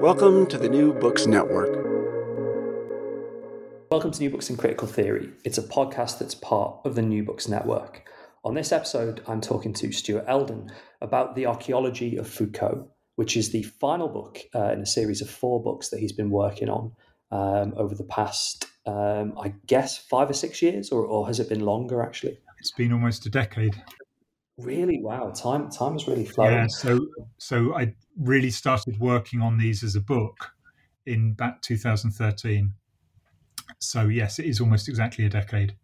Welcome 0.00 0.46
to 0.48 0.58
the 0.58 0.68
New 0.68 0.92
Books 0.92 1.26
Network. 1.26 1.70
Welcome 3.90 4.10
to 4.10 4.20
New 4.20 4.30
Books 4.30 4.50
in 4.50 4.56
Critical 4.56 4.86
Theory. 4.86 5.30
It's 5.44 5.58
a 5.58 5.62
podcast 5.62 6.18
that's 6.18 6.34
part 6.34 6.80
of 6.84 6.94
the 6.94 7.02
New 7.02 7.24
Books 7.24 7.48
Network. 7.48 8.08
On 8.44 8.54
this 8.54 8.72
episode, 8.72 9.22
I'm 9.26 9.40
talking 9.40 9.72
to 9.72 9.90
Stuart 9.92 10.24
Elden 10.28 10.70
about 11.00 11.34
the 11.34 11.46
archaeology 11.46 12.16
of 12.16 12.28
Foucault, 12.28 12.88
which 13.16 13.36
is 13.36 13.52
the 13.52 13.62
final 13.62 14.08
book 14.08 14.38
uh, 14.54 14.72
in 14.72 14.80
a 14.80 14.86
series 14.86 15.22
of 15.22 15.30
four 15.30 15.62
books 15.62 15.88
that 15.88 15.98
he's 15.98 16.12
been 16.12 16.30
working 16.30 16.68
on 16.68 16.92
um, 17.30 17.72
over 17.76 17.94
the 17.94 18.04
past, 18.04 18.66
um, 18.86 19.34
I 19.40 19.54
guess, 19.66 19.98
five 19.98 20.28
or 20.28 20.34
six 20.34 20.60
years, 20.62 20.90
or, 20.90 21.04
or 21.04 21.26
has 21.26 21.40
it 21.40 21.48
been 21.48 21.60
longer 21.60 22.02
actually? 22.02 22.38
It's 22.58 22.70
been 22.70 22.92
almost 22.92 23.26
a 23.26 23.30
decade. 23.30 23.74
Really? 24.58 25.00
Wow. 25.02 25.30
Time 25.30 25.70
time 25.70 25.92
has 25.92 26.08
really 26.08 26.24
flown. 26.24 26.52
Yeah. 26.52 26.66
So 26.68 27.06
so 27.38 27.74
I 27.74 27.94
really 28.18 28.50
started 28.50 28.98
working 28.98 29.40
on 29.40 29.58
these 29.58 29.82
as 29.82 29.94
a 29.94 30.00
book 30.00 30.52
in 31.04 31.34
back 31.34 31.62
2013. 31.62 32.72
So 33.78 34.02
yes, 34.08 34.38
it 34.38 34.46
is 34.46 34.60
almost 34.60 34.88
exactly 34.88 35.24
a 35.24 35.28
decade. 35.28 35.76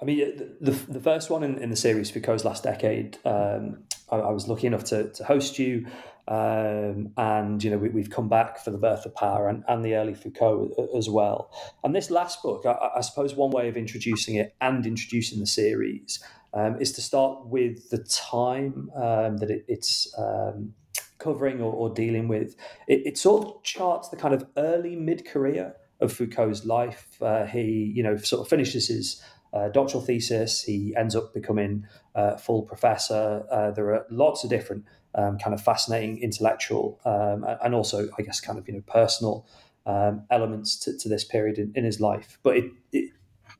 I 0.00 0.04
mean, 0.04 0.56
the, 0.60 0.72
the, 0.72 1.00
first 1.00 1.30
one 1.30 1.42
in, 1.42 1.56
in, 1.56 1.70
the 1.70 1.76
series, 1.76 2.10
Foucault's 2.10 2.44
Last 2.44 2.62
Decade, 2.62 3.16
um, 3.24 3.84
I, 4.12 4.16
I, 4.16 4.30
was 4.30 4.46
lucky 4.46 4.66
enough 4.66 4.84
to, 4.84 5.10
to 5.10 5.24
host 5.24 5.58
you. 5.58 5.86
Um, 6.28 7.12
and, 7.16 7.64
you 7.64 7.70
know, 7.70 7.78
we, 7.78 8.02
have 8.02 8.10
come 8.10 8.28
back 8.28 8.58
for 8.62 8.70
The 8.70 8.78
Birth 8.78 9.06
of 9.06 9.14
Power 9.14 9.48
and, 9.48 9.64
and 9.68 9.82
the 9.82 9.94
early 9.94 10.12
Foucault 10.12 10.90
as 10.94 11.08
well. 11.08 11.50
And 11.82 11.94
this 11.94 12.10
last 12.10 12.42
book, 12.42 12.66
I, 12.66 12.90
I 12.96 13.00
suppose 13.00 13.34
one 13.34 13.50
way 13.50 13.68
of 13.68 13.76
introducing 13.76 14.34
it 14.34 14.54
and 14.60 14.84
introducing 14.84 15.40
the 15.40 15.46
series 15.46 16.22
um, 16.56 16.80
is 16.80 16.90
to 16.92 17.02
start 17.02 17.46
with 17.46 17.90
the 17.90 17.98
time 17.98 18.90
um, 18.96 19.36
that 19.36 19.50
it, 19.50 19.64
it's 19.68 20.12
um, 20.18 20.72
covering 21.18 21.60
or, 21.60 21.72
or, 21.72 21.90
dealing 21.90 22.28
with. 22.28 22.56
It, 22.88 23.06
it, 23.06 23.18
sort 23.18 23.46
of 23.46 23.62
charts 23.62 24.08
the 24.08 24.16
kind 24.16 24.32
of 24.32 24.46
early 24.56 24.96
mid 24.96 25.26
career 25.26 25.76
of 26.00 26.12
Foucault's 26.12 26.64
life. 26.64 27.20
Uh, 27.20 27.44
he, 27.44 27.92
you 27.94 28.02
know, 28.02 28.16
sort 28.16 28.40
of 28.40 28.48
finishes 28.48 28.88
his 28.88 29.22
uh, 29.52 29.68
doctoral 29.68 30.02
thesis. 30.02 30.62
He 30.62 30.94
ends 30.96 31.14
up 31.14 31.34
becoming 31.34 31.86
a 32.14 32.38
full 32.38 32.62
professor. 32.62 33.44
Uh, 33.50 33.70
there 33.72 33.94
are 33.94 34.06
lots 34.10 34.42
of 34.42 34.50
different 34.50 34.84
um, 35.14 35.38
kind 35.38 35.52
of 35.52 35.62
fascinating 35.62 36.18
intellectual 36.22 37.00
um, 37.04 37.44
and 37.62 37.74
also, 37.74 38.08
I 38.18 38.22
guess, 38.22 38.40
kind 38.40 38.58
of 38.58 38.66
you 38.66 38.74
know 38.74 38.82
personal 38.86 39.46
um, 39.84 40.24
elements 40.30 40.76
to, 40.80 40.96
to, 40.98 41.08
this 41.08 41.24
period 41.24 41.58
in, 41.58 41.72
in 41.74 41.84
his 41.84 42.00
life. 42.00 42.38
But 42.42 42.56
it, 42.56 42.64
it, 42.92 43.12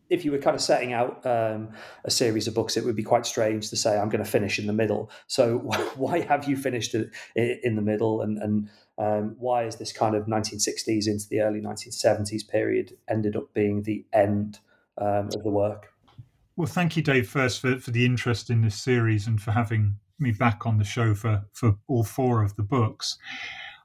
if 0.08 0.24
you 0.24 0.32
were 0.32 0.38
kind 0.38 0.54
of 0.54 0.62
setting 0.62 0.92
out 0.92 1.24
um, 1.26 1.70
a 2.04 2.10
series 2.10 2.46
of 2.46 2.54
books, 2.54 2.76
it 2.76 2.84
would 2.84 2.96
be 2.96 3.02
quite 3.02 3.26
strange 3.26 3.70
to 3.70 3.76
say 3.76 3.98
I'm 3.98 4.08
going 4.08 4.24
to 4.24 4.30
finish 4.30 4.58
in 4.58 4.66
the 4.66 4.72
middle. 4.72 5.10
So 5.26 5.58
why 5.96 6.20
have 6.20 6.48
you 6.48 6.56
finished 6.56 6.94
it 6.94 7.10
in 7.34 7.76
the 7.76 7.82
middle, 7.82 8.22
and, 8.22 8.38
and 8.38 8.68
um, 8.98 9.36
why 9.38 9.64
is 9.64 9.76
this 9.76 9.92
kind 9.92 10.14
of 10.14 10.26
1960s 10.26 11.06
into 11.06 11.28
the 11.28 11.40
early 11.40 11.60
1970s 11.60 12.48
period 12.48 12.96
ended 13.08 13.36
up 13.36 13.52
being 13.52 13.82
the 13.82 14.04
end 14.12 14.60
um, 14.98 15.28
of 15.34 15.42
the 15.42 15.50
work? 15.50 15.92
Well, 16.56 16.66
thank 16.66 16.96
you, 16.96 17.02
Dave, 17.02 17.28
first 17.28 17.60
for, 17.60 17.78
for 17.78 17.90
the 17.90 18.06
interest 18.06 18.48
in 18.48 18.62
this 18.62 18.76
series 18.76 19.26
and 19.26 19.40
for 19.40 19.50
having 19.50 19.96
me 20.18 20.32
back 20.32 20.66
on 20.66 20.78
the 20.78 20.84
show 20.84 21.14
for 21.14 21.44
for 21.52 21.76
all 21.86 22.02
four 22.02 22.42
of 22.42 22.56
the 22.56 22.62
books. 22.62 23.18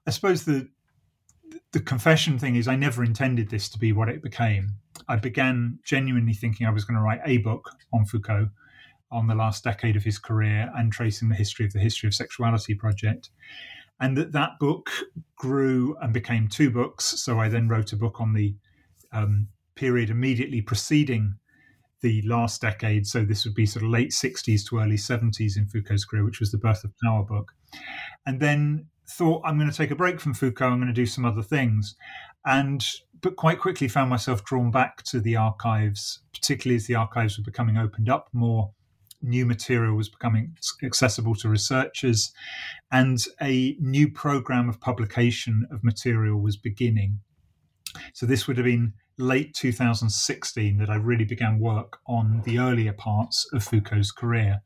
I 0.07 0.11
suppose 0.11 0.45
the 0.45 0.69
the 1.71 1.79
confession 1.79 2.37
thing 2.37 2.55
is 2.55 2.67
I 2.67 2.75
never 2.75 3.03
intended 3.03 3.49
this 3.49 3.69
to 3.69 3.79
be 3.79 3.93
what 3.93 4.09
it 4.09 4.21
became. 4.21 4.71
I 5.07 5.15
began 5.15 5.79
genuinely 5.83 6.33
thinking 6.33 6.67
I 6.67 6.71
was 6.71 6.83
going 6.83 6.97
to 6.97 7.03
write 7.03 7.21
a 7.25 7.37
book 7.37 7.71
on 7.93 8.05
Foucault 8.05 8.49
on 9.11 9.27
the 9.27 9.35
last 9.35 9.63
decade 9.63 9.95
of 9.95 10.03
his 10.03 10.19
career 10.19 10.71
and 10.75 10.91
tracing 10.91 11.29
the 11.29 11.35
history 11.35 11.65
of 11.65 11.73
the 11.73 11.79
history 11.79 12.07
of 12.07 12.13
sexuality 12.13 12.75
project. 12.75 13.29
And 13.99 14.17
that 14.17 14.31
that 14.31 14.51
book 14.59 14.89
grew 15.35 15.95
and 16.01 16.13
became 16.13 16.47
two 16.47 16.71
books 16.71 17.05
so 17.05 17.39
i 17.39 17.47
then 17.49 17.67
wrote 17.67 17.93
a 17.93 17.95
book 17.95 18.21
on 18.21 18.33
the 18.33 18.55
um, 19.11 19.47
period 19.75 20.09
immediately 20.09 20.61
preceding 20.61 21.35
the 22.01 22.21
last 22.23 22.61
decade. 22.61 23.05
So 23.07 23.23
this 23.23 23.45
would 23.45 23.53
be 23.53 23.65
sort 23.65 23.85
of 23.85 23.91
late 23.91 24.11
60s 24.11 24.67
to 24.69 24.79
early 24.79 24.95
70s 24.95 25.57
in 25.57 25.67
foucault's 25.67 26.05
career 26.05 26.23
which 26.23 26.39
was 26.39 26.51
the 26.51 26.57
birth 26.57 26.83
of 26.83 26.91
power 27.03 27.23
book. 27.23 27.51
And 28.25 28.39
then 28.39 28.87
thought 29.11 29.41
i'm 29.45 29.57
going 29.57 29.69
to 29.69 29.75
take 29.75 29.91
a 29.91 29.95
break 29.95 30.19
from 30.19 30.33
foucault 30.33 30.67
i'm 30.67 30.79
going 30.79 30.87
to 30.87 30.93
do 30.93 31.05
some 31.05 31.25
other 31.25 31.43
things 31.43 31.95
and 32.45 32.83
but 33.21 33.35
quite 33.35 33.59
quickly 33.59 33.87
found 33.87 34.09
myself 34.09 34.43
drawn 34.43 34.71
back 34.71 35.03
to 35.03 35.19
the 35.19 35.35
archives, 35.35 36.19
particularly 36.33 36.75
as 36.75 36.87
the 36.87 36.95
archives 36.95 37.37
were 37.37 37.43
becoming 37.43 37.77
opened 37.77 38.09
up 38.09 38.27
more. 38.33 38.71
New 39.21 39.45
material 39.45 39.95
was 39.95 40.09
becoming 40.09 40.57
accessible 40.83 41.35
to 41.35 41.47
researchers, 41.47 42.33
and 42.91 43.19
a 43.39 43.77
new 43.79 44.09
program 44.09 44.67
of 44.67 44.81
publication 44.81 45.67
of 45.71 45.83
material 45.83 46.41
was 46.41 46.57
beginning. 46.57 47.19
So, 48.13 48.25
this 48.25 48.47
would 48.47 48.57
have 48.57 48.65
been 48.65 48.93
late 49.19 49.53
2016 49.53 50.79
that 50.79 50.89
I 50.89 50.95
really 50.95 51.25
began 51.25 51.59
work 51.59 51.99
on 52.07 52.41
the 52.45 52.57
earlier 52.57 52.93
parts 52.93 53.47
of 53.53 53.63
Foucault's 53.63 54.11
career. 54.11 54.61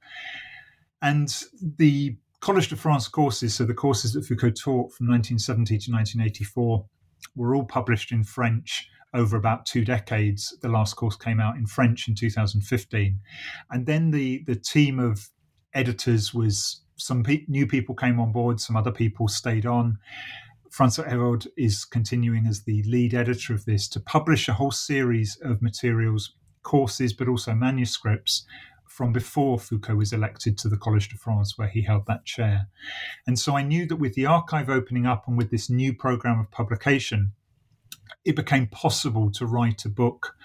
And 1.02 1.36
the 1.62 2.16
Collège 2.46 2.70
de 2.70 2.76
France 2.76 3.08
courses, 3.08 3.56
so 3.56 3.66
the 3.66 3.74
courses 3.74 4.14
that 4.14 4.24
Foucault 4.24 4.52
taught 4.52 4.94
from 4.94 5.08
1970 5.08 5.80
to 5.80 5.92
1984, 5.92 6.86
were 7.36 7.56
all 7.56 7.64
published 7.64 8.12
in 8.12 8.24
French 8.24 8.88
over 9.16 9.36
about 9.36 9.66
two 9.66 9.84
decades. 9.84 10.56
The 10.62 10.70
last 10.70 10.94
course 10.94 11.16
came 11.16 11.40
out 11.40 11.56
in 11.56 11.66
French 11.66 12.08
in 12.08 12.14
2015, 12.14 13.20
and 13.72 13.86
then 13.88 14.12
the 14.12 14.44
the 14.46 14.56
team 14.56 15.00
of 15.00 15.28
editors 15.74 16.36
was 16.36 16.84
some 16.98 17.24
pe- 17.24 17.46
new 17.48 17.66
people 17.66 17.96
came 17.96 18.20
on 18.20 18.32
board, 18.32 18.62
some 18.62 18.76
other 18.76 18.92
people 18.92 19.28
stayed 19.28 19.66
on. 19.66 19.98
Francois 20.70 21.10
Ewald 21.10 21.48
is 21.58 21.84
continuing 21.84 22.46
as 22.46 22.62
the 22.62 22.84
lead 22.84 23.16
editor 23.16 23.56
of 23.56 23.66
this 23.66 23.88
to 23.88 24.00
publish 24.00 24.48
a 24.48 24.54
whole 24.54 24.72
series 24.72 25.36
of 25.42 25.64
materials, 25.64 26.36
courses, 26.62 27.12
but 27.12 27.28
also 27.28 27.56
manuscripts 27.56 28.46
from 28.88 29.12
before 29.12 29.60
Foucault 29.60 29.96
was 29.96 30.14
elected 30.14 30.58
to 30.60 30.70
the 30.70 30.78
Collège 30.78 31.10
de 31.10 31.18
France, 31.18 31.58
where 31.58 31.68
he 31.68 31.84
held 31.84 32.06
that 32.08 32.26
chair. 32.26 32.68
And 33.28 33.38
so 33.38 33.56
I 33.56 33.64
knew 33.64 33.86
that 33.88 33.98
with 33.98 34.14
the 34.14 34.26
archive 34.26 34.70
opening 34.70 35.06
up 35.06 35.28
and 35.28 35.38
with 35.38 35.52
this 35.52 35.70
new 35.70 35.94
program 35.94 36.40
of 36.40 36.52
publication, 36.52 37.34
it 38.24 38.36
became 38.36 38.68
possible 38.68 39.32
to 39.32 39.46
write 39.46 39.86
a 39.86 39.90
book 39.90 40.36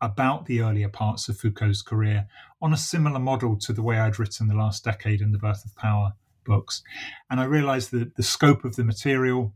about 0.00 0.46
the 0.46 0.60
earlier 0.60 0.88
parts 0.88 1.28
of 1.28 1.38
Foucault's 1.38 1.82
career 1.82 2.28
on 2.62 2.72
a 2.72 2.76
similar 2.76 3.18
model 3.18 3.56
to 3.56 3.72
the 3.72 3.82
way 3.82 3.98
I'd 3.98 4.18
written 4.18 4.48
The 4.48 4.54
Last 4.54 4.84
Decade 4.84 5.20
and 5.20 5.34
The 5.34 5.38
Birth 5.38 5.64
of 5.64 5.74
Power 5.76 6.14
books. 6.44 6.82
And 7.30 7.40
I 7.40 7.44
realized 7.44 7.90
that 7.90 8.16
the 8.16 8.22
scope 8.22 8.64
of 8.64 8.76
the 8.76 8.84
material 8.84 9.54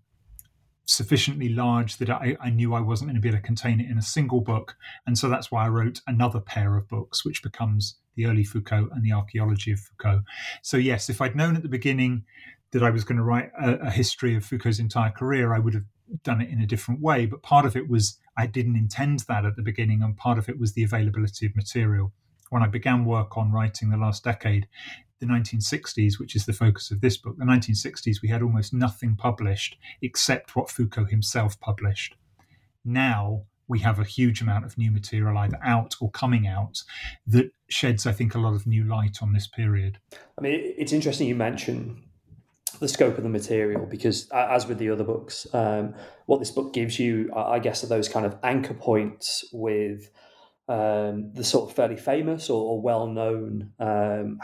sufficiently 0.85 1.49
large 1.49 1.99
that 1.99 2.11
I, 2.11 2.37
I, 2.41 2.51
knew 2.51 2.75
I 2.75 2.81
wasn't 2.81 3.09
going 3.09 3.17
to 3.17 3.21
be 3.21 3.29
able 3.29 3.39
to 3.39 3.43
contain 3.43 3.81
it 3.81 3.91
in 3.91 3.99
a 3.99 4.03
single 4.03 4.41
book. 4.41 4.77
And 5.07 5.17
so 5.17 5.29
that's 5.29 5.51
why 5.51 5.65
I 5.65 5.69
wrote 5.69 6.01
another 6.07 6.41
pair 6.41 6.77
of 6.77 6.89
books, 6.89 7.25
which 7.25 7.43
becomes 7.43 7.97
The 8.17 8.27
Early 8.27 8.45
Foucault 8.45 8.89
and 8.93 9.05
The 9.05 9.13
Archaeology 9.13 9.73
of 9.73 9.81
Foucault. 9.81 10.23
So, 10.63 10.77
yes, 10.77 11.09
if 11.09 11.21
I'd 11.21 11.37
known 11.37 11.57
at 11.57 11.63
the 11.63 11.69
beginning 11.69 12.25
that 12.73 12.83
I 12.83 12.91
was 12.91 13.05
going 13.05 13.19
to 13.19 13.23
write 13.23 13.51
a, 13.61 13.75
a 13.87 13.91
history 13.91 14.35
of 14.35 14.45
Foucault's 14.45 14.79
entire 14.79 15.11
career, 15.11 15.55
I 15.55 15.59
would 15.59 15.75
have 15.75 15.85
done 16.25 16.41
it 16.41 16.51
in 16.51 16.61
a 16.61 16.67
different 16.67 17.01
way. 17.01 17.27
But 17.27 17.43
part 17.43 17.65
of 17.65 17.77
it 17.77 17.89
was 17.89 18.19
I 18.37 18.47
didn't 18.47 18.77
intend 18.77 19.21
that 19.29 19.45
at 19.45 19.57
the 19.57 19.63
beginning, 19.63 20.03
and 20.03 20.17
part 20.17 20.39
of 20.39 20.49
it 20.49 20.59
was 20.59 20.73
the 20.73 20.85
availability 20.85 21.47
of 21.47 21.55
material. 21.55 22.13
When 22.51 22.63
I 22.63 22.67
began 22.67 23.05
work 23.05 23.37
on 23.39 23.53
writing 23.53 23.91
the 23.91 23.97
last 23.97 24.25
decade, 24.25 24.67
the 25.23 25.29
1960s, 25.33 26.19
which 26.19 26.35
is 26.35 26.47
the 26.47 26.53
focus 26.53 26.91
of 26.91 27.01
this 27.01 27.17
book, 27.17 27.39
the 27.39 27.45
1960s, 27.45 28.21
we 28.21 28.29
had 28.29 28.43
almost 28.43 28.75
nothing 28.75 29.15
published 29.15 29.79
except 30.03 30.57
what 30.57 30.69
Foucault 30.69 31.07
himself 31.07 31.59
published. 31.61 32.17
Now 32.85 33.45
we 33.69 33.79
have 33.79 34.01
a 34.01 34.05
huge 34.05 34.43
amount 34.43 34.65
of 34.65 34.77
new 34.77 34.91
material 34.91 35.39
either 35.39 35.59
out 35.65 35.95
or 36.01 36.11
coming 36.11 36.49
out 36.49 36.83
that 37.29 37.53
sheds, 37.69 38.05
I 38.05 38.13
think, 38.13 38.35
a 38.35 38.41
lot 38.41 38.55
of 38.55 38.67
new 38.67 38.85
light 38.85 39.19
on 39.23 39.33
this 39.33 39.47
period. 39.47 39.99
I 40.37 40.43
mean, 40.43 40.75
it's 40.77 40.93
interesting 40.93 41.29
you 41.29 41.37
mention 41.37 42.03
the 42.81 42.89
scope 42.89 43.17
of 43.17 43.23
the 43.23 43.31
material 43.31 43.87
because, 43.87 44.29
as 44.31 44.67
with 44.67 44.79
the 44.79 44.91
other 44.91 45.05
books, 45.05 45.47
um, 45.55 45.95
what 46.27 46.41
this 46.41 46.51
book 46.51 46.73
gives 46.73 46.99
you, 46.99 47.31
I 47.35 47.61
guess, 47.61 47.85
are 47.85 47.87
those 47.87 48.09
kind 48.09 48.27
of 48.27 48.37
anchor 48.43 48.75
points 48.75 49.45
with 49.53 50.11
um, 50.69 51.33
the 51.33 51.45
sort 51.45 51.71
of 51.71 51.77
fairly 51.77 51.97
famous 51.97 52.51
or, 52.51 52.61
or 52.63 52.81
well 52.81 53.07
known 53.07 53.73
um, 53.79 54.41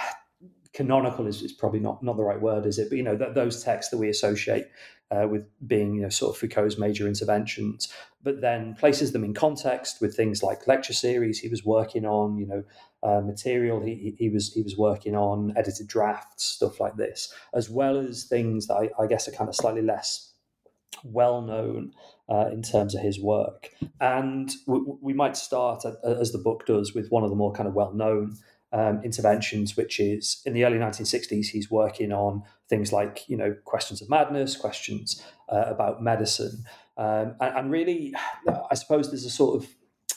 canonical 0.79 1.27
is, 1.27 1.43
is 1.43 1.53
probably 1.53 1.81
not, 1.81 2.05
not 2.05 2.17
the 2.17 2.23
right 2.23 2.41
word, 2.41 2.65
is 2.65 2.79
it? 2.79 2.89
But 2.89 2.99
you 2.99 3.03
know 3.03 3.19
th- 3.19 3.35
those 3.35 3.65
texts 3.65 3.91
that 3.91 3.99
we 3.99 4.09
associate 4.09 4.67
uh, 5.11 5.27
with 5.27 5.45
being 5.67 5.97
you 5.97 6.03
know 6.03 6.09
sort 6.09 6.33
of 6.33 6.41
Foucault's 6.41 6.79
major 6.79 7.09
interventions, 7.09 7.93
but 8.23 8.41
then 8.41 8.77
places 8.77 9.11
them 9.11 9.25
in 9.25 9.35
context 9.35 10.01
with 10.01 10.15
things 10.15 10.41
like 10.41 10.69
lecture 10.69 10.93
series 10.93 11.41
he 11.41 11.49
was 11.49 11.65
working 11.65 12.07
on, 12.07 12.39
you 12.39 12.47
know, 12.47 12.63
uh, 13.03 13.21
material 13.21 13.81
he, 13.81 14.15
he 14.19 14.29
was 14.29 14.53
he 14.53 14.63
was 14.63 14.79
working 14.79 15.17
on, 15.17 15.53
edited 15.57 15.89
drafts, 15.89 16.45
stuff 16.45 16.79
like 16.79 16.95
this, 16.95 17.35
as 17.53 17.69
well 17.69 17.99
as 17.99 18.23
things 18.23 18.69
that 18.69 18.75
I, 18.75 19.03
I 19.03 19.09
guess 19.09 19.27
are 19.27 19.33
kind 19.33 19.49
of 19.49 19.57
slightly 19.57 19.83
less 19.83 20.33
well 21.03 21.43
known 21.43 21.93
uh, 22.29 22.51
in 22.53 22.63
terms 22.63 22.95
of 22.95 23.03
his 23.03 23.19
work. 23.19 23.71
And 24.01 24.49
we, 24.69 24.79
we 25.01 25.13
might 25.13 25.37
start, 25.37 25.85
as 26.05 26.31
the 26.31 26.39
book 26.39 26.67
does, 26.67 26.95
with 26.95 27.09
one 27.11 27.25
of 27.25 27.31
the 27.31 27.37
more 27.37 27.53
kind 27.53 27.69
of 27.69 27.75
well 27.75 27.93
known 27.93 28.37
um, 28.73 29.00
interventions, 29.03 29.76
which 29.76 29.99
is 30.00 30.43
in 30.44 30.53
the 30.53 30.65
early 30.65 30.79
1960s, 30.79 31.47
he's 31.47 31.70
working 31.70 32.12
on 32.12 32.43
things 32.69 32.93
like, 32.93 33.25
you 33.29 33.37
know, 33.37 33.55
questions 33.65 34.03
of 34.03 34.11
madness, 34.11 34.56
questions 34.56 35.23
uh, 35.49 35.65
about 35.67 36.03
medicine. 36.03 36.65
Um, 36.97 37.35
and, 37.41 37.56
and, 37.56 37.70
really, 37.70 38.12
I 38.70 38.75
suppose 38.75 39.11
there's 39.11 39.25
a 39.25 39.31
sort 39.31 39.62
of 39.62 39.69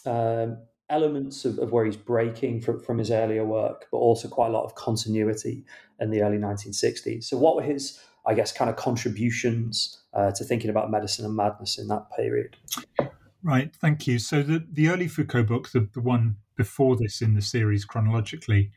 um, 0.05 0.57
elements 0.89 1.45
of, 1.45 1.59
of, 1.59 1.71
where 1.71 1.85
he's 1.85 1.95
breaking 1.95 2.61
from, 2.61 2.79
from 2.79 2.97
his 2.97 3.11
earlier 3.11 3.45
work, 3.45 3.87
but 3.91 3.97
also 3.97 4.27
quite 4.27 4.47
a 4.47 4.51
lot 4.51 4.65
of 4.65 4.75
continuity 4.75 5.63
in 5.99 6.09
the 6.09 6.21
early 6.23 6.37
1960s. 6.37 7.25
So, 7.25 7.37
what 7.37 7.55
were 7.55 7.61
his, 7.61 7.99
I 8.25 8.33
guess, 8.33 8.51
kind 8.51 8.69
of 8.69 8.75
contributions 8.75 10.01
uh, 10.13 10.31
to 10.31 10.43
thinking 10.43 10.69
about 10.69 10.91
medicine 10.91 11.23
and 11.23 11.35
madness 11.35 11.77
in 11.77 11.87
that 11.87 12.07
period? 12.15 12.57
Right, 13.43 13.73
thank 13.75 14.07
you. 14.07 14.19
So, 14.19 14.43
the, 14.43 14.65
the 14.71 14.89
early 14.89 15.07
Foucault 15.07 15.43
book, 15.43 15.69
the, 15.71 15.87
the 15.93 16.01
one 16.01 16.37
before 16.61 16.95
this 16.95 17.23
in 17.23 17.33
the 17.33 17.41
series 17.41 17.85
chronologically. 17.85 18.71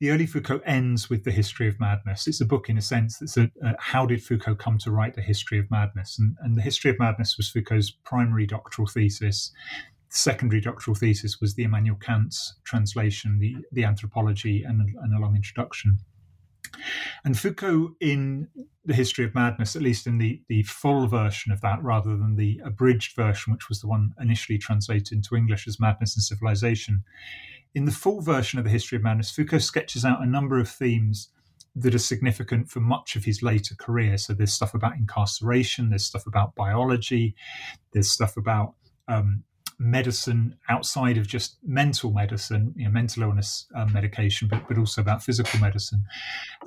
The 0.00 0.10
early 0.10 0.26
Foucault 0.26 0.60
ends 0.66 1.08
with 1.08 1.24
the 1.24 1.30
history 1.30 1.66
of 1.66 1.80
madness. 1.80 2.26
It's 2.26 2.42
a 2.42 2.44
book, 2.44 2.68
in 2.68 2.76
a 2.76 2.82
sense, 2.82 3.16
that's 3.18 3.38
a, 3.38 3.50
uh, 3.64 3.72
how 3.78 4.04
did 4.04 4.22
Foucault 4.22 4.56
come 4.56 4.76
to 4.80 4.90
write 4.90 5.14
the 5.14 5.22
history 5.22 5.58
of 5.58 5.70
madness? 5.70 6.18
And, 6.18 6.36
and 6.42 6.58
the 6.58 6.66
history 6.68 6.90
of 6.90 6.98
madness 6.98 7.38
was 7.38 7.48
Foucault's 7.48 7.90
primary 8.04 8.46
doctoral 8.46 8.86
thesis. 8.86 9.50
The 10.10 10.18
secondary 10.18 10.60
doctoral 10.60 10.94
thesis 10.94 11.40
was 11.40 11.54
the 11.54 11.64
Immanuel 11.64 11.96
Kant's 11.96 12.56
translation, 12.64 13.38
the, 13.38 13.56
the 13.72 13.84
anthropology, 13.84 14.62
and, 14.62 14.78
and 14.82 15.16
a 15.16 15.18
long 15.18 15.34
introduction. 15.36 15.98
And 17.24 17.38
Foucault, 17.38 17.94
in 18.00 18.48
the 18.84 18.94
History 18.94 19.24
of 19.24 19.34
Madness, 19.34 19.76
at 19.76 19.82
least 19.82 20.06
in 20.06 20.18
the, 20.18 20.42
the 20.48 20.62
full 20.62 21.06
version 21.06 21.52
of 21.52 21.60
that, 21.60 21.82
rather 21.82 22.16
than 22.16 22.36
the 22.36 22.60
abridged 22.64 23.16
version, 23.16 23.52
which 23.52 23.68
was 23.68 23.80
the 23.80 23.88
one 23.88 24.14
initially 24.20 24.58
translated 24.58 25.12
into 25.12 25.34
English 25.34 25.66
as 25.66 25.80
Madness 25.80 26.16
and 26.16 26.22
Civilization, 26.22 27.04
in 27.74 27.84
the 27.84 27.92
full 27.92 28.22
version 28.22 28.58
of 28.58 28.64
the 28.64 28.70
History 28.70 28.96
of 28.96 29.02
Madness, 29.02 29.30
Foucault 29.30 29.58
sketches 29.58 30.04
out 30.04 30.22
a 30.22 30.26
number 30.26 30.58
of 30.58 30.68
themes 30.68 31.28
that 31.74 31.94
are 31.94 31.98
significant 31.98 32.70
for 32.70 32.80
much 32.80 33.16
of 33.16 33.24
his 33.24 33.42
later 33.42 33.74
career. 33.74 34.16
So 34.16 34.32
there's 34.32 34.52
stuff 34.52 34.72
about 34.72 34.96
incarceration, 34.96 35.90
there's 35.90 36.06
stuff 36.06 36.26
about 36.26 36.54
biology, 36.54 37.34
there's 37.92 38.10
stuff 38.10 38.38
about 38.38 38.74
um, 39.08 39.44
medicine 39.78 40.56
outside 40.68 41.18
of 41.18 41.26
just 41.26 41.58
mental 41.62 42.10
medicine, 42.10 42.72
you 42.76 42.84
know, 42.84 42.90
mental 42.90 43.24
illness 43.24 43.66
um, 43.74 43.92
medication, 43.92 44.48
but, 44.48 44.66
but 44.68 44.78
also 44.78 45.00
about 45.00 45.22
physical 45.22 45.60
medicine. 45.60 46.04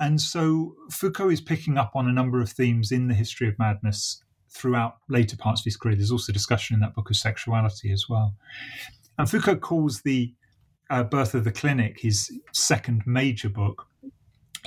And 0.00 0.20
so 0.20 0.76
Foucault 0.90 1.30
is 1.30 1.40
picking 1.40 1.76
up 1.76 1.92
on 1.94 2.08
a 2.08 2.12
number 2.12 2.40
of 2.40 2.50
themes 2.50 2.92
in 2.92 3.08
the 3.08 3.14
history 3.14 3.48
of 3.48 3.58
madness 3.58 4.22
throughout 4.48 4.98
later 5.08 5.36
parts 5.36 5.60
of 5.60 5.64
his 5.64 5.76
career. 5.76 5.96
There's 5.96 6.12
also 6.12 6.32
discussion 6.32 6.74
in 6.74 6.80
that 6.80 6.94
book 6.94 7.10
of 7.10 7.16
sexuality 7.16 7.92
as 7.92 8.06
well. 8.08 8.34
And 9.18 9.28
Foucault 9.28 9.56
calls 9.56 10.02
the 10.02 10.32
uh, 10.88 11.04
Birth 11.04 11.34
of 11.34 11.44
the 11.44 11.52
Clinic 11.52 12.00
his 12.00 12.30
second 12.52 13.02
major 13.06 13.48
book 13.48 13.86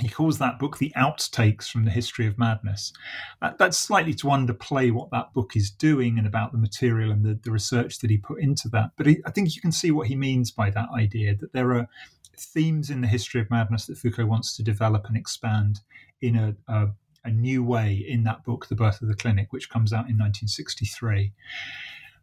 he 0.00 0.08
calls 0.08 0.38
that 0.38 0.58
book 0.58 0.78
the 0.78 0.92
outtakes 0.96 1.68
from 1.70 1.84
the 1.84 1.90
history 1.90 2.26
of 2.26 2.38
madness. 2.38 2.92
Uh, 3.40 3.52
that's 3.58 3.78
slightly 3.78 4.14
to 4.14 4.26
underplay 4.26 4.90
what 4.90 5.10
that 5.10 5.32
book 5.32 5.54
is 5.54 5.70
doing 5.70 6.18
and 6.18 6.26
about 6.26 6.52
the 6.52 6.58
material 6.58 7.12
and 7.12 7.24
the, 7.24 7.38
the 7.42 7.50
research 7.50 7.98
that 8.00 8.10
he 8.10 8.18
put 8.18 8.40
into 8.40 8.68
that. 8.68 8.90
But 8.96 9.06
he, 9.06 9.22
i 9.24 9.30
think 9.30 9.54
you 9.54 9.60
can 9.60 9.72
see 9.72 9.90
what 9.90 10.08
he 10.08 10.16
means 10.16 10.50
by 10.50 10.70
that 10.70 10.88
idea 10.94 11.36
that 11.36 11.52
there 11.52 11.72
are 11.74 11.88
themes 12.36 12.90
in 12.90 13.00
the 13.00 13.06
history 13.06 13.40
of 13.40 13.50
madness 13.50 13.86
that 13.86 13.98
foucault 13.98 14.26
wants 14.26 14.56
to 14.56 14.62
develop 14.62 15.06
and 15.06 15.16
expand 15.16 15.80
in 16.20 16.36
a, 16.36 16.56
a, 16.68 16.88
a 17.24 17.30
new 17.30 17.62
way 17.62 17.94
in 17.94 18.24
that 18.24 18.44
book 18.44 18.66
the 18.66 18.74
birth 18.74 19.00
of 19.00 19.08
the 19.08 19.14
clinic 19.14 19.52
which 19.52 19.70
comes 19.70 19.92
out 19.92 20.10
in 20.10 20.18
1963 20.18 21.32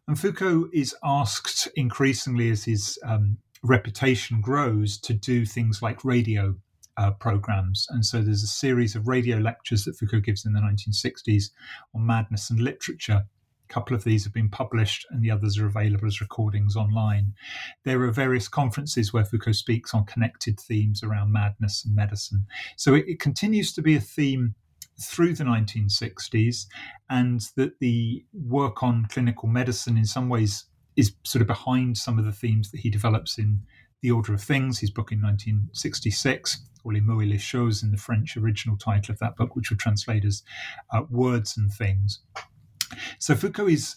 and 0.06 0.18
foucault 0.18 0.68
is 0.72 0.94
asked 1.02 1.68
increasingly 1.76 2.50
as 2.50 2.64
his 2.64 2.98
um, 3.04 3.38
reputation 3.62 4.40
grows 4.40 4.98
to 4.98 5.14
do 5.14 5.46
things 5.46 5.80
like 5.80 6.04
radio 6.04 6.54
uh, 6.96 7.12
programs. 7.12 7.86
And 7.90 8.04
so 8.04 8.20
there's 8.20 8.42
a 8.42 8.48
series 8.48 8.94
of 8.94 9.08
radio 9.08 9.38
lectures 9.38 9.84
that 9.84 9.96
Foucault 9.96 10.20
gives 10.20 10.44
in 10.44 10.52
the 10.52 10.60
1960s 10.60 11.50
on 11.94 12.06
madness 12.06 12.50
and 12.50 12.60
literature. 12.60 13.24
A 13.68 13.72
couple 13.72 13.96
of 13.96 14.04
these 14.04 14.24
have 14.24 14.34
been 14.34 14.50
published, 14.50 15.06
and 15.10 15.22
the 15.22 15.30
others 15.30 15.58
are 15.58 15.66
available 15.66 16.06
as 16.06 16.20
recordings 16.20 16.76
online. 16.76 17.32
There 17.84 18.02
are 18.02 18.10
various 18.10 18.48
conferences 18.48 19.12
where 19.12 19.24
Foucault 19.24 19.52
speaks 19.52 19.94
on 19.94 20.04
connected 20.04 20.60
themes 20.60 21.02
around 21.02 21.32
madness 21.32 21.84
and 21.84 21.94
medicine. 21.94 22.46
So 22.76 22.94
it, 22.94 23.04
it 23.08 23.20
continues 23.20 23.72
to 23.74 23.82
be 23.82 23.96
a 23.96 24.00
theme 24.00 24.54
through 25.00 25.34
the 25.34 25.44
1960s, 25.44 26.66
and 27.08 27.40
that 27.56 27.78
the 27.80 28.24
work 28.32 28.82
on 28.82 29.06
clinical 29.10 29.48
medicine 29.48 29.96
in 29.96 30.04
some 30.04 30.28
ways 30.28 30.66
is 30.96 31.14
sort 31.24 31.40
of 31.40 31.48
behind 31.48 31.96
some 31.96 32.18
of 32.18 32.24
the 32.26 32.32
themes 32.32 32.70
that 32.70 32.80
he 32.80 32.90
develops 32.90 33.38
in 33.38 33.62
The 34.02 34.10
Order 34.10 34.34
of 34.34 34.42
Things, 34.42 34.80
his 34.80 34.90
book 34.90 35.12
in 35.12 35.22
1966, 35.22 36.58
or 36.84 36.92
Les 36.92 37.00
mots 37.00 37.22
et 37.22 37.28
les 37.28 37.38
choses 37.38 37.82
in 37.82 37.92
the 37.92 37.96
French 37.96 38.36
original 38.36 38.76
title 38.76 39.12
of 39.12 39.18
that 39.20 39.36
book, 39.36 39.54
which 39.54 39.70
would 39.70 39.78
translate 39.78 40.24
as 40.24 40.42
uh, 40.92 41.02
Words 41.08 41.56
and 41.56 41.72
Things. 41.72 42.20
So 43.18 43.34
Foucault 43.34 43.68
is 43.68 43.96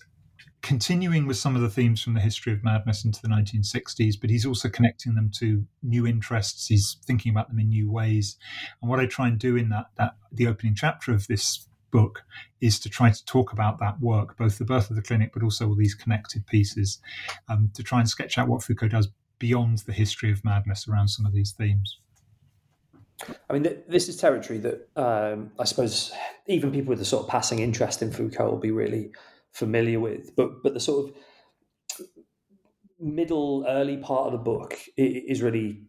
continuing 0.61 1.27
with 1.27 1.37
some 1.37 1.55
of 1.55 1.61
the 1.61 1.69
themes 1.69 2.01
from 2.01 2.15
the 2.15 2.19
history 2.19 2.51
of 2.53 2.63
madness 2.63 3.05
into 3.05 3.21
the 3.21 3.27
1960s, 3.27 4.19
but 4.19 4.29
he's 4.29 4.45
also 4.45 4.69
connecting 4.69 5.13
them 5.13 5.29
to 5.29 5.63
new 5.83 6.07
interests. 6.07 6.67
He's 6.67 6.97
thinking 7.05 7.31
about 7.31 7.49
them 7.49 7.59
in 7.59 7.69
new 7.69 7.91
ways. 7.91 8.37
And 8.81 8.89
what 8.89 8.99
I 8.99 9.05
try 9.05 9.27
and 9.27 9.37
do 9.37 9.55
in 9.55 9.69
that, 9.69 9.87
that 9.97 10.15
the 10.31 10.47
opening 10.47 10.73
chapter 10.75 11.11
of 11.11 11.27
this 11.27 11.67
book 11.91 12.23
is 12.61 12.79
to 12.79 12.89
try 12.89 13.11
to 13.11 13.25
talk 13.25 13.53
about 13.53 13.79
that 13.79 13.99
work, 13.99 14.37
both 14.37 14.57
the 14.57 14.65
birth 14.65 14.89
of 14.89 14.95
the 14.95 15.01
clinic, 15.01 15.31
but 15.33 15.43
also 15.43 15.67
all 15.67 15.75
these 15.75 15.93
connected 15.93 16.47
pieces, 16.47 16.99
um, 17.47 17.69
to 17.73 17.83
try 17.83 17.99
and 17.99 18.09
sketch 18.09 18.37
out 18.37 18.47
what 18.47 18.63
Foucault 18.63 18.87
does 18.87 19.09
beyond 19.39 19.79
the 19.79 19.93
history 19.93 20.31
of 20.31 20.43
madness 20.43 20.87
around 20.87 21.09
some 21.09 21.25
of 21.25 21.33
these 21.33 21.51
themes. 21.51 21.99
I 23.49 23.53
mean, 23.53 23.63
th- 23.63 23.83
this 23.87 24.09
is 24.09 24.17
territory 24.17 24.59
that 24.59 24.89
um, 24.95 25.51
I 25.57 25.63
suppose 25.63 26.11
even 26.47 26.71
people 26.71 26.89
with 26.89 27.01
a 27.01 27.05
sort 27.05 27.23
of 27.23 27.29
passing 27.29 27.59
interest 27.59 28.01
in 28.01 28.11
Foucault 28.11 28.49
will 28.49 28.57
be 28.57 28.71
really 28.71 29.11
familiar 29.51 29.99
with. 29.99 30.35
But 30.35 30.63
but 30.63 30.73
the 30.73 30.79
sort 30.79 31.09
of 31.09 31.15
middle, 32.99 33.65
early 33.67 33.97
part 33.97 34.27
of 34.27 34.31
the 34.33 34.37
book 34.37 34.77
is 34.97 35.41
really, 35.41 35.83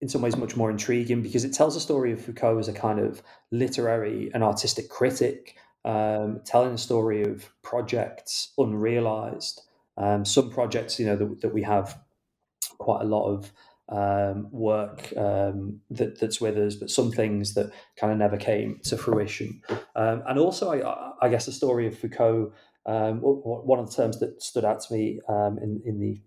in 0.00 0.08
some 0.08 0.22
ways, 0.22 0.36
much 0.36 0.56
more 0.56 0.70
intriguing 0.70 1.22
because 1.22 1.44
it 1.44 1.52
tells 1.52 1.74
the 1.74 1.80
story 1.80 2.12
of 2.12 2.20
Foucault 2.20 2.58
as 2.58 2.68
a 2.68 2.72
kind 2.72 2.98
of 2.98 3.22
literary 3.50 4.30
and 4.34 4.42
artistic 4.42 4.88
critic, 4.88 5.56
um, 5.84 6.40
telling 6.44 6.72
the 6.72 6.78
story 6.78 7.22
of 7.22 7.50
projects 7.62 8.52
unrealized. 8.58 9.62
Um, 9.98 10.24
some 10.26 10.50
projects, 10.50 11.00
you 11.00 11.06
know, 11.06 11.16
that, 11.16 11.40
that 11.40 11.54
we 11.54 11.62
have 11.62 11.98
quite 12.78 13.02
a 13.02 13.04
lot 13.04 13.26
of 13.28 13.52
um, 13.88 14.48
work 14.50 15.12
um, 15.16 15.80
that, 15.90 16.18
that's 16.18 16.40
with 16.40 16.56
us, 16.56 16.74
but 16.74 16.90
some 16.90 17.12
things 17.12 17.54
that 17.54 17.70
kind 17.96 18.12
of 18.12 18.18
never 18.18 18.36
came 18.36 18.80
to 18.84 18.96
fruition. 18.96 19.62
Um, 19.94 20.22
and 20.26 20.38
also, 20.38 20.72
I, 20.72 21.26
I, 21.26 21.28
guess 21.28 21.46
the 21.46 21.52
story 21.52 21.86
of 21.86 21.96
Foucault, 21.96 22.52
um, 22.84 23.18
one 23.20 23.78
of 23.78 23.88
the 23.88 23.96
terms 23.96 24.18
that 24.20 24.42
stood 24.42 24.64
out 24.64 24.80
to 24.80 24.94
me 24.94 25.20
um, 25.28 25.58
in, 25.62 25.80
in 25.84 26.00
the 26.00 26.20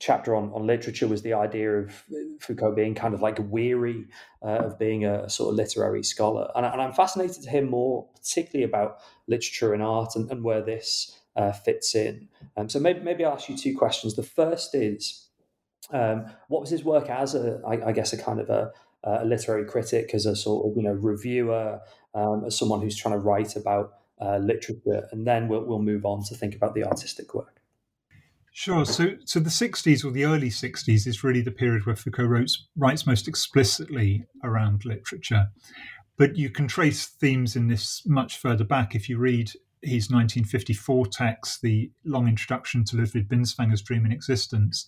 chapter 0.00 0.34
on, 0.34 0.52
on 0.52 0.66
literature 0.66 1.06
was 1.06 1.22
the 1.22 1.32
idea 1.32 1.70
of 1.72 2.04
Foucault 2.40 2.74
being 2.74 2.94
kind 2.94 3.14
of 3.14 3.22
like 3.22 3.38
weary 3.40 4.06
uh, 4.42 4.64
of 4.66 4.78
being 4.78 5.04
a, 5.04 5.28
sort 5.30 5.50
of 5.50 5.56
literary 5.56 6.02
scholar. 6.02 6.50
And, 6.54 6.66
and, 6.66 6.80
I'm 6.80 6.92
fascinated 6.92 7.42
to 7.44 7.50
hear 7.50 7.64
more, 7.64 8.06
particularly 8.14 8.64
about 8.64 8.98
literature 9.28 9.72
and 9.72 9.82
art 9.82 10.16
and, 10.16 10.30
and 10.30 10.42
where 10.42 10.62
this 10.62 11.16
uh, 11.36 11.52
fits 11.52 11.94
in. 11.94 12.28
Um, 12.56 12.68
so 12.68 12.80
maybe, 12.80 13.00
maybe 13.00 13.24
I'll 13.24 13.34
ask 13.34 13.48
you 13.48 13.56
two 13.56 13.76
questions. 13.76 14.14
The 14.14 14.22
first 14.22 14.74
is, 14.74 15.28
um, 15.90 16.26
what 16.48 16.60
was 16.60 16.70
his 16.70 16.84
work 16.84 17.08
as 17.08 17.34
a, 17.34 17.60
I, 17.66 17.88
I 17.88 17.92
guess, 17.92 18.12
a 18.12 18.18
kind 18.18 18.40
of 18.40 18.50
a, 18.50 18.72
a, 19.02 19.24
literary 19.24 19.64
critic, 19.64 20.10
as 20.14 20.26
a 20.26 20.34
sort 20.34 20.66
of 20.66 20.76
you 20.76 20.82
know 20.82 20.92
reviewer, 20.92 21.80
um, 22.14 22.44
as 22.46 22.58
someone 22.58 22.80
who's 22.80 22.96
trying 22.96 23.14
to 23.14 23.20
write 23.20 23.56
about 23.56 23.94
uh, 24.20 24.38
literature, 24.38 25.08
and 25.12 25.26
then 25.26 25.48
we'll 25.48 25.64
we'll 25.64 25.82
move 25.82 26.04
on 26.04 26.22
to 26.24 26.34
think 26.34 26.54
about 26.54 26.74
the 26.74 26.84
artistic 26.84 27.34
work. 27.34 27.60
Sure. 28.56 28.84
So, 28.86 29.16
so 29.24 29.40
the 29.40 29.50
'60s 29.50 30.04
or 30.04 30.12
the 30.12 30.24
early 30.24 30.48
'60s 30.48 31.06
is 31.06 31.24
really 31.24 31.40
the 31.40 31.50
period 31.50 31.86
where 31.86 31.96
Foucault 31.96 32.26
writes, 32.26 32.66
writes 32.76 33.04
most 33.04 33.26
explicitly 33.26 34.26
around 34.44 34.84
literature. 34.84 35.48
But 36.16 36.36
you 36.36 36.48
can 36.50 36.68
trace 36.68 37.06
themes 37.06 37.56
in 37.56 37.66
this 37.66 38.06
much 38.06 38.38
further 38.38 38.62
back. 38.62 38.94
If 38.94 39.08
you 39.08 39.18
read 39.18 39.50
his 39.84 40.10
1954 40.10 41.06
text, 41.06 41.62
The 41.62 41.90
Long 42.04 42.28
Introduction 42.28 42.84
to 42.86 42.96
Ludwig 42.96 43.28
Binswanger's 43.28 43.82
Dream 43.82 44.06
in 44.06 44.12
Existence, 44.12 44.86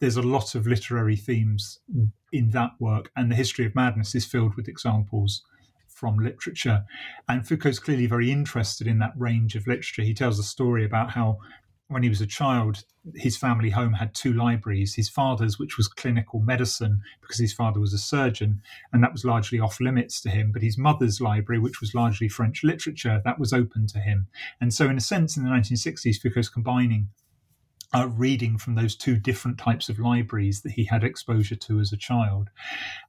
there's 0.00 0.16
a 0.16 0.22
lot 0.22 0.54
of 0.54 0.66
literary 0.66 1.16
themes 1.16 1.78
in 2.32 2.50
that 2.50 2.70
work, 2.80 3.10
and 3.16 3.30
the 3.30 3.36
history 3.36 3.66
of 3.66 3.74
madness 3.74 4.14
is 4.14 4.24
filled 4.24 4.54
with 4.54 4.68
examples 4.68 5.42
from 5.88 6.18
literature. 6.18 6.84
And 7.28 7.46
Foucault's 7.46 7.78
clearly 7.78 8.06
very 8.06 8.30
interested 8.30 8.86
in 8.86 8.98
that 9.00 9.12
range 9.16 9.54
of 9.54 9.66
literature. 9.66 10.02
He 10.02 10.14
tells 10.14 10.38
a 10.38 10.42
story 10.42 10.84
about 10.84 11.10
how 11.10 11.38
when 11.90 12.04
he 12.04 12.08
was 12.08 12.20
a 12.20 12.26
child, 12.26 12.84
his 13.16 13.36
family 13.36 13.70
home 13.70 13.94
had 13.94 14.14
two 14.14 14.32
libraries. 14.32 14.94
His 14.94 15.08
father's, 15.08 15.58
which 15.58 15.76
was 15.76 15.88
clinical 15.88 16.38
medicine, 16.38 17.00
because 17.20 17.38
his 17.38 17.52
father 17.52 17.80
was 17.80 17.92
a 17.92 17.98
surgeon, 17.98 18.62
and 18.92 19.02
that 19.02 19.12
was 19.12 19.24
largely 19.24 19.58
off 19.58 19.80
limits 19.80 20.20
to 20.20 20.30
him. 20.30 20.52
But 20.52 20.62
his 20.62 20.78
mother's 20.78 21.20
library, 21.20 21.60
which 21.60 21.80
was 21.80 21.92
largely 21.92 22.28
French 22.28 22.62
literature, 22.62 23.20
that 23.24 23.40
was 23.40 23.52
open 23.52 23.88
to 23.88 23.98
him. 23.98 24.28
And 24.60 24.72
so, 24.72 24.88
in 24.88 24.96
a 24.96 25.00
sense, 25.00 25.36
in 25.36 25.44
the 25.44 25.50
1960s, 25.50 26.20
Foucault's 26.20 26.48
combining 26.48 27.08
uh, 27.92 28.08
reading 28.08 28.56
from 28.56 28.76
those 28.76 28.94
two 28.94 29.16
different 29.16 29.58
types 29.58 29.88
of 29.88 29.98
libraries 29.98 30.62
that 30.62 30.72
he 30.72 30.84
had 30.84 31.02
exposure 31.02 31.56
to 31.56 31.80
as 31.80 31.92
a 31.92 31.96
child. 31.96 32.50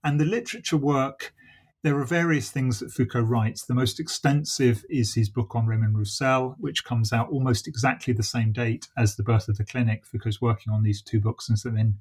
And 0.03 0.19
the 0.19 0.25
literature 0.25 0.77
work, 0.77 1.35
there 1.83 1.97
are 1.97 2.05
various 2.05 2.51
things 2.51 2.79
that 2.79 2.91
Foucault 2.91 3.21
writes. 3.21 3.65
The 3.65 3.73
most 3.73 3.99
extensive 3.99 4.85
is 4.89 5.15
his 5.15 5.29
book 5.29 5.55
on 5.55 5.65
Raymond 5.65 5.97
Roussel, 5.97 6.55
which 6.59 6.85
comes 6.85 7.11
out 7.11 7.29
almost 7.29 7.67
exactly 7.67 8.13
the 8.13 8.23
same 8.23 8.51
date 8.51 8.87
as 8.97 9.15
The 9.15 9.23
Birth 9.23 9.49
of 9.49 9.57
the 9.57 9.65
Clinic. 9.65 10.05
Foucault's 10.05 10.41
working 10.41 10.71
on 10.71 10.83
these 10.83 11.01
two 11.01 11.19
books, 11.19 11.49
and 11.49 11.57
so 11.57 11.69
then 11.69 11.95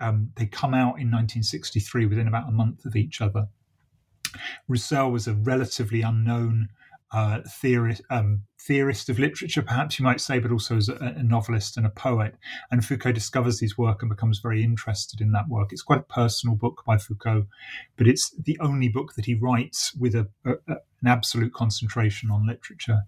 um, 0.00 0.30
they 0.36 0.46
come 0.46 0.74
out 0.74 1.00
in 1.00 1.10
1963 1.10 2.06
within 2.06 2.28
about 2.28 2.48
a 2.48 2.52
month 2.52 2.84
of 2.84 2.94
each 2.94 3.22
other. 3.22 3.48
Roussel 4.68 5.10
was 5.10 5.26
a 5.26 5.34
relatively 5.34 6.02
unknown 6.02 6.68
uh, 7.12 7.40
theorist, 7.60 8.02
um, 8.10 8.42
theorist 8.60 9.08
of 9.08 9.18
literature, 9.18 9.62
perhaps 9.62 9.98
you 9.98 10.04
might 10.04 10.20
say, 10.20 10.38
but 10.38 10.52
also 10.52 10.76
as 10.76 10.88
a, 10.88 10.94
a, 10.94 11.22
novelist 11.22 11.76
and 11.76 11.84
a 11.84 11.90
poet. 11.90 12.36
And 12.70 12.84
Foucault 12.84 13.12
discovers 13.12 13.58
his 13.58 13.76
work 13.76 14.02
and 14.02 14.08
becomes 14.08 14.38
very 14.38 14.62
interested 14.62 15.20
in 15.20 15.32
that 15.32 15.48
work. 15.48 15.72
It's 15.72 15.82
quite 15.82 16.00
a 16.00 16.12
personal 16.14 16.54
book 16.54 16.82
by 16.86 16.98
Foucault, 16.98 17.46
but 17.96 18.06
it's 18.06 18.30
the 18.38 18.58
only 18.60 18.88
book 18.88 19.14
that 19.14 19.24
he 19.24 19.34
writes 19.34 19.92
with 19.94 20.14
a, 20.14 20.28
a, 20.44 20.52
an 20.68 21.06
absolute 21.06 21.52
concentration 21.52 22.30
on 22.30 22.46
literature. 22.46 23.00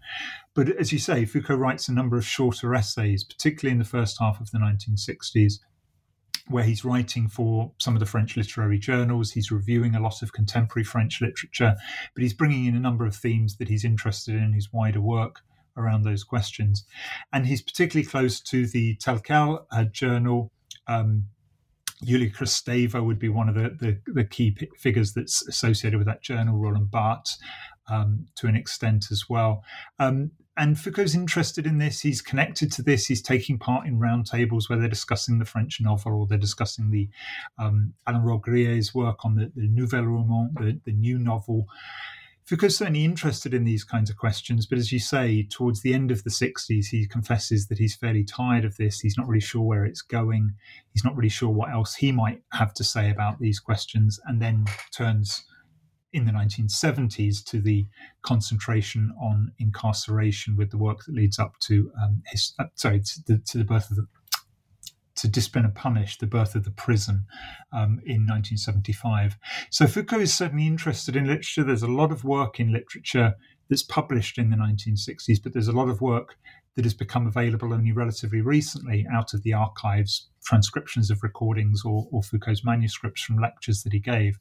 But 0.54 0.70
as 0.70 0.92
you 0.92 0.98
say, 0.98 1.24
Foucault 1.24 1.56
writes 1.56 1.88
a 1.88 1.92
number 1.92 2.16
of 2.16 2.26
shorter 2.26 2.74
essays, 2.74 3.22
particularly 3.22 3.72
in 3.72 3.78
the 3.78 3.84
first 3.84 4.16
half 4.18 4.40
of 4.40 4.50
the 4.50 4.58
1960s 4.58 5.54
where 6.48 6.64
he's 6.64 6.84
writing 6.84 7.28
for 7.28 7.72
some 7.78 7.94
of 7.94 8.00
the 8.00 8.06
French 8.06 8.36
literary 8.36 8.78
journals. 8.78 9.32
He's 9.32 9.50
reviewing 9.50 9.94
a 9.94 10.00
lot 10.00 10.22
of 10.22 10.32
contemporary 10.32 10.84
French 10.84 11.20
literature, 11.20 11.76
but 12.14 12.22
he's 12.22 12.34
bringing 12.34 12.66
in 12.66 12.74
a 12.74 12.80
number 12.80 13.06
of 13.06 13.14
themes 13.14 13.56
that 13.56 13.68
he's 13.68 13.84
interested 13.84 14.34
in 14.34 14.52
his 14.52 14.72
wider 14.72 15.00
work 15.00 15.40
around 15.76 16.02
those 16.02 16.24
questions. 16.24 16.84
And 17.32 17.46
he's 17.46 17.62
particularly 17.62 18.06
close 18.06 18.40
to 18.40 18.66
the 18.66 18.96
Tel 18.96 19.18
Quel 19.18 19.66
uh, 19.70 19.84
journal. 19.84 20.50
Um, 20.86 21.28
Julia 22.04 22.30
Kristeva 22.30 23.04
would 23.04 23.20
be 23.20 23.28
one 23.28 23.48
of 23.48 23.54
the, 23.54 23.70
the, 23.78 24.12
the 24.12 24.24
key 24.24 24.50
p- 24.50 24.68
figures 24.76 25.12
that's 25.12 25.46
associated 25.46 25.98
with 25.98 26.06
that 26.08 26.20
journal, 26.20 26.58
Roland 26.58 26.90
Barthes 26.90 27.38
um, 27.88 28.26
to 28.36 28.46
an 28.46 28.56
extent 28.56 29.06
as 29.10 29.28
well. 29.28 29.64
Um, 29.98 30.32
and 30.56 30.78
Foucault's 30.78 31.14
interested 31.14 31.66
in 31.66 31.78
this. 31.78 32.00
He's 32.00 32.20
connected 32.20 32.70
to 32.72 32.82
this. 32.82 33.06
He's 33.06 33.22
taking 33.22 33.58
part 33.58 33.86
in 33.86 33.98
roundtables 33.98 34.68
where 34.68 34.78
they're 34.78 34.88
discussing 34.88 35.38
the 35.38 35.46
French 35.46 35.80
novel 35.80 36.12
or 36.12 36.26
they're 36.26 36.36
discussing 36.36 36.90
the 36.90 37.08
um, 37.58 37.94
Alain 38.06 38.22
Robbe-Grillet's 38.22 38.94
work 38.94 39.24
on 39.24 39.36
the, 39.36 39.50
the 39.56 39.68
Nouvelle 39.68 40.04
Roman, 40.04 40.50
the, 40.60 40.78
the 40.84 40.92
new 40.92 41.18
novel. 41.18 41.66
Foucault's 42.44 42.76
certainly 42.76 43.04
interested 43.04 43.54
in 43.54 43.64
these 43.64 43.84
kinds 43.84 44.10
of 44.10 44.16
questions, 44.16 44.66
but 44.66 44.76
as 44.76 44.92
you 44.92 44.98
say, 44.98 45.44
towards 45.44 45.80
the 45.80 45.94
end 45.94 46.10
of 46.10 46.24
the 46.24 46.30
60s, 46.30 46.86
he 46.86 47.06
confesses 47.06 47.68
that 47.68 47.78
he's 47.78 47.94
fairly 47.94 48.24
tired 48.24 48.64
of 48.64 48.76
this. 48.76 49.00
He's 49.00 49.16
not 49.16 49.28
really 49.28 49.40
sure 49.40 49.62
where 49.62 49.86
it's 49.86 50.02
going. 50.02 50.52
He's 50.92 51.04
not 51.04 51.16
really 51.16 51.30
sure 51.30 51.48
what 51.48 51.70
else 51.70 51.94
he 51.94 52.12
might 52.12 52.42
have 52.52 52.74
to 52.74 52.84
say 52.84 53.10
about 53.10 53.38
these 53.38 53.58
questions, 53.60 54.20
and 54.26 54.42
then 54.42 54.66
turns 54.90 55.44
in 56.12 56.26
the 56.26 56.32
1970s 56.32 57.42
to 57.44 57.60
the 57.60 57.86
concentration 58.22 59.12
on 59.20 59.52
incarceration 59.58 60.56
with 60.56 60.70
the 60.70 60.78
work 60.78 61.04
that 61.06 61.14
leads 61.14 61.38
up 61.38 61.58
to 61.60 61.90
um, 62.02 62.22
his, 62.26 62.54
uh, 62.58 62.64
sorry 62.74 63.00
to 63.00 63.20
the, 63.26 63.38
to 63.38 63.58
the, 63.58 63.64
birth 63.64 63.90
of 63.90 63.96
the 63.96 64.06
to 65.14 65.28
discipline 65.28 65.64
and 65.64 65.74
punish 65.74 66.18
the 66.18 66.26
birth 66.26 66.54
of 66.54 66.64
the 66.64 66.70
prison 66.70 67.26
um, 67.72 68.00
in 68.04 68.26
1975. 68.26 69.36
So 69.70 69.86
Foucault 69.86 70.20
is 70.20 70.34
certainly 70.34 70.66
interested 70.66 71.16
in 71.16 71.26
literature. 71.26 71.64
There's 71.64 71.82
a 71.82 71.88
lot 71.88 72.12
of 72.12 72.24
work 72.24 72.58
in 72.58 72.72
literature 72.72 73.34
that's 73.68 73.82
published 73.82 74.38
in 74.38 74.50
the 74.50 74.56
1960s, 74.56 75.42
but 75.42 75.52
there's 75.52 75.68
a 75.68 75.72
lot 75.72 75.88
of 75.88 76.00
work 76.00 76.36
that 76.74 76.84
has 76.84 76.94
become 76.94 77.26
available 77.26 77.72
only 77.72 77.92
relatively 77.92 78.40
recently 78.40 79.06
out 79.12 79.34
of 79.34 79.42
the 79.42 79.52
archives, 79.52 80.28
transcriptions 80.44 81.10
of 81.10 81.22
recordings 81.22 81.84
or, 81.84 82.08
or, 82.10 82.22
Foucault's 82.22 82.64
manuscripts 82.64 83.22
from 83.22 83.38
lectures 83.38 83.82
that 83.82 83.92
he 83.92 83.98
gave. 83.98 84.38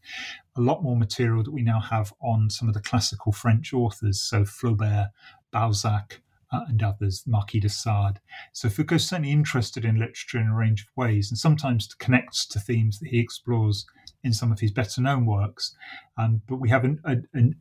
A 0.55 0.61
lot 0.61 0.81
more 0.81 0.95
material 0.95 1.43
that 1.43 1.51
we 1.51 1.61
now 1.61 1.79
have 1.79 2.13
on 2.21 2.49
some 2.49 2.67
of 2.67 2.73
the 2.73 2.81
classical 2.81 3.31
French 3.31 3.73
authors, 3.73 4.21
so 4.21 4.43
Flaubert, 4.43 5.09
Balzac, 5.51 6.21
uh, 6.51 6.61
and 6.67 6.83
others, 6.83 7.23
Marquis 7.25 7.61
de 7.61 7.69
Sade. 7.69 8.19
So 8.53 8.69
Foucault's 8.69 9.05
certainly 9.05 9.31
interested 9.31 9.85
in 9.85 9.99
literature 9.99 10.39
in 10.39 10.47
a 10.47 10.55
range 10.55 10.81
of 10.81 10.87
ways, 10.95 11.31
and 11.31 11.37
sometimes 11.37 11.93
connects 11.95 12.45
to 12.47 12.59
themes 12.59 12.99
that 12.99 13.09
he 13.09 13.19
explores 13.19 13.85
in 14.23 14.33
some 14.33 14.51
of 14.51 14.59
his 14.59 14.71
better 14.71 15.01
known 15.01 15.25
works. 15.25 15.75
Um, 16.17 16.41
but 16.47 16.57
we 16.57 16.69
have 16.69 16.83
an, 16.83 16.99
a, 17.05 17.17
an, 17.33 17.55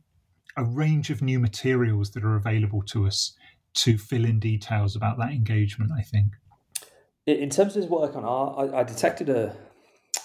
a 0.57 0.63
range 0.63 1.09
of 1.09 1.21
new 1.21 1.39
materials 1.39 2.11
that 2.11 2.23
are 2.23 2.35
available 2.35 2.81
to 2.87 3.07
us 3.07 3.33
to 3.73 3.97
fill 3.97 4.25
in 4.25 4.39
details 4.39 4.95
about 4.95 5.17
that 5.17 5.31
engagement, 5.31 5.91
I 5.91 6.01
think. 6.01 6.33
In 7.25 7.49
terms 7.49 7.75
of 7.75 7.83
his 7.83 7.91
work 7.91 8.15
on 8.15 8.25
art, 8.25 8.73
I, 8.73 8.79
I 8.79 8.83
detected 8.83 9.29
a, 9.29 9.55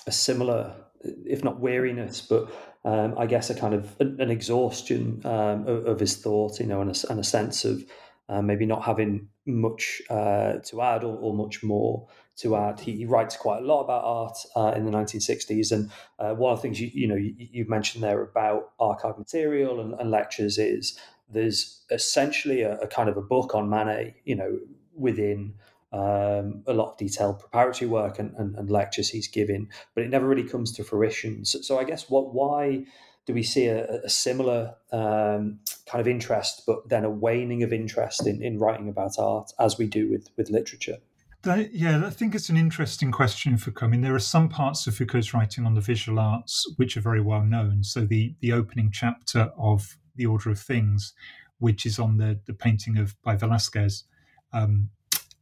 a 0.07 0.12
similar, 0.12 0.75
if 1.03 1.45
not 1.45 1.61
weariness, 1.61 2.21
but 2.23 2.50
um, 2.85 3.15
I 3.19 3.26
guess 3.26 3.50
a 3.50 3.55
kind 3.55 3.75
of 3.75 3.95
an, 4.00 4.17
an 4.21 4.31
exhaustion 4.31 5.21
um, 5.25 5.67
of, 5.67 5.87
of, 5.87 6.00
his 6.00 6.17
thought, 6.17 6.59
you 6.61 6.67
know, 6.67 6.81
and 6.81 6.91
a, 6.91 7.11
and 7.11 7.21
a 7.21 7.25
sense 7.25 7.65
of 7.65 7.85
uh, 8.29 8.41
maybe 8.41 8.65
not 8.65 8.83
having 8.83 9.29
much 9.45 10.00
uh, 10.11 10.55
to 10.65 10.83
add 10.83 11.05
or, 11.05 11.17
or, 11.17 11.35
much 11.35 11.62
more 11.62 12.09
to 12.37 12.57
add. 12.57 12.81
He, 12.81 12.97
he, 12.97 13.05
writes 13.05 13.37
quite 13.37 13.62
a 13.62 13.67
lot 13.67 13.83
about 13.83 14.05
art 14.05 14.38
uh, 14.57 14.76
in 14.76 14.85
the 14.85 14.91
1960s, 14.91 15.73
and 15.73 15.91
uh, 16.19 16.35
one 16.35 16.53
of 16.53 16.59
the 16.59 16.62
things 16.62 16.81
you 16.81 16.91
you 16.93 17.09
know 17.09 17.15
you, 17.15 17.35
you 17.37 17.65
mentioned 17.69 18.03
there 18.03 18.23
about 18.23 18.73
archive 18.81 19.19
material 19.19 19.81
and, 19.81 19.95
and 19.95 20.11
lectures 20.11 20.59
is 20.59 20.99
there's 21.28 21.85
essentially 21.90 22.62
a, 22.62 22.78
a, 22.78 22.87
kind 22.87 23.09
of 23.09 23.16
a 23.16 23.23
book 23.23 23.54
on 23.54 23.68
Manet, 23.68 24.14
you 24.25 24.37
know, 24.37 24.59
within 24.95 25.54
um, 25.92 26.62
a 26.66 26.73
lot 26.73 26.92
of 26.92 26.99
detailed 26.99 27.40
preparatory 27.40 27.88
work 27.88 28.18
and, 28.18 28.35
and, 28.37 28.54
and, 28.56 28.71
lectures 28.71 29.09
he's 29.09 29.28
given, 29.28 29.68
but 29.95 30.04
it 30.04 30.11
never 30.11 30.26
really 30.26 30.45
comes 30.45 30.73
to 30.73 30.85
fruition. 30.85 31.45
So, 31.45 31.61
so 31.61 31.78
I 31.78 31.85
guess 31.85 32.11
what 32.11 32.35
why 32.35 32.85
do 33.26 33.35
we 33.35 33.42
see 33.42 33.66
a, 33.66 34.02
a 34.02 34.09
similar 34.09 34.75
um, 34.92 35.61
kind 35.87 36.00
of 36.00 36.09
interest, 36.09 36.62
but 36.66 36.88
then 36.88 37.04
a 37.04 37.11
waning 37.11 37.62
of 37.62 37.73
interest 37.73 38.26
in, 38.26 38.42
in 38.42 38.59
writing 38.59 38.88
about 38.88 39.18
art 39.18 39.52
as 39.59 39.78
we 39.78 39.87
do 39.87 40.11
with 40.11 40.28
with 40.37 40.50
literature? 40.50 40.99
That, 41.42 41.73
yeah, 41.73 42.04
I 42.04 42.11
think 42.11 42.35
it's 42.35 42.49
an 42.49 42.56
interesting 42.56 43.12
question 43.12 43.56
for 43.56 43.73
I 43.80 43.87
mean, 43.87 44.00
there 44.00 44.14
are 44.14 44.21
some 44.21 44.49
parts 44.49 44.87
of 44.87 44.97
Foucault's 44.97 45.33
writing 45.33 45.64
on 45.64 45.75
the 45.75 45.80
visual 45.80 46.18
arts 46.18 46.66
which 46.76 46.97
are 46.97 47.00
very 47.00 47.21
well 47.21 47.42
known. 47.42 47.85
So 47.85 48.00
the 48.00 48.35
the 48.40 48.52
opening 48.52 48.90
chapter 48.92 49.52
of 49.56 49.97
the 50.16 50.26
Order 50.26 50.50
of 50.50 50.58
Things, 50.58 51.14
which 51.58 51.87
is 51.87 51.99
on 51.99 52.16
the, 52.16 52.38
the 52.46 52.54
painting 52.54 52.99
of 52.99 53.14
by 53.23 53.37
Velasquez 53.37 54.04
um, 54.52 54.88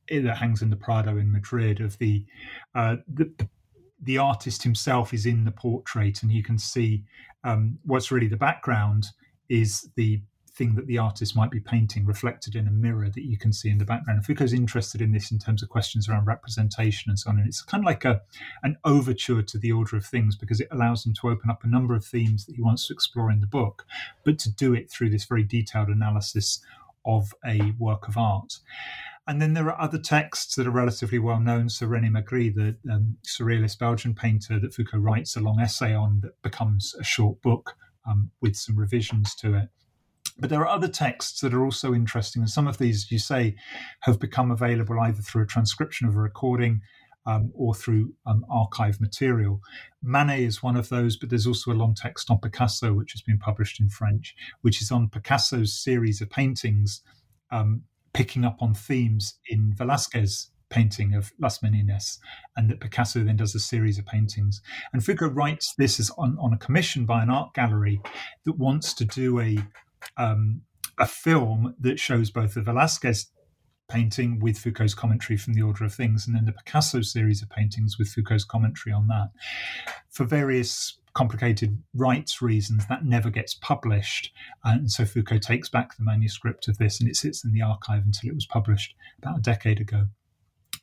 that 0.09 0.37
hangs 0.37 0.63
in 0.63 0.71
the 0.71 0.77
Prado 0.77 1.17
in 1.17 1.31
Madrid 1.31 1.81
of 1.81 1.97
the, 1.99 2.25
uh, 2.75 2.97
the, 3.13 3.33
the 4.03 4.19
artist 4.19 4.63
himself 4.63 5.15
is 5.15 5.27
in 5.27 5.45
the 5.45 5.51
portrait, 5.51 6.23
and 6.23 6.31
you 6.31 6.43
can 6.43 6.59
see 6.59 7.03
um, 7.43 7.79
what's 7.85 8.11
really 8.11 8.29
the 8.29 8.37
background 8.37 9.07
is 9.49 9.89
the 9.97 10.21
thing 10.55 10.75
that 10.77 10.87
the 10.87 10.99
artist 10.99 11.35
might 11.35 11.51
be 11.51 11.61
painting 11.61 12.07
reflected 12.07 12.55
in 12.55 12.69
a 12.69 12.71
mirror 12.71 13.11
that 13.11 13.25
you 13.25 13.37
can 13.37 13.53
see 13.53 13.71
in 13.71 13.79
the 13.79 13.85
background. 13.85 14.25
Foucault's 14.25 14.53
interested 14.53 15.01
in 15.01 15.13
this 15.13 15.33
in 15.33 15.39
terms 15.39 15.63
of 15.63 15.69
questions 15.69 16.09
around 16.09 16.27
representation 16.27 17.11
and 17.11 17.19
so 17.19 17.31
on. 17.31 17.39
And 17.39 17.47
it's 17.47 17.63
kind 17.63 17.83
of 17.83 17.87
like 17.87 18.05
a 18.05 18.23
an 18.63 18.77
overture 18.85 19.43
to 19.43 19.59
the 19.59 19.73
order 19.73 19.97
of 19.97 20.07
things 20.07 20.37
because 20.37 20.61
it 20.61 20.69
allows 20.71 21.05
him 21.05 21.15
to 21.21 21.29
open 21.29 21.51
up 21.51 21.65
a 21.65 21.69
number 21.69 21.95
of 21.95 22.05
themes 22.05 22.47
that 22.47 22.55
he 22.55 22.63
wants 22.63 22.87
to 22.87 22.95
explore 22.95 23.31
in 23.31 23.41
the 23.41 23.47
book, 23.47 23.85
but 24.25 24.39
to 24.41 24.53
do 24.53 24.75
it 24.75 24.91
through 24.91 25.11
this 25.11 25.25
very 25.25 25.43
detailed 25.43 25.89
analysis 25.89 26.61
of 27.05 27.35
a 27.45 27.73
work 27.79 28.09
of 28.09 28.17
art. 28.17 28.61
And 29.27 29.41
then 29.41 29.55
there 29.55 29.71
are 29.71 29.81
other 29.81 29.99
texts 29.99 30.55
that 30.55 30.67
are 30.67 30.71
relatively 30.71 31.19
well 31.19 31.41
known. 31.41 31.71
So 31.71 31.87
René 31.87 32.11
Magritte, 32.11 32.55
the 32.55 32.93
um, 32.93 33.17
surrealist 33.27 33.79
Belgian 33.79 34.15
painter 34.15 34.61
that 34.61 34.75
Foucault 34.75 34.99
writes 34.99 35.35
a 35.35 35.41
long 35.41 35.61
essay 35.61 35.95
on 35.95 36.21
that 36.21 36.41
becomes 36.43 36.95
a 37.01 37.05
short 37.05 37.41
book 37.41 37.75
um, 38.07 38.31
with 38.43 38.55
some 38.55 38.79
revisions 38.79 39.35
to 39.37 39.55
it. 39.55 39.69
But 40.37 40.51
there 40.51 40.61
are 40.61 40.69
other 40.69 40.89
texts 40.89 41.41
that 41.41 41.55
are 41.55 41.65
also 41.65 41.95
interesting, 41.95 42.43
and 42.43 42.51
some 42.51 42.67
of 42.67 42.79
these, 42.79 43.11
you 43.11 43.19
say, 43.19 43.55
have 44.01 44.19
become 44.19 44.51
available 44.51 44.99
either 45.01 45.23
through 45.23 45.45
a 45.45 45.47
transcription 45.47 46.09
of 46.09 46.17
a 46.17 46.21
recording 46.21 46.81
um, 47.27 47.53
or 47.55 47.75
through 47.75 48.15
um, 48.27 48.45
archive 48.51 49.01
material. 49.01 49.61
Manet 50.03 50.45
is 50.45 50.63
one 50.63 50.77
of 50.77 50.89
those, 50.89 51.17
but 51.17 51.31
there's 51.31 51.47
also 51.47 51.71
a 51.71 51.75
long 51.75 51.95
text 51.95 52.31
on 52.31 52.39
Picasso, 52.39 52.93
which 52.93 53.13
has 53.13 53.23
been 53.23 53.39
published 53.39 53.81
in 53.81 53.89
French, 53.89 54.35
which 54.63 54.83
is 54.83 54.91
on 54.91 55.09
Picasso's 55.09 55.73
series 55.73 56.21
of 56.21 56.31
paintings, 56.31 57.03
um, 57.51 57.83
picking 58.13 58.45
up 58.45 58.57
on 58.61 58.75
themes 58.75 59.39
in 59.49 59.73
Velasquez 59.75 60.51
painting 60.69 61.15
of 61.15 61.33
Las 61.39 61.61
Meninas, 61.61 62.19
and 62.57 62.69
that 62.69 62.81
Picasso 62.81 63.23
then 63.23 63.37
does 63.37 63.55
a 63.55 63.61
series 63.61 63.99
of 63.99 64.07
paintings. 64.07 64.61
And 64.93 65.05
Foucault 65.05 65.29
writes 65.29 65.75
this 65.79 66.01
as 66.01 66.11
on, 66.19 66.37
on 66.41 66.53
a 66.53 66.59
commission 66.59 67.07
by 67.07 67.23
an 67.23 67.31
art 67.31 67.55
gallery 67.55 68.01
that 68.45 68.59
wants 68.59 68.93
to 68.95 69.05
do 69.05 69.41
a 69.41 69.59
um, 70.17 70.63
a 70.99 71.07
film 71.07 71.75
that 71.81 71.99
shows 71.99 72.31
both 72.31 72.55
the 72.55 72.63
Velasquez 72.63 73.27
painting 73.89 74.39
with 74.41 74.59
Foucault's 74.59 74.95
commentary 74.95 75.37
from 75.37 75.55
the 75.55 75.63
Order 75.63 75.85
of 75.85 75.95
Things, 75.95 76.27
and 76.27 76.35
then 76.35 76.47
the 76.47 76.53
Picasso 76.53 77.03
series 77.03 77.43
of 77.43 77.51
paintings 77.51 77.99
with 77.99 78.09
Foucault's 78.09 78.45
commentary 78.45 78.95
on 78.95 79.09
that. 79.09 79.31
For 80.11 80.25
various 80.25 80.99
complicated 81.15 81.83
rights 81.95 82.43
reasons, 82.43 82.87
that 82.89 83.05
never 83.05 83.31
gets 83.31 83.55
published. 83.55 84.33
And 84.65 84.91
so 84.91 85.05
Foucault 85.05 85.39
takes 85.39 85.69
back 85.69 85.97
the 85.97 86.05
manuscript 86.05 86.69
of 86.69 86.79
this 86.79 87.01
and 87.01 87.09
it 87.09 87.17
sits 87.17 87.45
in 87.45 87.53
the 87.53 87.63
archive 87.63 88.03
until 88.05 88.31
it 88.31 88.35
was 88.35 88.47
published 88.47 88.95
about 89.19 89.39
a 89.39 89.43
decade 89.43 89.81
ago. 89.81 90.09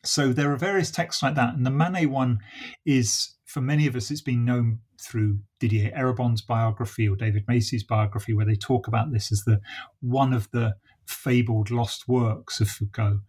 So 0.04 0.34
there 0.34 0.52
are 0.52 0.58
various 0.58 0.90
texts 0.90 1.22
like 1.22 1.36
that. 1.36 1.54
And 1.54 1.66
the 1.66 1.70
Manet 1.70 2.08
one 2.08 2.40
is, 2.86 3.36
for 3.52 3.62
many 3.62 3.86
of 3.86 3.98
us, 3.98 4.10
it's 4.10 4.22
been 4.22 4.46
known 4.46 4.80
through 5.02 5.40
Didier 5.60 5.92
Eribon's 5.94 6.42
biography 6.42 7.08
or 7.08 7.18
David 7.18 7.44
Macey's 7.50 7.84
biography, 7.84 8.34
where 8.34 8.46
they 8.46 8.56
talk 8.56 8.88
about 8.88 9.12
this 9.12 9.30
as 9.30 9.44
the 9.44 9.60
one 10.00 10.32
of 10.32 10.50
the 10.52 10.76
fabled 11.06 11.70
lost 11.70 12.08
works 12.08 12.62
of 12.62 12.70
Foucault. 12.70 13.20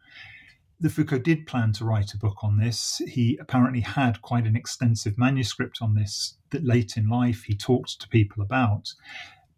The 0.79 0.91
Foucault 0.91 1.21
did 1.21 1.47
plan 1.47 1.73
to 1.73 1.85
write 1.85 2.14
a 2.14 2.19
book 2.19 2.37
on 2.43 2.59
this. 2.59 3.02
He 3.09 3.37
apparently 3.41 3.81
had 3.81 4.23
quite 4.23 4.47
an 4.47 4.55
extensive 4.55 5.19
manuscript 5.19 5.79
on 5.83 5.95
this 5.95 6.37
that 6.50 6.64
late 6.64 6.97
in 6.97 7.09
life 7.09 7.43
he 7.45 7.57
talked 7.57 8.00
to 8.00 8.09
people 8.09 8.45
about. 8.45 8.95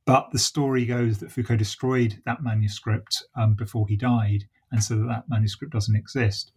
But 0.06 0.30
the 0.32 0.38
story 0.38 0.86
goes 0.86 1.18
that 1.18 1.30
Foucault 1.30 1.56
destroyed 1.56 2.22
that 2.24 2.42
manuscript 2.42 3.22
um, 3.36 3.54
before 3.54 3.86
he 3.86 3.96
died, 3.96 4.44
and 4.72 4.82
so 4.82 4.96
that, 4.96 5.08
that 5.08 5.28
manuscript 5.28 5.74
doesn't 5.74 5.96
exist 5.96 6.52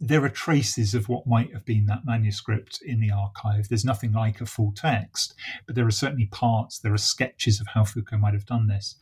there 0.00 0.24
are 0.24 0.30
traces 0.30 0.94
of 0.94 1.08
what 1.10 1.26
might 1.26 1.52
have 1.52 1.64
been 1.66 1.84
that 1.86 2.06
manuscript 2.06 2.80
in 2.84 3.00
the 3.00 3.10
archive. 3.10 3.68
There's 3.68 3.84
nothing 3.84 4.12
like 4.12 4.40
a 4.40 4.46
full 4.46 4.72
text, 4.74 5.34
but 5.66 5.74
there 5.74 5.86
are 5.86 5.90
certainly 5.90 6.26
parts, 6.26 6.78
there 6.78 6.94
are 6.94 6.98
sketches 6.98 7.60
of 7.60 7.66
how 7.68 7.84
Foucault 7.84 8.16
might 8.18 8.32
have 8.32 8.46
done 8.46 8.66
this. 8.66 8.96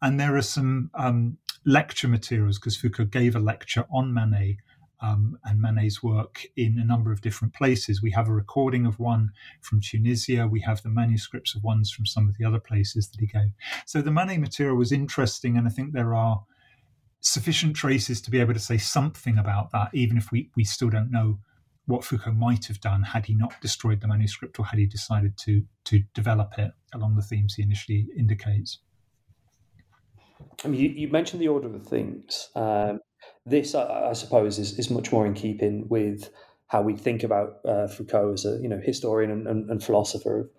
And 0.00 0.18
there 0.18 0.36
are 0.36 0.42
some 0.42 0.90
um, 0.94 1.36
lecture 1.66 2.08
materials 2.08 2.58
because 2.58 2.76
Foucault 2.76 3.06
gave 3.06 3.36
a 3.36 3.40
lecture 3.40 3.84
on 3.92 4.14
Manet 4.14 4.56
um, 5.02 5.38
and 5.44 5.60
Manet's 5.60 6.02
work 6.02 6.46
in 6.56 6.78
a 6.78 6.84
number 6.84 7.12
of 7.12 7.20
different 7.20 7.52
places. 7.52 8.02
We 8.02 8.10
have 8.12 8.28
a 8.28 8.32
recording 8.32 8.86
of 8.86 8.98
one 8.98 9.32
from 9.60 9.80
Tunisia. 9.80 10.46
We 10.46 10.60
have 10.60 10.82
the 10.82 10.88
manuscripts 10.88 11.54
of 11.54 11.62
ones 11.62 11.90
from 11.90 12.06
some 12.06 12.28
of 12.28 12.38
the 12.38 12.44
other 12.46 12.60
places 12.60 13.08
that 13.08 13.20
he 13.20 13.26
gave. 13.26 13.52
So 13.86 14.00
the 14.00 14.10
Manet 14.10 14.38
material 14.38 14.76
was 14.76 14.92
interesting, 14.92 15.56
and 15.56 15.66
I 15.66 15.70
think 15.70 15.92
there 15.92 16.14
are 16.14 16.44
sufficient 17.20 17.76
traces 17.76 18.20
to 18.22 18.30
be 18.30 18.40
able 18.40 18.54
to 18.54 18.60
say 18.60 18.78
something 18.78 19.38
about 19.38 19.70
that, 19.72 19.90
even 19.92 20.16
if 20.16 20.32
we, 20.32 20.50
we 20.56 20.64
still 20.64 20.90
don't 20.90 21.10
know 21.10 21.38
what 21.86 22.04
Foucault 22.04 22.32
might 22.32 22.66
have 22.66 22.80
done 22.80 23.02
had 23.02 23.26
he 23.26 23.34
not 23.34 23.60
destroyed 23.60 24.00
the 24.00 24.08
manuscript 24.08 24.58
or 24.58 24.66
had 24.66 24.78
he 24.78 24.86
decided 24.86 25.36
to 25.38 25.62
to 25.84 26.02
develop 26.14 26.52
it 26.56 26.70
along 26.94 27.16
the 27.16 27.22
themes 27.22 27.54
he 27.54 27.62
initially 27.62 28.06
indicates. 28.16 28.78
I 30.64 30.68
mean, 30.68 30.80
you, 30.80 30.88
you 30.90 31.08
mentioned 31.08 31.42
the 31.42 31.48
order 31.48 31.74
of 31.74 31.86
things. 31.86 32.48
Um, 32.54 33.00
this, 33.44 33.74
I, 33.74 34.10
I, 34.10 34.12
suppose, 34.12 34.58
is, 34.58 34.78
is 34.78 34.90
much 34.90 35.12
more 35.12 35.26
in 35.26 35.34
keeping 35.34 35.88
with 35.88 36.30
how 36.68 36.80
we 36.82 36.96
think 36.96 37.22
about 37.22 37.58
uh, 37.66 37.88
Foucault 37.88 38.34
as 38.34 38.44
a 38.44 38.58
you 38.62 38.68
know 38.68 38.80
historian 38.82 39.30
and, 39.30 39.46
and, 39.46 39.70
and 39.70 39.82
philosopher 39.82 40.50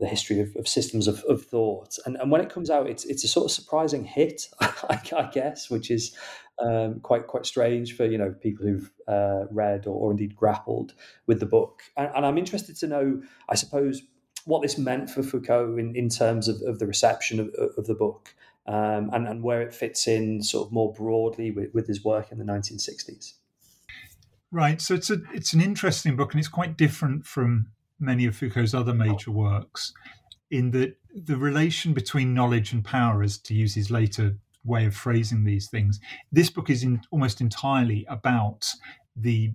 the 0.00 0.06
history 0.06 0.40
of, 0.40 0.56
of 0.56 0.66
systems 0.66 1.06
of, 1.06 1.22
of, 1.28 1.44
thought. 1.44 1.98
And, 2.06 2.16
and 2.16 2.30
when 2.30 2.40
it 2.40 2.48
comes 2.48 2.70
out, 2.70 2.88
it's 2.88 3.04
it's 3.04 3.22
a 3.22 3.28
sort 3.28 3.44
of 3.44 3.50
surprising 3.52 4.04
hit, 4.04 4.48
I, 4.60 4.98
I 5.16 5.30
guess, 5.30 5.68
which 5.68 5.90
is 5.90 6.16
um, 6.58 7.00
quite 7.00 7.26
quite 7.26 7.44
strange 7.46 7.96
for 7.96 8.06
you 8.06 8.18
know 8.18 8.34
people 8.40 8.66
who've 8.66 8.90
uh, 9.06 9.44
read 9.50 9.86
or, 9.86 9.94
or, 9.94 10.10
indeed 10.10 10.34
grappled 10.34 10.94
with 11.26 11.38
the 11.38 11.46
book. 11.46 11.82
And, 11.96 12.10
and, 12.14 12.26
I'm 12.26 12.38
interested 12.38 12.76
to 12.78 12.86
know, 12.86 13.22
I 13.48 13.54
suppose, 13.54 14.02
what 14.46 14.62
this 14.62 14.78
meant 14.78 15.10
for 15.10 15.22
Foucault 15.22 15.76
in, 15.76 15.94
in 15.94 16.08
terms 16.08 16.48
of, 16.48 16.62
of 16.62 16.78
the 16.78 16.86
reception 16.86 17.38
of, 17.38 17.50
of 17.76 17.86
the 17.86 17.94
book. 17.94 18.34
Um, 18.66 19.10
and, 19.12 19.26
and 19.26 19.42
where 19.42 19.62
it 19.62 19.74
fits 19.74 20.06
in 20.06 20.42
sort 20.42 20.68
of 20.68 20.72
more 20.72 20.92
broadly 20.92 21.50
with, 21.50 21.74
with 21.74 21.88
his 21.88 22.04
work 22.04 22.30
in 22.30 22.38
the 22.38 22.44
1960s. 22.44 23.32
Right. 24.52 24.80
So 24.80 24.94
it's 24.94 25.10
a 25.10 25.16
it's 25.32 25.54
an 25.54 25.60
interesting 25.60 26.14
book, 26.14 26.32
and 26.32 26.38
it's 26.38 26.48
quite 26.48 26.76
different 26.76 27.26
from 27.26 27.68
many 28.00 28.26
of 28.26 28.36
Foucault's 28.36 28.74
other 28.74 28.94
major 28.94 29.30
works, 29.30 29.92
in 30.50 30.70
that 30.72 30.96
the 31.14 31.36
relation 31.36 31.92
between 31.92 32.34
knowledge 32.34 32.72
and 32.72 32.84
power, 32.84 33.22
as 33.22 33.38
to 33.38 33.54
use 33.54 33.74
his 33.74 33.90
later 33.90 34.36
way 34.64 34.86
of 34.86 34.94
phrasing 34.94 35.44
these 35.44 35.68
things, 35.68 36.00
this 36.32 36.50
book 36.50 36.70
is 36.70 36.82
in, 36.82 37.00
almost 37.10 37.40
entirely 37.40 38.04
about 38.08 38.66
the 39.16 39.52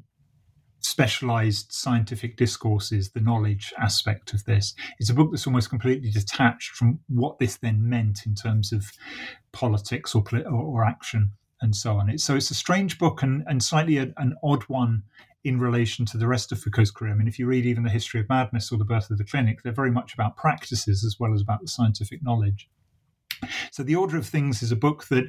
specialized 0.80 1.72
scientific 1.72 2.38
discourses, 2.38 3.12
the 3.12 3.20
knowledge 3.20 3.74
aspect 3.80 4.34
of 4.34 4.46
this. 4.46 4.76
It's 5.00 5.10
a 5.10 5.16
book 5.16 5.32
that's 5.32 5.48
almost 5.48 5.70
completely 5.70 6.12
detached 6.12 6.72
from 6.72 7.00
what 7.08 7.40
this 7.40 7.58
then 7.58 7.90
meant 7.90 8.26
in 8.26 8.36
terms 8.36 8.72
of 8.72 8.92
politics 9.52 10.14
or, 10.14 10.24
or, 10.46 10.52
or 10.52 10.86
action 10.86 11.32
and 11.62 11.76
so 11.76 11.98
on. 11.98 12.10
It's, 12.10 12.24
so 12.24 12.36
it's 12.36 12.52
a 12.52 12.56
strange 12.56 13.00
book 13.00 13.24
and, 13.24 13.44
and 13.48 13.64
slightly 13.64 13.98
a, 13.98 14.14
an 14.18 14.36
odd 14.44 14.64
one 14.64 15.04
in 15.46 15.60
relation 15.60 16.08
to 16.08 16.18
the 16.18 16.28
rest 16.28 16.52
of 16.52 16.60
Foucault's 16.60 16.90
career. 16.90 17.14
I 17.14 17.16
mean, 17.16 17.28
if 17.28 17.38
you 17.38 17.46
read 17.46 17.68
even 17.68 17.84
The 17.84 17.90
History 17.92 18.20
of 18.20 18.28
Madness 18.28 18.72
or 18.72 18.80
The 18.80 18.84
Birth 18.84 19.12
of 19.12 19.20
the 19.20 19.24
Clinic, 19.24 19.62
they're 19.62 19.72
very 19.72 19.92
much 19.92 20.16
about 20.16 20.36
practices 20.36 21.06
as 21.06 21.18
well 21.20 21.36
as 21.36 21.42
about 21.42 21.62
the 21.62 21.68
scientific 21.68 22.24
knowledge. 22.24 22.68
So, 23.70 23.84
The 23.84 23.96
Order 23.96 24.18
of 24.18 24.26
Things 24.26 24.64
is 24.64 24.72
a 24.72 24.76
book 24.76 25.08
that 25.10 25.26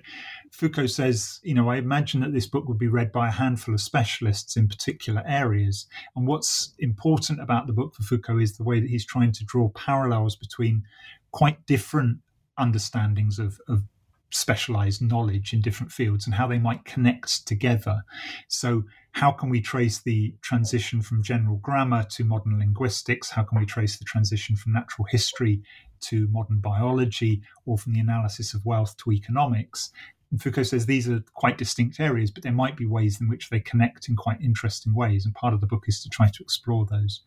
Foucault 0.50 0.86
says, 0.86 1.38
you 1.42 1.52
know, 1.52 1.68
I 1.68 1.76
imagine 1.76 2.20
that 2.20 2.32
this 2.32 2.46
book 2.46 2.66
would 2.66 2.78
be 2.78 2.88
read 2.88 3.12
by 3.12 3.28
a 3.28 3.32
handful 3.32 3.74
of 3.74 3.80
specialists 3.82 4.56
in 4.56 4.68
particular 4.68 5.22
areas. 5.26 5.86
And 6.14 6.26
what's 6.26 6.72
important 6.78 7.42
about 7.42 7.66
the 7.66 7.74
book 7.74 7.94
for 7.94 8.02
Foucault 8.02 8.38
is 8.38 8.56
the 8.56 8.64
way 8.64 8.80
that 8.80 8.88
he's 8.88 9.04
trying 9.04 9.32
to 9.32 9.44
draw 9.44 9.68
parallels 9.70 10.34
between 10.34 10.84
quite 11.30 11.66
different 11.66 12.20
understandings 12.56 13.38
of, 13.38 13.60
of 13.68 13.82
specialized 14.30 15.02
knowledge 15.02 15.52
in 15.52 15.60
different 15.60 15.92
fields 15.92 16.26
and 16.26 16.34
how 16.34 16.46
they 16.46 16.58
might 16.58 16.84
connect 16.84 17.46
together. 17.46 18.02
So, 18.48 18.84
how 19.16 19.32
can 19.32 19.48
we 19.48 19.62
trace 19.62 20.02
the 20.02 20.34
transition 20.42 21.00
from 21.00 21.22
general 21.22 21.56
grammar 21.56 22.04
to 22.04 22.22
modern 22.22 22.58
linguistics? 22.58 23.30
How 23.30 23.44
can 23.44 23.58
we 23.58 23.64
trace 23.64 23.96
the 23.96 24.04
transition 24.04 24.56
from 24.56 24.74
natural 24.74 25.06
history 25.10 25.62
to 26.02 26.28
modern 26.28 26.58
biology 26.58 27.40
or 27.64 27.78
from 27.78 27.94
the 27.94 28.00
analysis 28.00 28.52
of 28.52 28.66
wealth 28.66 28.94
to 28.98 29.12
economics? 29.12 29.90
And 30.30 30.42
Foucault 30.42 30.64
says 30.64 30.84
these 30.84 31.08
are 31.08 31.24
quite 31.32 31.56
distinct 31.56 31.98
areas, 31.98 32.30
but 32.30 32.42
there 32.42 32.52
might 32.52 32.76
be 32.76 32.84
ways 32.84 33.18
in 33.18 33.30
which 33.30 33.48
they 33.48 33.58
connect 33.58 34.06
in 34.10 34.16
quite 34.16 34.42
interesting 34.42 34.94
ways. 34.94 35.24
And 35.24 35.34
part 35.34 35.54
of 35.54 35.62
the 35.62 35.66
book 35.66 35.84
is 35.86 36.02
to 36.02 36.10
try 36.10 36.28
to 36.28 36.42
explore 36.42 36.84
those. 36.84 37.22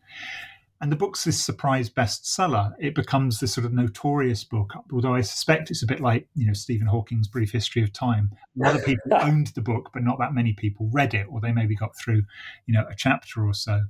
And 0.82 0.90
the 0.90 0.96
book's 0.96 1.24
this 1.24 1.44
surprise 1.44 1.90
bestseller. 1.90 2.72
It 2.80 2.94
becomes 2.94 3.38
this 3.38 3.52
sort 3.52 3.66
of 3.66 3.72
notorious 3.72 4.44
book, 4.44 4.72
although 4.90 5.14
I 5.14 5.20
suspect 5.20 5.70
it's 5.70 5.82
a 5.82 5.86
bit 5.86 6.00
like, 6.00 6.26
you 6.34 6.46
know, 6.46 6.54
Stephen 6.54 6.86
Hawking's 6.86 7.28
Brief 7.28 7.52
History 7.52 7.82
of 7.82 7.92
Time. 7.92 8.30
A 8.58 8.64
lot 8.64 8.76
of 8.76 8.84
people 8.84 9.12
owned 9.20 9.48
the 9.48 9.60
book, 9.60 9.90
but 9.92 10.02
not 10.02 10.18
that 10.20 10.32
many 10.32 10.54
people 10.54 10.88
read 10.90 11.12
it, 11.12 11.26
or 11.28 11.40
they 11.40 11.52
maybe 11.52 11.76
got 11.76 11.96
through, 11.96 12.22
you 12.66 12.72
know, 12.72 12.86
a 12.88 12.94
chapter 12.96 13.46
or 13.46 13.52
so. 13.52 13.82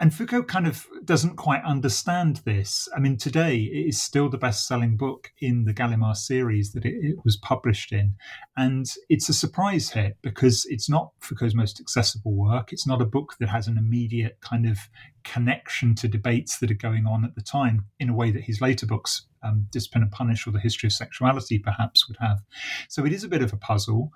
And 0.00 0.14
Foucault 0.14 0.44
kind 0.44 0.68
of 0.68 0.86
doesn't 1.04 1.36
quite 1.36 1.64
understand 1.64 2.42
this. 2.44 2.88
I 2.94 3.00
mean, 3.00 3.16
today 3.16 3.56
it 3.56 3.88
is 3.88 4.00
still 4.00 4.28
the 4.28 4.38
best 4.38 4.66
selling 4.66 4.96
book 4.96 5.32
in 5.40 5.64
the 5.64 5.74
Gallimard 5.74 6.16
series 6.16 6.72
that 6.72 6.84
it, 6.84 6.94
it, 7.02 7.16
was 7.24 7.36
published 7.36 7.90
in. 7.90 8.14
And 8.56 8.86
it's 9.08 9.28
a 9.28 9.34
surprise 9.34 9.90
hit 9.90 10.16
because 10.22 10.64
it's 10.70 10.88
not 10.88 11.10
Foucault's 11.20 11.54
most 11.54 11.80
accessible 11.80 12.32
work. 12.32 12.72
It's 12.72 12.86
not 12.86 13.02
a 13.02 13.06
book 13.06 13.34
that 13.40 13.48
has 13.48 13.66
an 13.66 13.76
immediate 13.76 14.38
kind 14.40 14.68
of 14.68 14.78
connection 15.24 15.96
to 15.96 16.06
debates 16.06 16.58
that 16.58 16.70
are 16.70 16.74
going 16.74 17.06
on 17.06 17.24
at 17.24 17.34
the 17.34 17.42
time 17.42 17.86
in 17.98 18.08
a 18.08 18.14
way 18.14 18.30
that 18.30 18.44
his 18.44 18.60
later 18.60 18.86
books, 18.86 19.26
um, 19.42 19.66
Discipline 19.72 20.04
and 20.04 20.12
Punish 20.12 20.46
or 20.46 20.52
The 20.52 20.60
History 20.60 20.86
of 20.86 20.92
Sexuality, 20.92 21.58
perhaps 21.58 22.06
would 22.06 22.18
have. 22.20 22.38
So 22.88 23.04
it 23.04 23.12
is 23.12 23.24
a 23.24 23.28
bit 23.28 23.42
of 23.42 23.52
a 23.52 23.56
puzzle 23.56 24.12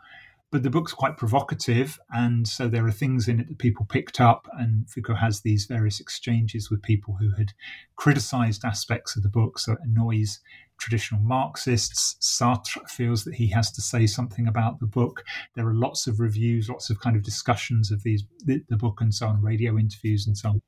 but 0.53 0.63
the 0.63 0.71
book's 0.71 0.93
quite 0.93 1.17
provocative, 1.17 1.99
and 2.11 2.47
so 2.47 2.69
there 2.69 2.87
are 2.87 2.93
things 2.93 3.27
in 3.27 3.41
it 3.41 3.49
that 3.49 3.59
people 3.59 3.87
picked 3.87 4.21
up. 4.21 4.47
And 4.53 4.89
Foucault 4.89 5.15
has 5.15 5.41
these 5.41 5.65
various 5.65 5.99
exchanges 5.99 6.71
with 6.71 6.83
people 6.83 7.17
who 7.19 7.31
had 7.39 7.55
criticized 7.97 8.63
aspects 8.63 9.17
of 9.17 9.23
the 9.23 9.31
book, 9.31 9.59
so 9.59 9.73
it 9.73 9.79
annoys 9.83 10.41
traditional 10.79 11.23
Marxists. 11.23 12.17
Sartre 12.21 12.87
feels 12.87 13.25
that 13.25 13.37
he 13.37 13.47
has 13.49 13.73
to 13.73 13.81
say 13.81 14.07
something 14.07 14.47
about 14.47 14.79
the 14.79 14.87
book. 14.87 15.25
There 15.57 15.67
are 15.67 15.75
lots 15.75 16.07
of 16.07 16.21
reviews, 16.21 16.69
lots 16.69 16.91
of 16.91 17.01
kind 17.01 17.17
of 17.17 17.23
discussions 17.23 17.91
of 17.91 18.03
these 18.03 18.23
the, 18.45 18.63
the 18.69 18.77
book 18.77 19.01
and 19.01 19.15
so 19.15 19.29
on, 19.29 19.41
radio 19.41 19.79
interviews 19.79 20.27
and 20.27 20.37
so 20.37 20.51
on. 20.51 20.63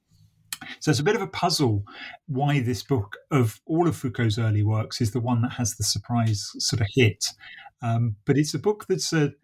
So 0.81 0.91
it's 0.91 1.01
a 1.01 1.05
bit 1.05 1.17
of 1.17 1.21
a 1.21 1.27
puzzle 1.27 1.85
why 2.27 2.61
this 2.61 2.83
book 2.83 3.19
of 3.31 3.61
all 3.67 3.87
of 3.87 3.97
Foucault's 3.97 4.39
early 4.39 4.63
works 4.63 5.03
is 5.03 5.11
the 5.11 5.21
one 5.21 5.43
that 5.43 5.53
has 5.53 5.75
the 5.75 5.85
surprise 5.85 6.51
sort 6.59 6.81
of 6.81 6.87
hit. 6.95 7.27
Um, 7.83 8.17
but 8.25 8.39
it's 8.39 8.55
a 8.55 8.59
book 8.59 8.87
that's 8.89 9.13
a 9.13 9.35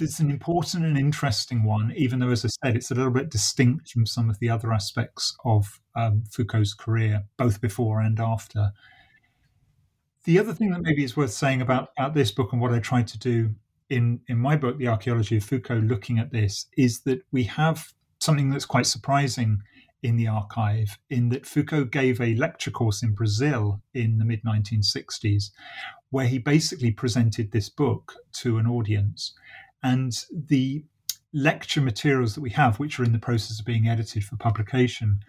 it's 0.00 0.20
an 0.20 0.30
important 0.30 0.84
and 0.84 0.98
interesting 0.98 1.62
one, 1.62 1.92
even 1.96 2.18
though, 2.18 2.30
as 2.30 2.44
I 2.44 2.48
said, 2.64 2.76
it's 2.76 2.90
a 2.90 2.94
little 2.94 3.12
bit 3.12 3.30
distinct 3.30 3.90
from 3.90 4.06
some 4.06 4.30
of 4.30 4.38
the 4.38 4.48
other 4.48 4.72
aspects 4.72 5.36
of 5.44 5.80
um, 5.96 6.24
Foucault's 6.30 6.74
career, 6.74 7.24
both 7.36 7.60
before 7.60 8.00
and 8.00 8.18
after. 8.20 8.72
The 10.24 10.38
other 10.38 10.52
thing 10.52 10.70
that 10.70 10.82
maybe 10.82 11.04
is 11.04 11.16
worth 11.16 11.32
saying 11.32 11.62
about, 11.62 11.90
about 11.96 12.14
this 12.14 12.30
book 12.30 12.52
and 12.52 12.60
what 12.60 12.72
I 12.72 12.78
tried 12.78 13.08
to 13.08 13.18
do 13.18 13.54
in, 13.88 14.20
in 14.28 14.38
my 14.38 14.56
book, 14.56 14.78
The 14.78 14.88
Archaeology 14.88 15.36
of 15.36 15.44
Foucault, 15.44 15.80
looking 15.80 16.18
at 16.18 16.30
this, 16.30 16.66
is 16.76 17.00
that 17.00 17.22
we 17.32 17.44
have 17.44 17.92
something 18.20 18.50
that's 18.50 18.66
quite 18.66 18.86
surprising 18.86 19.62
in 20.02 20.16
the 20.16 20.28
archive, 20.28 20.98
in 21.10 21.28
that 21.28 21.46
Foucault 21.46 21.86
gave 21.86 22.20
a 22.20 22.34
lecture 22.36 22.70
course 22.70 23.02
in 23.02 23.12
Brazil 23.12 23.82
in 23.92 24.18
the 24.18 24.24
mid 24.24 24.42
1960s, 24.44 25.50
where 26.10 26.26
he 26.26 26.38
basically 26.38 26.90
presented 26.90 27.50
this 27.50 27.68
book 27.68 28.14
to 28.32 28.58
an 28.58 28.66
audience. 28.66 29.34
And 29.82 30.12
the 30.30 30.84
lecture 31.32 31.80
materials 31.80 32.34
that 32.34 32.40
we 32.40 32.50
have, 32.50 32.78
which 32.78 32.98
are 32.98 33.04
in 33.04 33.12
the 33.12 33.18
process 33.18 33.60
of 33.60 33.66
being 33.66 33.88
edited 33.88 34.24
for 34.24 34.36
publication, 34.36 35.20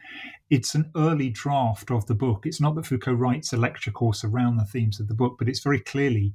it's 0.50 0.76
an 0.76 0.92
early 0.96 1.30
draft 1.30 1.92
of 1.92 2.06
the 2.08 2.16
book. 2.16 2.46
It's 2.46 2.60
not 2.60 2.76
that 2.76 2.86
Foucault 2.86 3.14
writes 3.14 3.54
a 3.54 3.58
lecture 3.58 3.92
course 3.92 4.24
around 4.24 4.58
the 4.58 4.66
themes 4.66 5.00
of 5.00 5.08
the 5.08 5.14
book, 5.14 5.36
but 5.38 5.48
it's 5.48 5.64
very 5.64 5.80
clearly 5.80 6.34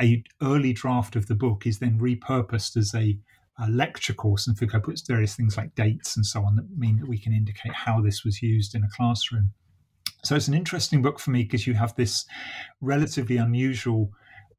a 0.00 0.22
early 0.42 0.72
draft 0.72 1.16
of 1.16 1.26
the 1.28 1.34
book 1.34 1.66
is 1.66 1.78
then 1.78 1.98
repurposed 1.98 2.76
as 2.76 2.94
a, 2.94 3.16
a 3.58 3.70
lecture 3.70 4.14
course, 4.14 4.46
and 4.46 4.58
Foucault 4.58 4.80
puts 4.80 5.02
various 5.02 5.36
things 5.36 5.56
like 5.56 5.74
dates 5.74 6.16
and 6.16 6.26
so 6.26 6.44
on 6.44 6.56
that 6.56 6.76
mean 6.76 6.98
that 6.98 7.08
we 7.08 7.18
can 7.18 7.32
indicate 7.32 7.72
how 7.72 8.00
this 8.00 8.24
was 8.24 8.42
used 8.42 8.74
in 8.74 8.82
a 8.82 8.88
classroom. 8.88 9.52
So 10.24 10.34
it's 10.34 10.48
an 10.48 10.54
interesting 10.54 11.02
book 11.02 11.20
for 11.20 11.30
me 11.30 11.44
because 11.44 11.66
you 11.66 11.74
have 11.74 11.94
this 11.96 12.24
relatively 12.80 13.36
unusual 13.36 14.10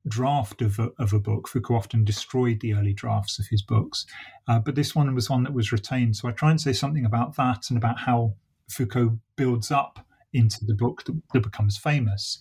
draft 0.07 0.61
of 0.61 0.79
a, 0.79 0.91
of 0.99 1.13
a 1.13 1.19
book. 1.19 1.47
Foucault 1.47 1.75
often 1.75 2.03
destroyed 2.03 2.59
the 2.59 2.73
early 2.73 2.93
drafts 2.93 3.39
of 3.39 3.47
his 3.47 3.61
books, 3.61 4.05
uh, 4.47 4.59
but 4.59 4.75
this 4.75 4.95
one 4.95 5.13
was 5.15 5.29
one 5.29 5.43
that 5.43 5.53
was 5.53 5.71
retained. 5.71 6.15
So 6.15 6.27
I 6.27 6.31
try 6.31 6.51
and 6.51 6.61
say 6.61 6.73
something 6.73 7.05
about 7.05 7.35
that 7.37 7.69
and 7.69 7.77
about 7.77 7.99
how 7.99 8.35
Foucault 8.69 9.17
builds 9.35 9.71
up 9.71 10.05
into 10.33 10.65
the 10.65 10.75
book 10.75 11.03
that, 11.05 11.19
that 11.33 11.43
becomes 11.43 11.77
famous. 11.77 12.39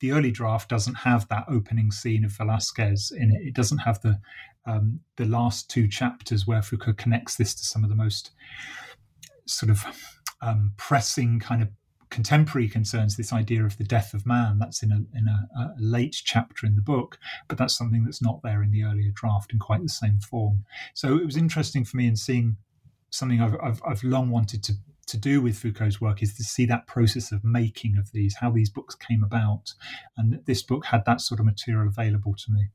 The 0.00 0.12
early 0.12 0.30
draft 0.30 0.68
doesn't 0.68 0.94
have 0.94 1.28
that 1.28 1.44
opening 1.48 1.90
scene 1.90 2.24
of 2.24 2.32
Velasquez 2.32 3.12
in 3.16 3.30
it. 3.30 3.46
It 3.46 3.54
doesn't 3.54 3.78
have 3.78 4.00
the 4.02 4.20
um, 4.66 5.00
the 5.16 5.26
last 5.26 5.68
two 5.68 5.86
chapters 5.86 6.46
where 6.46 6.62
Foucault 6.62 6.94
connects 6.94 7.36
this 7.36 7.54
to 7.54 7.64
some 7.64 7.84
of 7.84 7.90
the 7.90 7.96
most 7.96 8.30
sort 9.46 9.70
of 9.70 9.84
um, 10.40 10.72
pressing 10.78 11.38
kind 11.38 11.62
of 11.62 11.68
contemporary 12.14 12.68
concerns, 12.68 13.16
this 13.16 13.32
idea 13.32 13.64
of 13.64 13.76
the 13.76 13.82
death 13.82 14.14
of 14.14 14.24
man, 14.24 14.60
that's 14.60 14.84
in 14.84 14.92
a, 14.92 15.18
in 15.18 15.26
a, 15.26 15.48
a, 15.58 15.74
late 15.80 16.16
chapter 16.24 16.64
in 16.64 16.76
the 16.76 16.80
book, 16.80 17.18
but 17.48 17.58
that's 17.58 17.76
something 17.76 18.04
that's 18.04 18.22
not 18.22 18.40
there 18.44 18.62
in 18.62 18.70
the 18.70 18.84
earlier 18.84 19.10
draft 19.12 19.52
in 19.52 19.58
quite 19.58 19.82
the 19.82 19.88
same 19.88 20.20
form. 20.20 20.64
So 20.94 21.16
it 21.18 21.26
was 21.26 21.36
interesting 21.36 21.84
for 21.84 21.96
me 21.96 22.06
in 22.06 22.14
seeing 22.14 22.56
something 23.10 23.40
I've, 23.40 23.56
I've, 23.60 23.82
I've 23.84 24.04
long 24.04 24.30
wanted 24.30 24.62
to, 24.62 24.74
to 25.08 25.16
do 25.16 25.42
with 25.42 25.58
Foucault's 25.58 26.00
work 26.00 26.22
is 26.22 26.36
to 26.36 26.44
see 26.44 26.66
that 26.66 26.86
process 26.86 27.32
of 27.32 27.42
making 27.42 27.96
of 27.96 28.12
these, 28.12 28.36
how 28.36 28.52
these 28.52 28.70
books 28.70 28.94
came 28.94 29.24
about. 29.24 29.74
And 30.16 30.38
this 30.46 30.62
book 30.62 30.86
had 30.86 31.04
that 31.06 31.20
sort 31.20 31.40
of 31.40 31.46
material 31.46 31.88
available 31.88 32.36
to 32.36 32.52
me. 32.52 32.68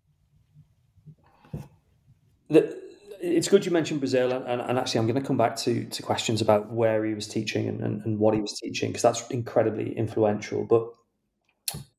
The, 2.50 2.89
it's 3.22 3.48
good 3.48 3.66
you 3.66 3.72
mentioned 3.72 4.00
Brazil, 4.00 4.32
and, 4.32 4.62
and, 4.62 4.78
actually, 4.78 5.00
I'm 5.00 5.08
going 5.08 5.22
to 5.22 5.28
come 5.28 5.38
back 5.38 5.56
to 5.58 5.86
to 5.86 6.04
questions 6.04 6.42
about 6.42 6.72
where 6.72 7.06
he 7.06 7.14
was 7.14 7.28
teaching 7.28 7.68
and, 7.68 7.82
and, 7.82 8.06
and 8.06 8.20
what 8.20 8.34
he 8.34 8.42
was 8.42 8.54
teaching 8.54 8.90
because 8.90 9.02
that's 9.02 9.28
incredibly 9.30 9.98
influential. 9.98 10.66
But 10.66 10.90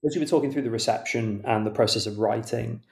as 0.05 0.15
you 0.15 0.21
were 0.21 0.27
talking 0.27 0.53
through 0.53 0.63
the 0.63 0.71
reception 0.71 1.43
and 1.45 1.67
the 1.67 1.71
process 1.71 2.07
of 2.07 2.19
writing, 2.19 2.83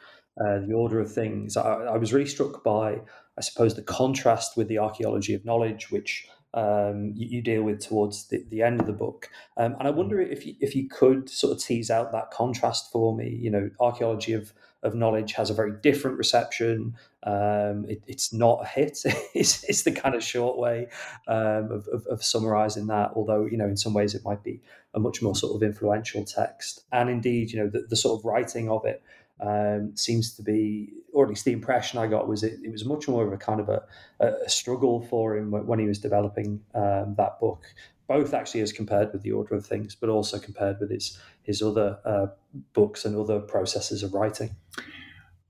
uh, 0.40 0.60
the 0.60 0.74
order 0.74 1.00
of 1.00 1.12
things, 1.12 1.56
I, 1.56 1.62
I, 1.62 1.96
was 1.96 2.12
really 2.12 2.28
struck 2.28 2.62
by, 2.62 3.00
I 3.36 3.40
suppose, 3.40 3.74
the 3.74 3.82
contrast 3.82 4.56
with 4.56 4.68
the 4.68 4.78
archaeology 4.78 5.34
of 5.34 5.44
knowledge, 5.44 5.90
which 5.90 6.28
um, 6.54 7.12
you, 7.16 7.26
you, 7.28 7.42
deal 7.42 7.62
with 7.62 7.84
towards 7.84 8.28
the, 8.28 8.44
the 8.48 8.62
end 8.62 8.80
of 8.80 8.86
the 8.86 8.92
book. 8.92 9.28
Um, 9.56 9.74
and 9.78 9.88
I 9.88 9.90
wonder 9.90 10.20
if 10.20 10.46
you, 10.46 10.54
if 10.60 10.76
you 10.76 10.88
could 10.88 11.28
sort 11.28 11.52
of 11.52 11.62
tease 11.62 11.90
out 11.90 12.12
that 12.12 12.30
contrast 12.30 12.92
for 12.92 13.16
me. 13.16 13.28
You 13.28 13.50
know, 13.50 13.70
archaeology 13.80 14.32
of 14.32 14.52
of 14.82 14.94
knowledge 14.94 15.32
has 15.32 15.50
a 15.50 15.54
very 15.54 15.72
different 15.82 16.18
reception. 16.18 16.94
Um, 17.24 17.84
it, 17.88 18.02
it's 18.06 18.32
not 18.32 18.60
a 18.62 18.66
hit. 18.66 19.00
it's, 19.34 19.64
it's, 19.64 19.82
the 19.82 19.92
kind 19.92 20.14
of 20.14 20.22
short 20.22 20.56
way 20.58 20.88
um, 21.26 21.70
of, 21.70 21.88
of, 21.88 22.06
of, 22.06 22.22
summarizing 22.22 22.86
that. 22.86 23.10
Although 23.14 23.46
you 23.46 23.56
know, 23.56 23.66
in 23.66 23.76
some 23.76 23.92
ways, 23.92 24.14
it 24.14 24.24
might 24.24 24.42
be 24.44 24.60
a 24.94 25.00
much 25.00 25.20
more 25.20 25.34
sort 25.34 25.56
of 25.56 25.62
influential 25.62 26.24
text. 26.24 26.84
And 26.92 27.10
indeed, 27.10 27.50
you 27.50 27.58
know, 27.58 27.68
the, 27.68 27.86
the 27.88 27.96
sort 27.96 28.18
of 28.18 28.24
writing 28.24 28.70
of 28.70 28.84
it 28.84 29.02
um, 29.40 29.96
seems 29.96 30.34
to 30.34 30.42
be, 30.42 30.92
or 31.12 31.24
at 31.24 31.28
least 31.28 31.44
the 31.44 31.52
impression 31.52 31.98
I 31.98 32.06
got 32.06 32.28
was 32.28 32.42
it, 32.42 32.60
it 32.62 32.70
was 32.70 32.84
much 32.84 33.08
more 33.08 33.26
of 33.26 33.32
a 33.32 33.36
kind 33.36 33.60
of 33.60 33.68
a, 33.68 33.82
a 34.20 34.48
struggle 34.48 35.02
for 35.06 35.36
him 35.36 35.50
when 35.50 35.78
he 35.78 35.86
was 35.86 35.98
developing 35.98 36.60
um, 36.74 37.14
that 37.16 37.40
book 37.40 37.64
both 38.08 38.32
actually 38.32 38.62
as 38.62 38.72
compared 38.72 39.12
with 39.12 39.22
the 39.22 39.30
order 39.30 39.54
of 39.54 39.64
things, 39.64 39.94
but 39.94 40.08
also 40.08 40.38
compared 40.38 40.80
with 40.80 40.90
his 40.90 41.18
his 41.42 41.62
other 41.62 41.98
uh, 42.04 42.26
books 42.72 43.04
and 43.04 43.16
other 43.16 43.40
processes 43.40 44.02
of 44.02 44.14
writing. 44.14 44.56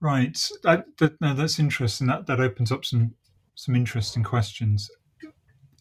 Right. 0.01 0.39
That, 0.63 0.85
no, 1.21 1.35
that's 1.35 1.59
interesting. 1.59 2.07
That 2.07 2.27
that 2.27 2.41
opens 2.41 2.71
up 2.71 2.85
some 2.85 3.15
some 3.55 3.75
interesting 3.75 4.23
questions. 4.23 4.91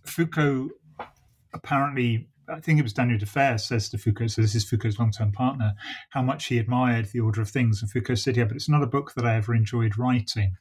Foucault 0.05 0.69
apparently, 1.53 2.29
I 2.49 2.59
think 2.59 2.79
it 2.79 2.83
was 2.83 2.93
Daniel 2.93 3.19
Defert 3.19 3.59
says 3.59 3.89
to 3.89 3.97
Foucault, 3.97 4.27
so 4.27 4.41
this 4.41 4.55
is 4.55 4.67
Foucault's 4.67 4.99
long-term 4.99 5.31
partner, 5.31 5.73
how 6.11 6.21
much 6.21 6.45
he 6.45 6.59
admired 6.59 7.07
the 7.07 7.19
order 7.19 7.41
of 7.41 7.49
things. 7.49 7.81
And 7.81 7.91
Foucault 7.91 8.15
said, 8.15 8.37
yeah, 8.37 8.45
but 8.45 8.55
it's 8.55 8.69
not 8.69 8.83
a 8.83 8.87
book 8.87 9.13
that 9.15 9.25
I 9.25 9.35
ever 9.35 9.53
enjoyed 9.53 9.97
writing. 9.97 10.55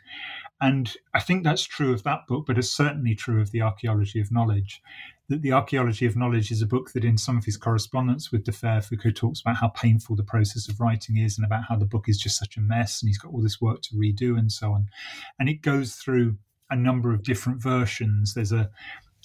And 0.61 0.92
I 1.14 1.20
think 1.20 1.44
that's 1.44 1.62
true 1.62 1.92
of 1.92 2.02
that 2.05 2.26
book, 2.26 2.46
but 2.46 2.59
it's 2.59 2.70
certainly 2.70 3.14
true 3.14 3.40
of 3.40 3.50
the 3.50 3.62
archaeology 3.62 4.20
of 4.20 4.33
knowledge 4.33 4.81
that 5.28 5.42
the 5.42 5.52
archaeology 5.52 6.06
of 6.06 6.16
knowledge 6.16 6.50
is 6.50 6.62
a 6.62 6.66
book 6.66 6.92
that 6.92 7.04
in 7.04 7.18
some 7.18 7.36
of 7.36 7.44
his 7.44 7.56
correspondence 7.56 8.30
with 8.30 8.44
Defert, 8.44 8.84
Foucault 8.84 9.12
talks 9.12 9.40
about 9.40 9.56
how 9.56 9.68
painful 9.68 10.16
the 10.16 10.22
process 10.22 10.68
of 10.68 10.80
writing 10.80 11.16
is 11.16 11.36
and 11.36 11.44
about 11.44 11.64
how 11.68 11.76
the 11.76 11.84
book 11.84 12.08
is 12.08 12.18
just 12.18 12.38
such 12.38 12.56
a 12.56 12.60
mess 12.60 13.02
and 13.02 13.08
he's 13.08 13.18
got 13.18 13.32
all 13.32 13.42
this 13.42 13.60
work 13.60 13.82
to 13.82 13.96
redo 13.96 14.38
and 14.38 14.52
so 14.52 14.72
on. 14.72 14.88
And 15.38 15.48
it 15.48 15.62
goes 15.62 15.94
through 15.94 16.36
a 16.70 16.76
number 16.76 17.12
of 17.12 17.22
different 17.22 17.62
versions. 17.62 18.34
There's 18.34 18.52
a 18.52 18.70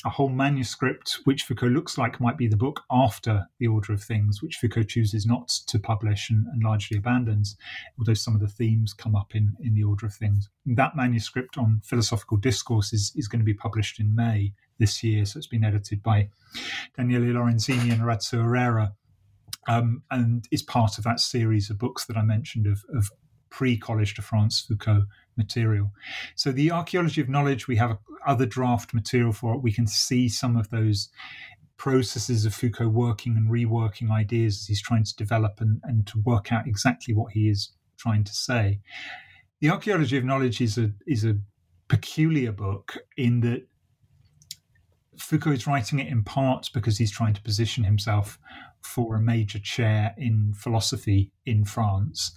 a 0.06 0.10
whole 0.10 0.30
manuscript 0.30 1.20
which 1.26 1.44
Foucault 1.44 1.68
looks 1.68 1.98
like 1.98 2.20
might 2.20 2.38
be 2.38 2.48
the 2.48 2.58
book 2.58 2.82
after 2.92 3.48
The 3.60 3.68
Order 3.68 3.94
of 3.94 4.04
Things, 4.04 4.42
which 4.42 4.58
Foucault 4.58 4.84
chooses 4.84 5.26
not 5.26 5.50
to 5.68 5.80
publish 5.80 6.30
and, 6.30 6.48
and, 6.48 6.64
largely 6.64 6.98
abandons, 6.98 7.56
although 8.00 8.16
some 8.16 8.34
of 8.34 8.42
the 8.42 8.48
themes 8.48 8.94
come 8.94 9.16
up 9.16 9.36
in, 9.36 9.56
in 9.60 9.76
The 9.76 9.84
Order 9.84 10.08
of 10.08 10.14
Things. 10.14 10.50
And 10.66 10.76
that 10.78 10.96
manuscript 10.96 11.58
on 11.58 11.82
philosophical 11.84 12.38
discourse 12.38 12.94
is, 12.94 13.12
is 13.16 13.28
going 13.28 13.42
to 13.42 13.46
be 13.46 13.54
published 13.54 14.00
in 14.00 14.16
May 14.16 14.54
this 14.80 15.04
year. 15.04 15.26
So 15.26 15.38
it's 15.38 15.48
been 15.48 15.64
edited 15.64 16.02
by 16.02 16.30
Daniele 16.98 17.34
Lorenzini 17.34 17.92
and 17.92 18.02
Orazio 18.02 18.42
Irrera. 18.42 18.94
Um, 19.68 20.02
and 20.10 20.48
is 20.50 20.64
part 20.64 20.98
of 20.98 21.04
that 21.04 21.20
series 21.20 21.70
of 21.70 21.78
books 21.78 22.06
that 22.06 22.18
I 22.18 22.24
mentioned 22.24 22.66
of, 22.66 22.84
of 22.96 23.12
pre 23.52 23.78
Collège 23.78 24.16
de 24.16 24.24
France 24.24 24.60
Foucault 24.60 25.04
material. 25.46 25.92
So 26.36 26.52
the 26.52 26.72
archaeology 26.72 27.22
of 27.22 27.30
knowledge, 27.30 27.68
we 27.68 27.78
have 27.78 27.98
other 28.26 28.46
draft 28.46 28.94
material 28.94 29.34
for 29.34 29.54
it. 29.56 29.64
We 29.64 29.74
can 29.74 29.88
see 29.88 30.30
some 30.30 30.56
of 30.56 30.70
those 30.70 31.10
processes 31.78 32.46
of 32.46 32.54
Foucault 32.54 32.90
working 32.90 33.36
and 33.36 33.50
reworking 33.50 34.12
ideas 34.12 34.54
as 34.60 34.68
he's 34.68 34.82
trying 34.82 35.04
to 35.04 35.16
develop 35.16 35.54
and, 35.60 35.82
and 35.84 36.06
to 36.08 36.20
work 36.20 36.52
out 36.52 36.68
exactly 36.68 37.14
what 37.14 37.32
he 37.32 37.50
is 37.50 37.72
trying 37.98 38.24
to 38.24 38.34
say. 38.34 38.80
The 39.62 39.70
archaeology 39.70 40.18
of 40.18 40.24
knowledge 40.24 40.62
is 40.62 40.78
a 40.78 40.92
is 41.08 41.24
a 41.26 41.40
peculiar 41.88 42.52
book 42.52 42.98
in 43.18 43.42
that 43.42 43.68
Foucault 45.18 45.52
is 45.52 45.68
writing 45.68 46.00
it 46.00 46.08
in 46.08 46.24
part 46.24 46.70
because 46.74 46.98
he's 46.98 47.12
trying 47.12 47.34
to 47.34 47.42
position 47.42 47.84
himself 47.84 48.40
for 48.82 49.16
a 49.16 49.22
major 49.22 49.60
chair 49.60 50.14
in 50.18 50.54
philosophy 50.56 51.32
in 51.46 51.66
France. 51.66 52.32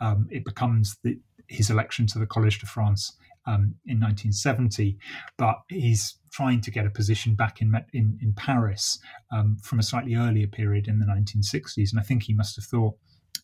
Um, 0.00 0.28
it 0.30 0.44
becomes 0.44 0.96
the, 1.02 1.18
his 1.50 1.68
election 1.68 2.06
to 2.06 2.18
the 2.18 2.26
Collège 2.26 2.60
de 2.60 2.66
France 2.66 3.16
um, 3.46 3.74
in 3.86 3.98
1970, 3.98 4.98
but 5.36 5.56
he's 5.68 6.16
trying 6.30 6.60
to 6.60 6.70
get 6.70 6.86
a 6.86 6.90
position 6.90 7.34
back 7.34 7.60
in 7.60 7.74
in, 7.92 8.18
in 8.22 8.32
Paris 8.34 8.98
um, 9.32 9.56
from 9.62 9.78
a 9.78 9.82
slightly 9.82 10.14
earlier 10.14 10.46
period 10.46 10.86
in 10.88 11.00
the 11.00 11.06
1960s, 11.06 11.90
and 11.90 11.98
I 11.98 12.02
think 12.02 12.24
he 12.24 12.34
must 12.34 12.56
have 12.56 12.64
thought 12.64 12.94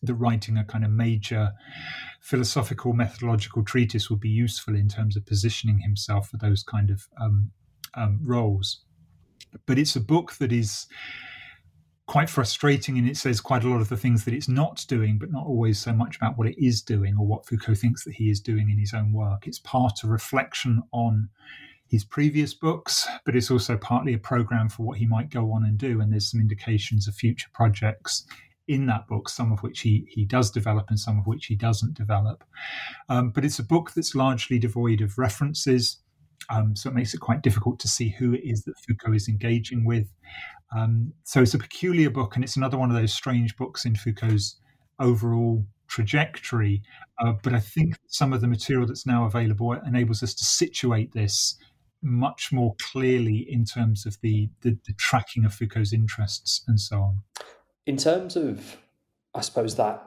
that 0.03 0.13
writing 0.13 0.57
a 0.57 0.63
kind 0.63 0.85
of 0.85 0.91
major 0.91 1.53
philosophical 2.21 2.93
methodological 2.93 3.63
treatise 3.63 4.09
would 4.09 4.19
be 4.19 4.29
useful 4.29 4.75
in 4.75 4.87
terms 4.87 5.17
of 5.17 5.25
positioning 5.25 5.79
himself 5.79 6.29
for 6.29 6.37
those 6.37 6.63
kind 6.63 6.91
of 6.91 7.07
um, 7.19 7.51
um, 7.95 8.19
roles. 8.23 8.83
But 9.65 9.79
it's 9.79 9.95
a 9.95 10.01
book 10.01 10.33
that 10.33 10.51
is 10.51 10.85
quite 12.07 12.29
frustrating 12.29 12.97
and 12.97 13.07
it 13.07 13.17
says 13.17 13.41
quite 13.41 13.65
a 13.65 13.69
lot 13.69 13.81
of 13.81 13.89
the 13.89 13.97
things 13.97 14.23
that 14.25 14.33
it's 14.33 14.47
not 14.47 14.83
doing, 14.87 15.19
but 15.19 15.31
not 15.31 15.45
always 15.45 15.77
so 15.77 15.93
much 15.93 16.15
about 16.15 16.37
what 16.37 16.47
it 16.47 16.57
is 16.57 16.81
doing 16.81 17.15
or 17.19 17.27
what 17.27 17.45
Foucault 17.45 17.75
thinks 17.75 18.05
that 18.05 18.13
he 18.13 18.29
is 18.29 18.39
doing 18.39 18.69
in 18.69 18.79
his 18.79 18.93
own 18.93 19.11
work. 19.11 19.45
It's 19.45 19.59
part 19.59 20.03
of 20.03 20.09
reflection 20.09 20.81
on 20.93 21.29
his 21.89 22.05
previous 22.05 22.53
books, 22.53 23.07
but 23.25 23.35
it's 23.35 23.51
also 23.51 23.77
partly 23.77 24.13
a 24.13 24.19
program 24.19 24.69
for 24.69 24.83
what 24.83 24.97
he 24.97 25.05
might 25.05 25.29
go 25.29 25.51
on 25.51 25.65
and 25.65 25.77
do. 25.77 25.99
And 25.99 26.11
there's 26.11 26.31
some 26.31 26.39
indications 26.39 27.07
of 27.07 27.15
future 27.15 27.49
projects 27.53 28.25
in 28.69 28.85
that 28.85 29.07
book, 29.07 29.29
some 29.29 29.51
of 29.51 29.61
which 29.63 29.81
he, 29.81 30.05
he 30.09 30.25
does 30.25 30.49
develop 30.49 30.89
and 30.89 30.99
some 30.99 31.17
of 31.19 31.27
which 31.27 31.45
he 31.45 31.55
doesn't 31.55 31.93
develop. 31.93 32.43
Um, 33.09 33.31
but 33.31 33.45
it's 33.45 33.59
a 33.59 33.63
book 33.63 33.91
that's 33.95 34.15
largely 34.15 34.59
devoid 34.59 35.01
of 35.01 35.17
references. 35.17 35.97
Um, 36.49 36.75
so 36.75 36.89
it 36.89 36.95
makes 36.95 37.13
it 37.13 37.19
quite 37.19 37.41
difficult 37.41 37.79
to 37.79 37.87
see 37.87 38.09
who 38.09 38.33
it 38.33 38.41
is 38.43 38.63
that 38.63 38.79
Foucault 38.79 39.13
is 39.13 39.27
engaging 39.27 39.85
with. 39.85 40.07
Um, 40.75 41.13
so 41.23 41.41
it's 41.41 41.53
a 41.53 41.59
peculiar 41.59 42.09
book, 42.09 42.35
and 42.35 42.43
it's 42.43 42.57
another 42.57 42.77
one 42.77 42.89
of 42.89 42.95
those 42.95 43.13
strange 43.13 43.55
books 43.57 43.85
in 43.85 43.95
Foucault's 43.95 44.59
overall 44.99 45.65
trajectory. 45.87 46.81
Uh, 47.19 47.33
but 47.41 47.53
I 47.53 47.59
think 47.59 47.95
some 48.07 48.33
of 48.33 48.41
the 48.41 48.47
material 48.47 48.85
that's 48.87 49.05
now 49.05 49.25
available 49.25 49.73
enables 49.73 50.21
us 50.23 50.33
to 50.35 50.43
situate 50.43 51.13
this 51.13 51.57
much 52.01 52.51
more 52.51 52.75
clearly 52.91 53.45
in 53.49 53.65
terms 53.65 54.05
of 54.05 54.17
the, 54.21 54.49
the, 54.61 54.77
the 54.85 54.93
tracking 54.97 55.45
of 55.45 55.53
Foucault's 55.53 55.93
interests 55.93 56.63
and 56.67 56.79
so 56.79 56.97
on. 57.01 57.23
In 57.85 57.97
terms 57.97 58.35
of, 58.35 58.77
I 59.33 59.41
suppose, 59.41 59.75
that 59.75 60.03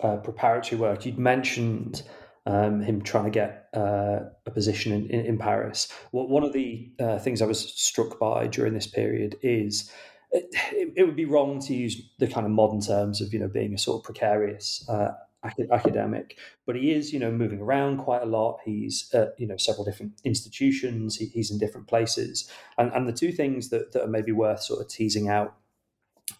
uh, 0.00 0.16
preparatory 0.16 0.80
work, 0.80 1.04
you'd 1.04 1.18
mentioned 1.18 2.02
um, 2.46 2.80
him 2.80 3.02
trying 3.02 3.24
to 3.24 3.30
get 3.30 3.68
uh, 3.74 4.20
a 4.46 4.50
position 4.50 4.92
in, 4.92 5.08
in, 5.10 5.26
in 5.26 5.38
Paris. 5.38 5.92
Well, 6.10 6.28
one 6.28 6.42
of 6.42 6.52
the 6.52 6.90
uh, 6.98 7.18
things 7.18 7.40
I 7.40 7.46
was 7.46 7.60
struck 7.60 8.18
by 8.18 8.46
during 8.46 8.74
this 8.74 8.86
period 8.86 9.36
is 9.42 9.90
it, 10.32 10.92
it, 10.96 11.04
would 11.04 11.16
be 11.16 11.24
wrong 11.24 11.60
to 11.60 11.74
use 11.74 12.02
the 12.18 12.26
kind 12.26 12.46
of 12.46 12.52
modern 12.52 12.80
terms 12.80 13.20
of 13.20 13.32
you 13.32 13.38
know 13.38 13.48
being 13.48 13.74
a 13.74 13.78
sort 13.78 14.00
of 14.00 14.04
precarious 14.04 14.84
uh, 14.88 15.12
academic, 15.70 16.38
but 16.66 16.74
he 16.76 16.92
is 16.92 17.12
you 17.12 17.18
know 17.18 17.30
moving 17.30 17.60
around 17.60 17.98
quite 17.98 18.22
a 18.22 18.26
lot. 18.26 18.58
He's 18.64 19.10
at 19.14 19.34
you 19.38 19.46
know 19.46 19.56
several 19.56 19.84
different 19.84 20.20
institutions. 20.24 21.16
He, 21.16 21.26
he's 21.26 21.50
in 21.50 21.58
different 21.58 21.86
places, 21.86 22.50
and 22.78 22.92
and 22.92 23.06
the 23.06 23.12
two 23.12 23.30
things 23.30 23.68
that 23.68 23.92
that 23.92 24.02
are 24.02 24.08
maybe 24.08 24.32
worth 24.32 24.62
sort 24.62 24.80
of 24.80 24.88
teasing 24.88 25.28
out 25.28 25.54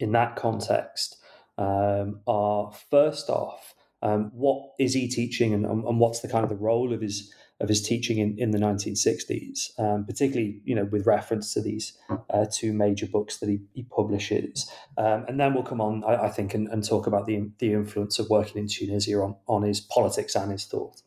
in 0.00 0.12
that 0.12 0.36
context 0.36 1.18
um, 1.58 2.20
are 2.26 2.72
first 2.90 3.28
off 3.28 3.74
um, 4.02 4.30
what 4.34 4.72
is 4.78 4.94
he 4.94 5.08
teaching, 5.08 5.54
and, 5.54 5.64
and, 5.64 6.00
what's 6.00 6.20
the 6.20 6.28
kind 6.28 6.42
of 6.42 6.50
the 6.50 6.56
role 6.56 6.92
of 6.92 7.00
his 7.00 7.32
of 7.60 7.68
his 7.68 7.80
teaching 7.80 8.18
in, 8.18 8.36
in 8.38 8.50
the 8.50 8.58
1960s, 8.58 9.78
um, 9.78 10.04
particularly 10.04 10.60
you 10.64 10.74
know 10.74 10.84
with 10.84 11.06
reference 11.06 11.54
to 11.54 11.62
these 11.62 11.96
uh, 12.30 12.44
two 12.50 12.72
major 12.72 13.06
books 13.06 13.38
that 13.38 13.48
he, 13.48 13.60
he 13.74 13.84
publishes, 13.84 14.68
um, 14.98 15.24
and 15.28 15.38
then 15.38 15.54
we'll 15.54 15.62
come 15.62 15.80
on, 15.80 16.02
I, 16.04 16.24
I 16.24 16.28
think, 16.28 16.54
and, 16.54 16.68
and, 16.68 16.86
talk 16.86 17.06
about 17.06 17.26
the 17.26 17.50
the 17.58 17.72
influence 17.72 18.18
of 18.18 18.28
working 18.28 18.60
in 18.60 18.68
Tunisia 18.68 19.16
on 19.18 19.36
on 19.46 19.62
his 19.62 19.80
politics 19.80 20.34
and 20.34 20.50
his 20.50 20.64
thought. 20.64 21.02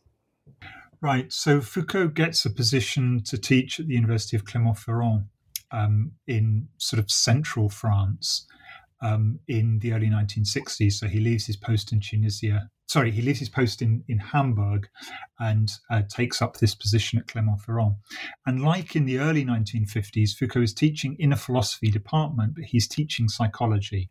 Right. 1.02 1.30
So 1.30 1.60
Foucault 1.60 2.08
gets 2.08 2.46
a 2.46 2.50
position 2.50 3.22
to 3.24 3.36
teach 3.36 3.78
at 3.78 3.86
the 3.86 3.94
University 3.94 4.34
of 4.34 4.46
Clermont-Ferrand 4.46 5.26
um, 5.70 6.12
in 6.26 6.68
sort 6.78 6.98
of 6.98 7.10
central 7.10 7.68
France 7.68 8.46
um, 9.02 9.38
in 9.48 9.78
the 9.80 9.92
early 9.92 10.08
1960s. 10.08 10.92
So 10.92 11.06
he 11.06 11.20
leaves 11.20 11.46
his 11.46 11.56
post 11.56 11.92
in 11.92 12.00
Tunisia 12.00 12.70
sorry, 12.88 13.10
he 13.10 13.22
leaves 13.22 13.40
his 13.40 13.48
post 13.48 13.82
in, 13.82 14.04
in 14.08 14.18
Hamburg 14.18 14.88
and 15.38 15.70
uh, 15.90 16.02
takes 16.08 16.40
up 16.40 16.56
this 16.56 16.74
position 16.74 17.18
at 17.18 17.26
Clermont-Ferrand. 17.28 17.96
And 18.46 18.62
like 18.62 18.94
in 18.96 19.06
the 19.06 19.18
early 19.18 19.44
1950s, 19.44 20.30
Foucault 20.36 20.62
is 20.62 20.74
teaching 20.74 21.16
in 21.18 21.32
a 21.32 21.36
philosophy 21.36 21.90
department, 21.90 22.54
but 22.54 22.64
he's 22.64 22.88
teaching 22.88 23.28
psychology. 23.28 24.10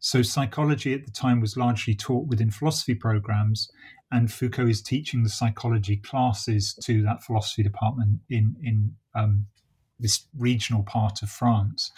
So 0.00 0.22
psychology 0.22 0.94
at 0.94 1.04
the 1.04 1.12
time 1.12 1.40
was 1.40 1.56
largely 1.56 1.94
taught 1.94 2.26
within 2.26 2.50
philosophy 2.50 2.94
programs, 2.94 3.70
and 4.10 4.32
Foucault 4.32 4.66
is 4.66 4.82
teaching 4.82 5.22
the 5.22 5.28
psychology 5.28 5.96
classes 5.96 6.74
to 6.82 7.02
that 7.02 7.22
philosophy 7.22 7.62
department 7.62 8.20
in 8.28 8.56
in 8.62 8.96
um, 9.14 9.46
this 10.00 10.26
regional 10.36 10.82
part 10.82 11.22
of 11.22 11.30
France. 11.30 11.90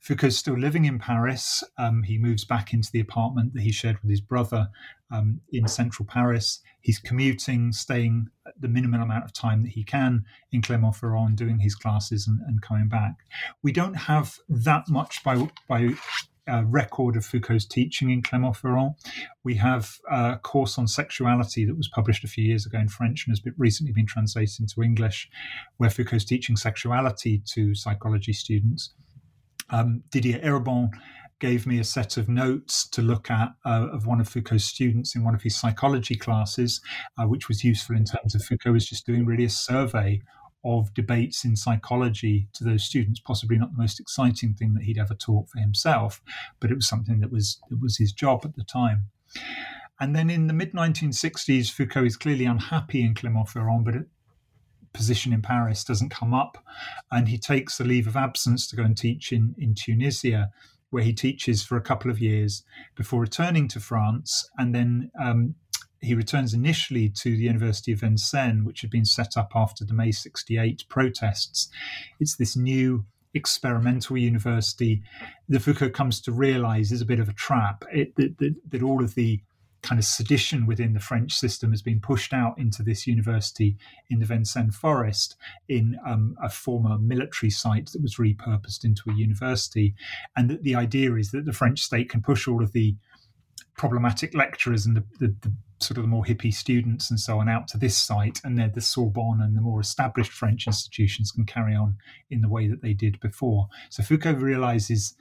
Foucault's 0.00 0.36
still 0.36 0.58
living 0.58 0.84
in 0.84 0.98
Paris. 0.98 1.64
Um, 1.78 2.02
he 2.02 2.18
moves 2.18 2.44
back 2.44 2.72
into 2.72 2.90
the 2.92 3.00
apartment 3.00 3.54
that 3.54 3.62
he 3.62 3.72
shared 3.72 4.00
with 4.02 4.10
his 4.10 4.20
brother 4.20 4.68
um, 5.10 5.40
in 5.52 5.66
central 5.66 6.06
Paris. 6.06 6.60
He's 6.80 6.98
commuting, 6.98 7.72
staying 7.72 8.28
the 8.58 8.68
minimum 8.68 9.02
amount 9.02 9.24
of 9.24 9.32
time 9.32 9.62
that 9.64 9.72
he 9.72 9.84
can 9.84 10.24
in 10.52 10.62
Clermont-Ferrand, 10.62 11.36
doing 11.36 11.58
his 11.58 11.74
classes 11.74 12.26
and, 12.26 12.40
and 12.46 12.62
coming 12.62 12.88
back. 12.88 13.14
We 13.62 13.72
don't 13.72 13.94
have 13.94 14.38
that 14.48 14.88
much 14.88 15.22
by 15.24 15.48
by 15.68 15.90
record 16.66 17.16
of 17.16 17.24
Foucault's 17.24 17.64
teaching 17.64 18.10
in 18.10 18.22
Clermont-Ferrand. 18.22 18.94
We 19.44 19.54
have 19.56 19.96
a 20.10 20.38
course 20.42 20.78
on 20.78 20.86
sexuality 20.86 21.64
that 21.64 21.76
was 21.76 21.88
published 21.88 22.24
a 22.24 22.28
few 22.28 22.44
years 22.44 22.66
ago 22.66 22.78
in 22.78 22.88
French 22.88 23.26
and 23.26 23.32
has 23.32 23.40
been, 23.40 23.54
recently 23.56 23.92
been 23.92 24.06
translated 24.06 24.60
into 24.60 24.82
English, 24.82 25.28
where 25.78 25.90
Foucault's 25.90 26.24
teaching 26.24 26.56
sexuality 26.56 27.42
to 27.54 27.74
psychology 27.74 28.32
students. 28.32 28.92
Um, 29.70 30.02
Didier 30.10 30.40
Eribon 30.40 30.90
gave 31.40 31.66
me 31.66 31.78
a 31.78 31.84
set 31.84 32.16
of 32.16 32.28
notes 32.28 32.86
to 32.88 33.02
look 33.02 33.30
at 33.30 33.48
uh, 33.64 33.88
of 33.92 34.06
one 34.06 34.20
of 34.20 34.28
Foucault's 34.28 34.64
students 34.64 35.16
in 35.16 35.24
one 35.24 35.34
of 35.34 35.42
his 35.42 35.58
psychology 35.58 36.14
classes, 36.14 36.80
uh, 37.18 37.26
which 37.26 37.48
was 37.48 37.64
useful 37.64 37.96
in 37.96 38.04
terms 38.04 38.34
of 38.34 38.44
Foucault 38.44 38.72
was 38.72 38.88
just 38.88 39.06
doing 39.06 39.24
really 39.24 39.44
a 39.44 39.50
survey 39.50 40.20
of 40.64 40.92
debates 40.94 41.44
in 41.44 41.56
psychology 41.56 42.48
to 42.52 42.64
those 42.64 42.84
students. 42.84 43.20
Possibly 43.20 43.58
not 43.58 43.72
the 43.72 43.82
most 43.82 44.00
exciting 44.00 44.54
thing 44.54 44.74
that 44.74 44.84
he'd 44.84 44.98
ever 44.98 45.14
taught 45.14 45.48
for 45.48 45.58
himself, 45.58 46.20
but 46.60 46.70
it 46.70 46.74
was 46.74 46.88
something 46.88 47.20
that 47.20 47.32
was 47.32 47.60
that 47.70 47.80
was 47.80 47.98
his 47.98 48.12
job 48.12 48.42
at 48.44 48.56
the 48.56 48.64
time. 48.64 49.06
And 49.98 50.16
then 50.16 50.30
in 50.30 50.46
the 50.46 50.54
mid 50.54 50.72
1960s, 50.72 51.70
Foucault 51.70 52.04
is 52.04 52.16
clearly 52.16 52.46
unhappy 52.46 53.02
in 53.02 53.14
Clermont-Ferrand, 53.14 53.84
but 53.84 53.94
position 54.92 55.32
in 55.32 55.42
Paris 55.42 55.84
doesn't 55.84 56.08
come 56.08 56.34
up, 56.34 56.58
and 57.12 57.28
he 57.28 57.38
takes 57.38 57.78
a 57.78 57.84
leave 57.84 58.06
of 58.06 58.16
absence 58.16 58.66
to 58.68 58.76
go 58.76 58.82
and 58.82 58.96
teach 58.96 59.32
in 59.32 59.54
in 59.58 59.74
Tunisia 59.74 60.50
where 60.90 61.04
he 61.04 61.12
teaches 61.12 61.62
for 61.62 61.76
a 61.76 61.80
couple 61.80 62.10
of 62.10 62.20
years 62.20 62.64
before 62.96 63.20
returning 63.20 63.68
to 63.68 63.80
France. 63.80 64.50
And 64.58 64.74
then 64.74 65.10
um, 65.20 65.54
he 66.00 66.14
returns 66.14 66.54
initially 66.54 67.08
to 67.08 67.36
the 67.36 67.42
University 67.44 67.92
of 67.92 68.00
Vincennes, 68.00 68.64
which 68.64 68.80
had 68.80 68.90
been 68.90 69.04
set 69.04 69.36
up 69.36 69.52
after 69.54 69.84
the 69.84 69.94
May 69.94 70.12
68 70.12 70.84
protests. 70.88 71.68
It's 72.18 72.36
this 72.36 72.56
new 72.56 73.04
experimental 73.34 74.16
university 74.16 75.02
that 75.48 75.60
Foucault 75.60 75.90
comes 75.90 76.20
to 76.22 76.32
realize 76.32 76.90
is 76.90 77.02
a 77.02 77.06
bit 77.06 77.20
of 77.20 77.28
a 77.28 77.34
trap. 77.34 77.84
It, 77.92 78.16
that, 78.16 78.38
that, 78.38 78.54
that 78.70 78.82
all 78.82 79.04
of 79.04 79.14
the 79.14 79.40
kind 79.82 79.98
of 79.98 80.04
sedition 80.04 80.66
within 80.66 80.92
the 80.92 81.00
French 81.00 81.32
system 81.32 81.70
has 81.70 81.80
been 81.80 82.00
pushed 82.00 82.32
out 82.32 82.58
into 82.58 82.82
this 82.82 83.06
university 83.06 83.76
in 84.10 84.18
the 84.18 84.26
Vincennes 84.26 84.76
forest 84.76 85.36
in 85.68 85.98
um, 86.06 86.36
a 86.42 86.50
former 86.50 86.98
military 86.98 87.50
site 87.50 87.90
that 87.92 88.02
was 88.02 88.16
repurposed 88.16 88.84
into 88.84 89.08
a 89.08 89.14
university. 89.14 89.94
And 90.36 90.50
that 90.50 90.64
the 90.64 90.74
idea 90.74 91.14
is 91.14 91.30
that 91.30 91.46
the 91.46 91.52
French 91.52 91.80
state 91.80 92.10
can 92.10 92.20
push 92.20 92.46
all 92.46 92.62
of 92.62 92.72
the 92.72 92.96
problematic 93.76 94.34
lecturers 94.34 94.84
and 94.84 94.96
the, 94.96 95.04
the, 95.18 95.34
the 95.40 95.52
sort 95.80 95.96
of 95.96 96.04
the 96.04 96.08
more 96.08 96.24
hippie 96.24 96.52
students 96.52 97.10
and 97.10 97.18
so 97.18 97.38
on 97.38 97.48
out 97.48 97.66
to 97.68 97.78
this 97.78 97.96
site, 97.96 98.38
and 98.44 98.58
then 98.58 98.72
the 98.74 98.80
Sorbonne 98.80 99.40
and 99.40 99.56
the 99.56 99.62
more 99.62 99.80
established 99.80 100.32
French 100.32 100.66
institutions 100.66 101.32
can 101.32 101.46
carry 101.46 101.74
on 101.74 101.96
in 102.30 102.42
the 102.42 102.48
way 102.48 102.68
that 102.68 102.82
they 102.82 102.92
did 102.92 103.18
before. 103.20 103.68
So 103.88 104.02
Foucault 104.02 104.34
realizes 104.34 105.14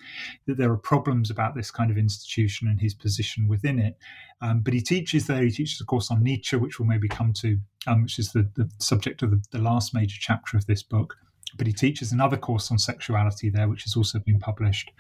that 0.48 0.58
there 0.58 0.72
are 0.72 0.78
problems 0.78 1.30
about 1.30 1.56
this 1.56 1.72
kind 1.72 1.90
of 1.90 1.98
institution 1.98 2.68
and 2.68 2.82
his 2.82 2.94
position 2.94 3.48
within 3.48 3.80
it. 3.80 3.98
Um, 4.42 4.62
but 4.62 4.74
he 4.74 4.82
teaches 4.82 5.28
there, 5.28 5.44
he 5.44 5.52
teaches 5.52 5.82
a 5.82 5.86
course 5.86 6.12
on 6.12 6.24
Nietzsche, 6.24 6.58
which 6.58 6.80
we'll 6.80 6.88
maybe 6.88 7.08
come 7.08 7.34
to, 7.42 7.58
um, 7.88 8.04
which 8.04 8.20
is 8.20 8.32
the, 8.32 8.50
the 8.56 8.70
subject 8.80 9.22
of 9.22 9.32
the, 9.32 9.42
the 9.52 9.60
last 9.60 9.94
major 9.94 10.18
chapter 10.20 10.58
of 10.58 10.66
this 10.66 10.84
book 10.84 11.16
but 11.58 11.68
he 11.68 11.74
teaches 11.74 12.12
another 12.12 12.38
course 12.38 12.72
on 12.72 12.78
sexuality 12.78 13.50
there, 13.50 13.68
which 13.68 13.84
has 13.84 13.96
also 13.96 14.20
been 14.20 14.40
published. 14.40 14.92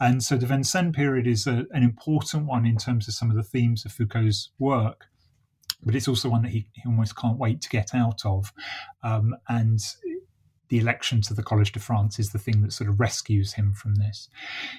And 0.00 0.22
so 0.22 0.36
the 0.36 0.46
Vincennes 0.46 0.94
period 0.94 1.26
is 1.26 1.46
a, 1.46 1.66
an 1.70 1.82
important 1.82 2.46
one 2.46 2.66
in 2.66 2.76
terms 2.76 3.08
of 3.08 3.14
some 3.14 3.30
of 3.30 3.36
the 3.36 3.42
themes 3.42 3.84
of 3.84 3.92
Foucault's 3.92 4.50
work, 4.58 5.06
but 5.82 5.94
it's 5.94 6.08
also 6.08 6.28
one 6.28 6.42
that 6.42 6.52
he, 6.52 6.68
he 6.72 6.82
almost 6.86 7.16
can't 7.16 7.38
wait 7.38 7.60
to 7.62 7.68
get 7.68 7.94
out 7.94 8.24
of. 8.24 8.52
Um, 9.02 9.36
and 9.48 9.80
the 10.68 10.78
election 10.78 11.20
to 11.22 11.34
the 11.34 11.42
Collège 11.42 11.72
de 11.72 11.78
France 11.78 12.18
is 12.18 12.32
the 12.32 12.38
thing 12.38 12.62
that 12.62 12.72
sort 12.72 12.90
of 12.90 12.98
rescues 12.98 13.54
him 13.54 13.72
from 13.72 13.94
this. 13.96 14.28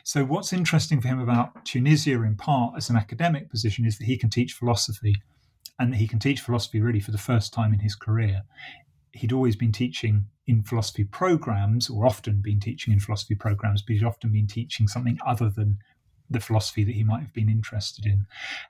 So, 0.04 0.26
what's 0.26 0.52
interesting 0.52 1.02
for 1.02 1.08
him 1.08 1.20
about 1.20 1.66
Tunisia, 1.66 2.22
in 2.24 2.36
part 2.36 2.74
as 2.76 2.90
an 2.90 2.98
academic 2.98 3.50
position, 3.50 3.86
is 3.86 3.98
that 3.98 4.06
he 4.06 4.18
can 4.18 4.30
teach 4.30 4.54
philosophy, 4.54 5.16
and 5.80 5.96
he 5.96 6.08
can 6.08 6.20
teach 6.20 6.42
philosophy 6.42 6.82
really 6.82 7.00
for 7.00 7.12
the 7.12 7.18
first 7.18 7.54
time 7.54 7.74
in 7.74 7.80
his 7.80 7.96
career. 7.96 8.44
He'd 9.14 9.34
always 9.34 9.56
been 9.56 9.72
teaching 9.72 10.26
in 10.46 10.64
philosophy 10.64 11.04
programs, 11.04 11.90
or 11.90 12.06
often 12.06 12.42
been 12.42 12.60
teaching 12.60 12.94
in 12.94 13.00
philosophy 13.00 13.36
programs, 13.36 13.82
but 13.82 13.96
he'd 13.96 14.04
often 14.04 14.32
been 14.32 14.48
teaching 14.48 14.88
something 14.88 15.18
other 15.26 15.50
than 15.50 15.80
the 16.30 16.40
philosophy 16.40 16.84
that 16.84 16.94
he 16.94 17.04
might 17.04 17.22
have 17.22 17.34
been 17.34 17.50
interested 17.50 18.06
in. 18.06 18.26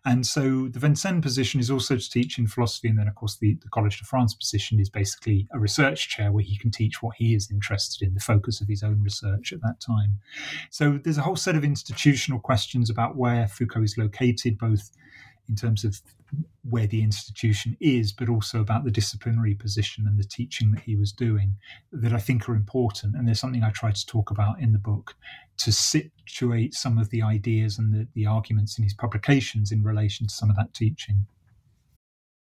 And 0.06 0.26
so 0.26 0.68
the 0.68 0.80
Vincennes 0.80 1.24
position 1.24 1.60
is 1.60 1.72
also 1.72 1.98
to 1.98 2.10
teach 2.10 2.38
in 2.38 2.48
philosophy. 2.48 2.88
And 2.88 3.00
then, 3.00 3.08
of 3.08 3.16
course, 3.16 3.38
the, 3.38 3.58
the 3.64 3.70
College 3.70 4.00
de 4.00 4.06
France 4.06 4.36
position 4.36 4.80
is 4.80 4.90
basically 4.90 5.48
a 5.52 5.60
research 5.60 6.08
chair 6.08 6.32
where 6.32 6.44
he 6.44 6.58
can 6.58 6.72
teach 6.72 7.02
what 7.02 7.16
he 7.18 7.34
is 7.34 7.50
interested 7.50 8.08
in, 8.08 8.14
the 8.14 8.20
focus 8.20 8.62
of 8.62 8.68
his 8.68 8.84
own 8.84 9.02
research 9.02 9.52
at 9.54 9.62
that 9.62 9.80
time. 9.80 10.20
So 10.70 11.00
there's 11.04 11.18
a 11.18 11.24
whole 11.24 11.36
set 11.36 11.56
of 11.56 11.64
institutional 11.64 12.40
questions 12.40 12.90
about 12.90 13.16
where 13.16 13.48
Foucault 13.48 13.84
is 13.84 13.98
located, 13.98 14.60
both 14.60 14.92
in 15.50 15.56
terms 15.56 15.84
of 15.84 16.02
where 16.70 16.88
the 16.88 17.02
institution 17.02 17.78
is, 17.80 18.12
but 18.12 18.30
also 18.30 18.60
about 18.60 18.84
the 18.84 18.92
disciplinary 18.92 19.56
position 19.56 20.06
and 20.08 20.20
the 20.20 20.24
teaching 20.24 20.72
that 20.72 20.82
he 20.82 20.96
was 20.96 21.12
doing 21.12 21.56
that 21.92 22.14
I 22.14 22.20
think 22.20 22.48
are 22.50 22.56
important. 22.56 23.16
And 23.16 23.28
there's 23.28 23.40
something 23.40 23.64
I 23.64 23.72
try 23.72 23.92
to 23.92 24.06
talk 24.06 24.32
about 24.32 24.60
in 24.60 24.74
the 24.74 24.80
book 24.80 25.16
to 25.58 25.72
situate 25.72 26.74
some 26.74 26.98
of 26.98 27.10
the 27.10 27.22
ideas 27.22 27.80
and 27.80 27.94
the, 27.94 28.08
the 28.14 28.26
arguments 28.26 28.78
in 28.78 28.84
his 28.84 28.94
publications 28.94 29.72
in 29.72 29.84
relation 29.84 30.28
to 30.28 30.34
some 30.34 30.50
of 30.50 30.56
that 30.58 30.74
teaching. 30.74 31.26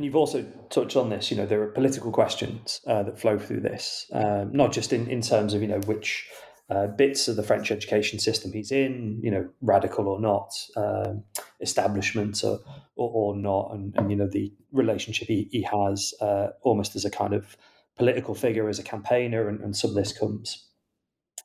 and 0.00 0.06
you've 0.06 0.16
also 0.16 0.46
touched 0.70 0.96
on 0.96 1.10
this. 1.10 1.30
You 1.30 1.36
know, 1.36 1.44
there 1.44 1.60
are 1.60 1.66
political 1.66 2.10
questions 2.10 2.80
uh, 2.86 3.02
that 3.02 3.20
flow 3.20 3.38
through 3.38 3.60
this, 3.60 4.06
um, 4.14 4.50
not 4.50 4.72
just 4.72 4.94
in, 4.94 5.06
in 5.10 5.20
terms 5.20 5.52
of 5.52 5.60
you 5.60 5.68
know 5.68 5.80
which 5.80 6.26
uh, 6.70 6.86
bits 6.86 7.28
of 7.28 7.36
the 7.36 7.42
French 7.42 7.70
education 7.70 8.18
system 8.18 8.50
he's 8.50 8.72
in, 8.72 9.20
you 9.22 9.30
know, 9.30 9.46
radical 9.60 10.08
or 10.08 10.18
not, 10.18 10.54
um, 10.74 11.22
establishment 11.60 12.42
or, 12.42 12.60
or, 12.96 13.10
or 13.10 13.36
not, 13.36 13.72
and, 13.74 13.94
and, 13.98 14.10
you 14.10 14.16
know 14.16 14.26
the 14.26 14.50
relationship 14.72 15.28
he, 15.28 15.50
he 15.50 15.60
has 15.60 16.14
uh, 16.22 16.46
almost 16.62 16.96
as 16.96 17.04
a 17.04 17.10
kind 17.10 17.34
of 17.34 17.58
political 17.98 18.34
figure, 18.34 18.70
as 18.70 18.78
a 18.78 18.82
campaigner, 18.82 19.50
and, 19.50 19.60
and 19.60 19.76
some 19.76 19.90
of 19.90 19.96
this 19.96 20.16
comes 20.16 20.66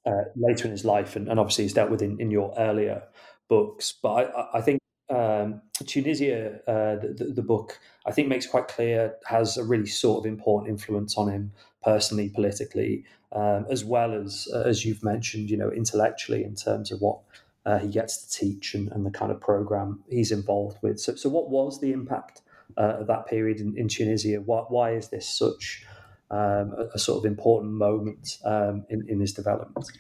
uh, 0.05 0.23
later 0.37 0.63
in 0.63 0.71
his 0.71 0.85
life, 0.85 1.17
and, 1.17 1.27
and 1.27 1.41
obviously 1.41 1.65
he's 1.65 1.73
dealt 1.73 1.91
with 1.91 2.01
in, 2.01 2.21
in 2.21 2.31
your 2.31 2.53
earlier 2.57 3.03
books. 3.49 3.93
But 4.01 4.33
I, 4.33 4.59
I 4.59 4.61
think 4.61 4.79
um, 5.09 5.61
Tunisia, 5.85 6.59
uh, 6.67 6.95
the, 6.95 7.31
the, 7.35 7.41
book, 7.41 7.79
I 8.05 8.11
think 8.11 8.27
makes 8.27 8.47
quite 8.47 8.67
clear, 8.67 9.15
has 9.25 9.57
a 9.57 9.63
really 9.63 9.85
sort 9.85 10.19
of 10.19 10.25
important 10.25 10.71
influence 10.71 11.17
on 11.17 11.29
him 11.29 11.51
personally, 11.83 12.29
politically, 12.29 13.05
um, 13.31 13.65
as 13.69 13.85
well 13.85 14.13
as, 14.13 14.47
uh, 14.53 14.61
as 14.61 14.83
you've 14.83 15.03
mentioned, 15.03 15.49
you 15.49 15.57
know, 15.57 15.69
intellectually 15.69 16.43
in 16.43 16.55
terms 16.55 16.91
of 16.91 17.01
what 17.01 17.19
uh, 17.65 17.77
he 17.77 17.87
gets 17.87 18.25
to 18.25 18.39
teach 18.39 18.73
and, 18.73 18.91
and, 18.91 19.05
the 19.05 19.11
kind 19.11 19.31
of 19.31 19.41
program 19.41 20.03
he's 20.09 20.31
involved 20.31 20.77
with. 20.81 20.99
So, 20.99 21.15
so 21.15 21.29
what 21.29 21.49
was 21.49 21.79
the 21.81 21.91
impact 21.91 22.41
uh, 22.77 22.97
of 22.99 23.07
that 23.07 23.27
period 23.27 23.59
in, 23.59 23.77
in 23.77 23.87
Tunisia? 23.87 24.37
Why, 24.37 24.61
why, 24.69 24.91
is 24.93 25.09
this 25.09 25.27
such 25.27 25.83
um, 26.31 26.73
a, 26.77 26.89
a, 26.93 26.99
sort 26.99 27.19
of 27.19 27.25
important 27.25 27.73
moment 27.73 28.37
um, 28.45 28.85
in, 28.89 29.07
in 29.07 29.19
his 29.19 29.33
development? 29.33 29.91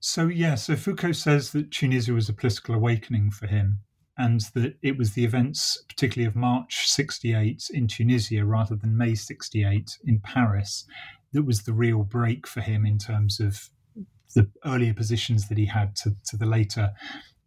So, 0.00 0.28
yeah, 0.28 0.56
so 0.56 0.74
Foucault 0.74 1.12
says 1.12 1.52
that 1.52 1.70
Tunisia 1.70 2.12
was 2.12 2.28
a 2.28 2.32
political 2.32 2.74
awakening 2.74 3.30
for 3.30 3.46
him 3.46 3.78
and 4.18 4.40
that 4.54 4.74
it 4.82 4.98
was 4.98 5.12
the 5.12 5.24
events, 5.24 5.82
particularly 5.88 6.26
of 6.26 6.36
March 6.36 6.86
68 6.86 7.70
in 7.72 7.86
Tunisia 7.86 8.44
rather 8.44 8.76
than 8.76 8.96
May 8.96 9.14
68 9.14 9.98
in 10.04 10.20
Paris, 10.20 10.84
that 11.32 11.44
was 11.44 11.62
the 11.62 11.72
real 11.72 12.02
break 12.02 12.46
for 12.46 12.60
him 12.60 12.84
in 12.84 12.98
terms 12.98 13.40
of 13.40 13.70
the 14.34 14.48
earlier 14.64 14.94
positions 14.94 15.48
that 15.48 15.58
he 15.58 15.66
had 15.66 15.96
to, 15.96 16.14
to 16.26 16.36
the 16.36 16.46
later, 16.46 16.92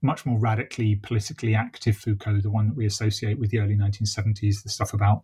much 0.01 0.25
more 0.25 0.39
radically 0.39 0.95
politically 0.95 1.55
active 1.55 1.97
Foucault, 1.97 2.41
the 2.41 2.49
one 2.49 2.67
that 2.67 2.77
we 2.77 2.85
associate 2.85 3.39
with 3.39 3.51
the 3.51 3.59
early 3.59 3.75
1970s, 3.75 4.63
the 4.63 4.69
stuff 4.69 4.93
about 4.93 5.23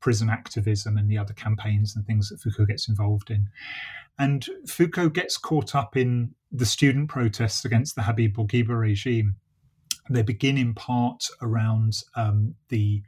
prison 0.00 0.28
activism 0.28 0.96
and 0.96 1.08
the 1.08 1.18
other 1.18 1.34
campaigns 1.34 1.94
and 1.94 2.04
things 2.04 2.28
that 2.28 2.40
Foucault 2.40 2.66
gets 2.66 2.88
involved 2.88 3.30
in. 3.30 3.48
And 4.18 4.46
Foucault 4.66 5.10
gets 5.10 5.36
caught 5.36 5.74
up 5.74 5.96
in 5.96 6.34
the 6.52 6.66
student 6.66 7.08
protests 7.08 7.64
against 7.64 7.96
the 7.96 8.02
Habib 8.02 8.36
Bourguiba 8.36 8.78
regime 8.78 9.36
they 10.10 10.22
begin 10.22 10.58
in 10.58 10.74
part 10.74 11.24
around 11.40 11.94
um, 12.16 12.54
the 12.68 13.02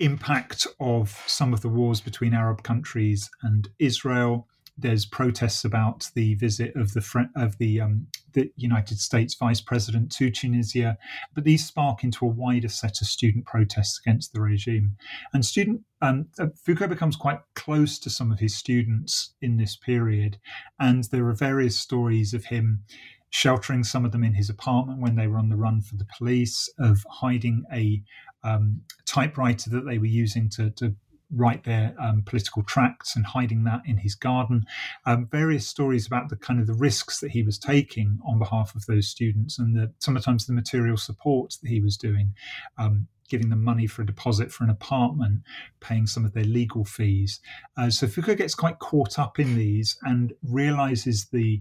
impact 0.00 0.66
of 0.78 1.22
some 1.26 1.52
of 1.52 1.60
the 1.60 1.68
wars 1.68 2.00
between 2.00 2.34
Arab 2.34 2.62
countries 2.62 3.30
and 3.42 3.68
Israel. 3.78 4.46
There's 4.80 5.06
protests 5.06 5.64
about 5.64 6.08
the 6.14 6.36
visit 6.36 6.76
of 6.76 6.92
the 6.94 7.28
of 7.34 7.58
the 7.58 7.80
um, 7.80 8.06
the 8.34 8.52
United 8.54 9.00
States 9.00 9.34
Vice 9.34 9.60
President 9.60 10.12
to 10.12 10.30
Tunisia, 10.30 10.96
but 11.34 11.42
these 11.42 11.66
spark 11.66 12.04
into 12.04 12.24
a 12.24 12.28
wider 12.28 12.68
set 12.68 13.00
of 13.00 13.08
student 13.08 13.44
protests 13.44 13.98
against 13.98 14.32
the 14.32 14.40
regime. 14.40 14.96
And 15.32 15.44
student 15.44 15.80
um, 16.00 16.28
uh, 16.38 16.46
Foucault 16.64 16.88
becomes 16.88 17.16
quite 17.16 17.40
close 17.56 17.98
to 17.98 18.10
some 18.10 18.30
of 18.30 18.38
his 18.38 18.56
students 18.56 19.34
in 19.42 19.56
this 19.56 19.74
period, 19.74 20.38
and 20.78 21.02
there 21.04 21.26
are 21.26 21.34
various 21.34 21.76
stories 21.76 22.32
of 22.32 22.44
him 22.44 22.84
sheltering 23.30 23.84
some 23.84 24.04
of 24.04 24.12
them 24.12 24.24
in 24.24 24.34
his 24.34 24.48
apartment 24.48 25.00
when 25.00 25.16
they 25.16 25.26
were 25.26 25.38
on 25.38 25.48
the 25.48 25.56
run 25.56 25.80
for 25.80 25.96
the 25.96 26.06
police, 26.16 26.68
of 26.78 27.04
hiding 27.10 27.64
a 27.72 28.02
um, 28.42 28.82
typewriter 29.04 29.70
that 29.70 29.84
they 29.84 29.98
were 29.98 30.06
using 30.06 30.48
to, 30.48 30.70
to 30.70 30.94
write 31.30 31.64
their 31.64 31.94
um, 32.00 32.22
political 32.22 32.62
tracts 32.62 33.14
and 33.14 33.26
hiding 33.26 33.64
that 33.64 33.82
in 33.84 33.98
his 33.98 34.14
garden. 34.14 34.64
Um, 35.04 35.28
various 35.30 35.66
stories 35.66 36.06
about 36.06 36.30
the 36.30 36.36
kind 36.36 36.60
of 36.60 36.66
the 36.66 36.74
risks 36.74 37.20
that 37.20 37.32
he 37.32 37.42
was 37.42 37.58
taking 37.58 38.18
on 38.26 38.38
behalf 38.38 38.74
of 38.74 38.86
those 38.86 39.08
students 39.08 39.58
and 39.58 39.76
the, 39.76 39.92
sometimes 39.98 40.46
the 40.46 40.54
material 40.54 40.96
support 40.96 41.56
that 41.62 41.68
he 41.68 41.80
was 41.80 41.96
doing. 41.96 42.34
Um, 42.78 43.08
giving 43.28 43.50
them 43.50 43.62
money 43.62 43.86
for 43.86 44.00
a 44.00 44.06
deposit 44.06 44.50
for 44.50 44.64
an 44.64 44.70
apartment, 44.70 45.42
paying 45.80 46.06
some 46.06 46.24
of 46.24 46.32
their 46.32 46.44
legal 46.44 46.82
fees. 46.82 47.40
Uh, 47.76 47.90
so 47.90 48.06
Foucault 48.06 48.36
gets 48.36 48.54
quite 48.54 48.78
caught 48.78 49.18
up 49.18 49.38
in 49.38 49.54
these 49.54 49.98
and 50.02 50.32
realizes 50.42 51.26
the 51.26 51.60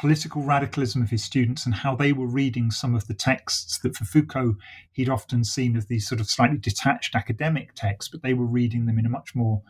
political 0.00 0.40
radicalism 0.40 1.02
of 1.02 1.10
his 1.10 1.22
students 1.22 1.66
and 1.66 1.74
how 1.74 1.94
they 1.94 2.10
were 2.10 2.26
reading 2.26 2.70
some 2.70 2.94
of 2.94 3.06
the 3.06 3.12
texts 3.12 3.78
that 3.80 3.94
for 3.94 4.06
Foucault 4.06 4.56
he'd 4.92 5.10
often 5.10 5.44
seen 5.44 5.76
as 5.76 5.86
these 5.86 6.08
sort 6.08 6.22
of 6.22 6.26
slightly 6.26 6.56
detached 6.56 7.14
academic 7.14 7.74
texts, 7.74 8.10
but 8.10 8.22
they 8.22 8.32
were 8.32 8.46
reading 8.46 8.86
them 8.86 8.98
in 8.98 9.04
a 9.04 9.10
much 9.10 9.34
more 9.34 9.60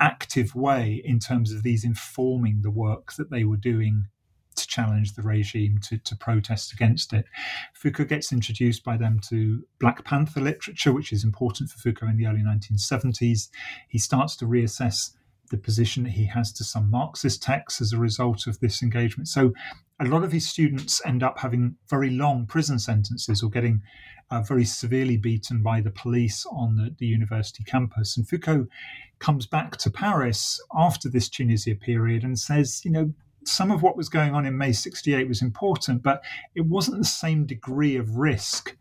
active 0.00 0.56
way 0.56 1.00
in 1.04 1.20
terms 1.20 1.52
of 1.52 1.62
these 1.62 1.84
informing 1.84 2.62
the 2.62 2.70
work 2.70 3.12
that 3.12 3.30
they 3.30 3.44
were 3.44 3.56
doing 3.56 4.08
to 4.56 4.66
challenge 4.66 5.14
the 5.14 5.22
regime, 5.22 5.78
to, 5.84 5.98
to 5.98 6.16
protest 6.16 6.72
against 6.72 7.12
it. 7.12 7.24
Foucault 7.72 8.06
gets 8.06 8.32
introduced 8.32 8.82
by 8.82 8.96
them 8.96 9.20
to 9.28 9.62
Black 9.78 10.04
Panther 10.04 10.40
literature, 10.40 10.92
which 10.92 11.12
is 11.12 11.22
important 11.22 11.70
for 11.70 11.78
Foucault 11.78 12.08
in 12.08 12.16
the 12.16 12.26
early 12.26 12.42
1970s. 12.42 13.48
He 13.88 13.98
starts 13.98 14.34
to 14.36 14.46
reassess 14.46 15.12
the 15.50 15.58
position 15.58 16.04
that 16.04 16.10
he 16.10 16.26
has 16.26 16.52
to 16.52 16.64
some 16.64 16.90
Marxist 16.90 17.42
texts 17.42 17.80
as 17.80 17.92
a 17.92 17.98
result 17.98 18.46
of 18.46 18.60
this 18.60 18.82
engagement. 18.82 19.28
So 19.28 19.52
a 20.00 20.06
lot 20.06 20.24
of 20.24 20.32
his 20.32 20.48
students 20.48 21.02
end 21.04 21.22
up 21.22 21.38
having 21.38 21.76
very 21.88 22.10
long 22.10 22.46
prison 22.46 22.78
sentences 22.78 23.42
or 23.42 23.50
getting 23.50 23.82
uh, 24.30 24.40
very 24.40 24.64
severely 24.64 25.16
beaten 25.16 25.62
by 25.62 25.80
the 25.80 25.90
police 25.90 26.46
on 26.50 26.76
the, 26.76 26.94
the, 26.98 27.06
university 27.06 27.64
campus. 27.64 28.16
And 28.16 28.28
Foucault 28.28 28.68
comes 29.18 29.44
back 29.44 29.76
to 29.78 29.90
Paris 29.90 30.60
after 30.72 31.08
this 31.08 31.28
Tunisia 31.28 31.74
period 31.74 32.22
and 32.22 32.38
says, 32.38 32.80
you 32.84 32.92
know, 32.92 33.12
some 33.44 33.72
of 33.72 33.82
what 33.82 33.96
was 33.96 34.08
going 34.08 34.34
on 34.34 34.46
in 34.46 34.56
May 34.56 34.72
68 34.72 35.26
was 35.26 35.42
important, 35.42 36.02
but 36.02 36.22
it 36.54 36.66
wasn't 36.66 36.98
the 36.98 37.04
same 37.04 37.44
degree 37.44 37.96
of 37.96 38.16
risk 38.16 38.76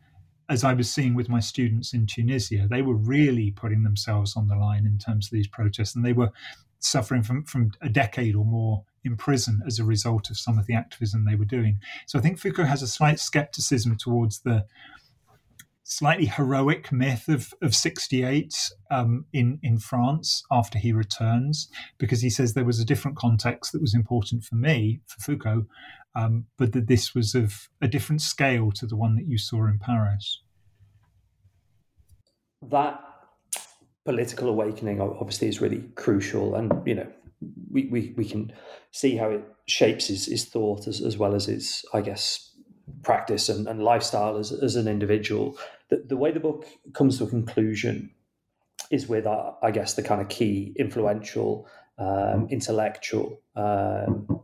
as 0.50 0.64
I 0.64 0.74
was 0.74 0.91
seeing 0.91 1.14
with 1.14 1.30
my 1.30 1.39
students 1.39 1.93
in 1.93 2.08
Tunisia, 2.08 2.68
they 2.70 2.82
were 2.82 2.95
really 2.95 3.52
putting 3.52 3.84
themselves 3.84 4.36
on 4.36 4.47
the 4.47 4.56
line 4.56 4.86
in 4.86 4.97
terms 4.97 5.28
of 5.28 5.32
these 5.32 5.47
protests, 5.47 5.95
and 5.95 6.04
they 6.04 6.14
were 6.14 6.32
suffering 6.80 7.24
from, 7.24 7.43
from 7.43 7.72
a 7.82 7.89
decade 7.89 8.36
or 8.36 8.45
more 8.45 8.84
in 9.04 9.16
prison 9.16 9.62
as 9.68 9.80
a 9.80 9.84
result 9.84 10.30
of 10.30 10.38
some 10.38 10.58
of 10.58 10.66
the 10.66 10.74
activism 10.74 11.26
they 11.26 11.36
were 11.36 11.45
doing. 11.45 11.80
So 12.08 12.18
I 12.18 12.22
think 12.22 12.39
Foucault 12.39 12.66
has 12.66 12.82
a 12.82 12.88
slight 12.88 13.20
skepticism 13.20 13.95
towards 13.97 14.39
the 14.39 14.66
slightly 15.90 16.28
heroic 16.28 16.92
myth 16.92 17.28
of, 17.28 17.52
of 17.64 17.76
68 17.76 18.54
um, 18.92 19.26
in, 19.34 19.60
in 19.64 19.80
France 19.80 20.44
after 20.52 20.78
he 20.78 20.94
returns, 20.94 21.68
because 21.98 22.22
he 22.22 22.30
says 22.30 22.54
there 22.54 22.64
was 22.64 22.80
a 22.80 22.86
different 22.86 23.18
context 23.18 23.72
that 23.72 23.82
was 23.82 23.96
important 23.96 24.44
for 24.44 24.56
me, 24.56 25.02
for 25.08 25.20
Foucault, 25.20 25.66
um, 26.16 26.46
but 26.58 26.74
that 26.74 26.88
this 26.88 27.16
was 27.16 27.34
of 27.34 27.70
a 27.82 27.88
different 27.88 28.22
scale 28.22 28.72
to 28.72 28.86
the 28.86 28.96
one 28.96 29.16
that 29.16 29.28
you 29.28 29.40
saw 29.40 29.66
in 29.66 29.80
Paris. 29.80 30.42
That 32.62 33.02
political 34.06 34.48
awakening 34.48 35.02
obviously 35.02 35.48
is 35.48 35.60
really 35.60 35.84
crucial, 35.96 36.54
and 36.54 36.72
you 36.86 36.96
know 36.96 37.08
we, 37.72 37.88
we, 37.88 38.14
we 38.16 38.26
can 38.26 38.52
see 38.92 39.16
how 39.16 39.30
it 39.30 39.44
shapes 39.66 40.08
his, 40.08 40.28
his 40.28 40.46
thought 40.46 40.88
as, 40.88 41.02
as 41.02 41.18
well 41.18 41.34
as 41.34 41.46
his, 41.46 41.84
I 41.94 42.02
guess, 42.02 42.54
practice 43.04 43.50
and, 43.50 43.68
and 43.68 43.82
lifestyle 43.82 44.38
as, 44.38 44.52
as 44.52 44.76
an 44.76 44.88
individual. 44.88 45.58
The, 45.90 46.04
the 46.08 46.18
way 46.18 46.32
the 46.32 46.40
book 46.40 46.66
comes 46.94 47.18
to 47.18 47.26
a 47.26 47.28
conclusion 47.28 48.12
is 48.92 49.08
with, 49.08 49.26
uh, 49.26 49.52
I 49.62 49.72
guess, 49.72 49.94
the 49.94 50.04
kind 50.04 50.22
of 50.22 50.30
key 50.30 50.74
influential, 50.78 51.68
um, 51.98 52.48
intellectual, 52.50 53.42
um, 53.56 54.42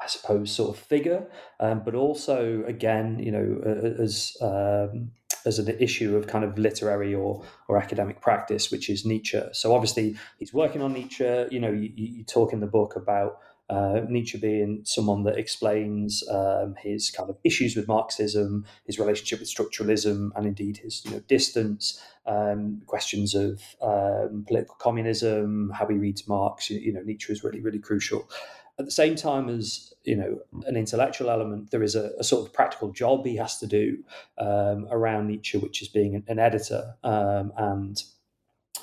I 0.00 0.06
suppose, 0.08 0.52
sort 0.52 0.76
of 0.76 0.82
figure, 0.82 1.26
um, 1.58 1.82
but 1.84 1.94
also, 1.94 2.64
again, 2.66 3.18
you 3.18 3.32
know, 3.32 3.94
as 3.98 4.36
um, 4.40 5.10
as 5.46 5.58
an 5.58 5.68
issue 5.80 6.16
of 6.16 6.26
kind 6.26 6.44
of 6.44 6.58
literary 6.58 7.14
or 7.14 7.44
or 7.68 7.78
academic 7.78 8.20
practice, 8.20 8.70
which 8.70 8.90
is 8.90 9.04
Nietzsche. 9.04 9.40
So 9.52 9.74
obviously, 9.74 10.16
he's 10.38 10.52
working 10.52 10.82
on 10.82 10.92
Nietzsche. 10.92 11.46
You 11.50 11.60
know, 11.60 11.72
you, 11.72 11.90
you 11.94 12.24
talk 12.24 12.52
in 12.52 12.60
the 12.60 12.66
book 12.66 12.94
about 12.96 13.38
uh, 13.68 14.02
Nietzsche 14.08 14.38
being 14.38 14.80
someone 14.84 15.24
that 15.24 15.38
explains 15.38 16.26
um, 16.28 16.76
his 16.78 17.10
kind 17.10 17.28
of 17.28 17.36
issues 17.42 17.74
with 17.74 17.88
Marxism, 17.88 18.64
his 18.86 18.98
relationship 18.98 19.40
with 19.40 19.52
structuralism, 19.52 20.30
and 20.36 20.46
indeed 20.46 20.78
his 20.78 21.04
you 21.04 21.12
know 21.12 21.20
distance, 21.20 22.00
um, 22.26 22.82
questions 22.86 23.34
of 23.34 23.62
um, 23.82 24.44
political 24.46 24.76
communism, 24.78 25.70
how 25.74 25.86
he 25.86 25.96
reads 25.96 26.28
Marx. 26.28 26.70
You, 26.70 26.78
you, 26.78 26.92
know, 26.92 27.02
Nietzsche 27.02 27.32
is 27.32 27.42
really 27.42 27.60
really 27.60 27.80
crucial. 27.80 28.30
At 28.78 28.84
the 28.84 28.92
same 28.92 29.16
time 29.16 29.48
as 29.48 29.92
you 30.04 30.14
know 30.14 30.38
an 30.66 30.76
intellectual 30.76 31.28
element, 31.28 31.72
there 31.72 31.82
is 31.82 31.96
a, 31.96 32.12
a 32.20 32.24
sort 32.24 32.46
of 32.46 32.52
practical 32.52 32.92
job 32.92 33.26
he 33.26 33.36
has 33.36 33.58
to 33.58 33.66
do 33.66 33.98
um, 34.38 34.86
around 34.92 35.26
Nietzsche, 35.26 35.58
which 35.58 35.82
is 35.82 35.88
being 35.88 36.14
an, 36.14 36.24
an 36.28 36.38
editor 36.38 36.94
um, 37.02 37.52
and 37.56 38.04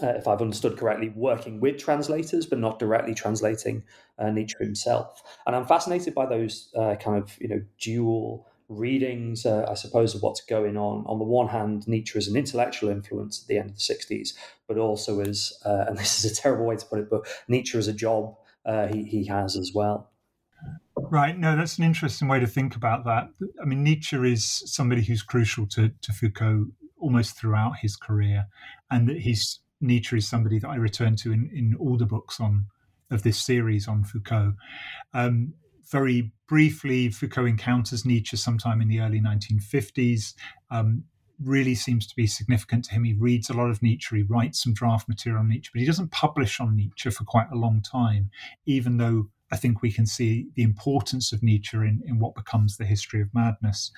uh, 0.02 0.08
if 0.08 0.28
I've 0.28 0.41
understood 0.41 0.78
correctly, 0.78 1.10
working 1.16 1.60
with 1.60 1.78
translators, 1.78 2.46
but 2.46 2.60
not 2.60 2.80
directly 2.80 3.14
translating 3.14 3.84
uh, 4.18 4.30
Nietzsche 4.30 4.56
himself. 4.60 5.22
And 5.46 5.56
I'm 5.56 5.66
fascinated 5.66 6.14
by 6.14 6.26
those 6.26 6.72
uh, 6.76 6.96
kind 6.96 7.22
of 7.22 7.38
you 7.39 7.48
know 7.48 7.62
dual 7.80 8.48
readings, 8.70 9.46
uh, 9.46 9.66
I 9.70 9.74
suppose, 9.74 10.16
of 10.16 10.22
what's 10.22 10.41
going 10.41 10.78
on. 10.78 11.06
On 11.06 11.20
the 11.20 11.26
one 11.26 11.48
hand, 11.48 11.88
Nietzsche 11.88 12.18
is 12.18 12.28
an 12.28 12.36
intellectual 12.36 12.89
influence 12.89 13.41
at 13.41 13.48
the 13.48 13.58
end 13.58 13.72
of 13.72 13.76
the 13.76 13.82
60s, 13.82 14.34
but 14.68 14.78
also 14.78 15.20
as, 15.20 15.54
uh, 15.66 15.86
and 15.88 15.98
this 15.98 16.24
is 16.24 16.32
a 16.32 16.41
terrible 16.41 16.66
way 16.66 16.76
to 16.76 16.86
put 16.86 17.00
it, 17.00 17.10
but 17.10 17.28
Nietzsche 17.48 17.78
is 17.78 17.88
a 17.88 17.94
job 17.94 18.36
uh, 18.66 18.88
he, 18.88 19.04
he 19.04 19.26
has 19.26 19.58
as 19.58 19.72
well. 19.74 20.10
Right. 20.96 21.38
No, 21.38 21.56
that's 21.56 21.78
an 21.78 21.84
interesting 21.84 22.28
way 22.28 22.39
to 22.39 22.48
think 22.48 22.76
about 22.76 23.04
that. 23.06 23.28
I 23.62 23.66
mean, 23.66 23.84
Nietzsche 23.84 24.16
is 24.32 24.64
somebody 24.66 25.04
who's 25.04 25.22
crucial 25.22 25.68
to, 25.68 25.89
to 25.89 26.14
Foucault 26.14 26.68
almost 26.98 27.38
throughout 27.38 27.78
his 27.82 27.96
career, 27.98 28.46
and 28.89 29.10
that 29.10 29.18
he's 29.20 29.60
Nietzsche 29.84 30.17
is 30.17 30.27
somebody 30.27 30.59
that 30.59 30.69
I 30.69 30.75
return 30.75 31.15
to 31.17 31.31
in, 31.31 31.49
in 31.53 31.75
all 31.79 31.97
the 31.97 32.05
books 32.05 32.39
on 32.39 32.67
of 33.11 33.23
this 33.23 33.41
series 33.41 33.88
on 33.88 34.03
Foucault. 34.03 34.53
Um, 35.13 35.53
very 35.91 36.31
briefly, 36.47 37.09
Foucault 37.09 37.45
encounters 37.45 38.05
Nietzsche 38.05 38.38
sometime 38.38 38.81
in 38.81 38.88
the 38.88 39.01
early 39.01 39.21
1950s. 39.21 40.34
Um, 40.71 41.03
really 41.43 41.75
seems 41.75 42.07
to 42.07 42.15
be 42.15 42.25
significant 42.25 42.86
to 42.86 42.91
him. 42.91 43.03
He 43.03 43.13
reads 43.13 43.49
a 43.49 43.53
lot 43.53 43.69
of 43.69 43.81
Nietzsche, 43.81 44.17
he 44.17 44.23
writes 44.23 44.63
some 44.63 44.73
draft 44.73 45.09
material 45.09 45.41
on 45.41 45.49
Nietzsche, 45.49 45.69
but 45.73 45.81
he 45.81 45.86
doesn't 45.86 46.11
publish 46.11 46.59
on 46.59 46.75
Nietzsche 46.75 47.09
for 47.09 47.23
quite 47.25 47.47
a 47.51 47.57
long 47.57 47.81
time, 47.81 48.29
even 48.65 48.97
though 48.97 49.29
I 49.51 49.57
think 49.57 49.81
we 49.81 49.91
can 49.91 50.05
see 50.05 50.47
the 50.55 50.63
importance 50.63 51.34
of 51.34 51.43
Nietzsche 51.43 51.77
in, 51.77 52.01
in 52.05 52.19
what 52.19 52.36
becomes 52.36 52.77
the 52.77 52.86
history 52.86 53.21
of 53.21 53.34
madness. 53.34 53.91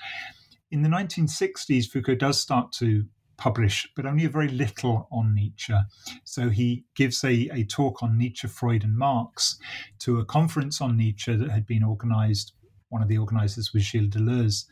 In 0.71 0.81
the 0.81 0.89
1960s, 0.89 1.85
Foucault 1.85 2.15
does 2.15 2.39
start 2.39 2.71
to 2.73 3.05
publish, 3.37 3.87
but 3.95 4.05
only 4.05 4.25
a 4.25 4.29
very 4.29 4.47
little 4.47 5.07
on 5.11 5.33
Nietzsche. 5.33 5.73
So 6.23 6.49
he 6.49 6.85
gives 6.95 7.23
a, 7.23 7.49
a 7.51 7.63
talk 7.65 8.01
on 8.03 8.17
Nietzsche, 8.17 8.47
Freud, 8.47 8.83
and 8.83 8.97
Marx 8.97 9.57
to 9.99 10.19
a 10.19 10.25
conference 10.25 10.81
on 10.81 10.97
Nietzsche 10.97 11.35
that 11.35 11.51
had 11.51 11.65
been 11.65 11.83
organized. 11.83 12.53
One 12.89 13.01
of 13.01 13.07
the 13.07 13.17
organizers 13.17 13.73
was 13.73 13.83
Gilles 13.83 14.09
Deleuze. 14.09 14.65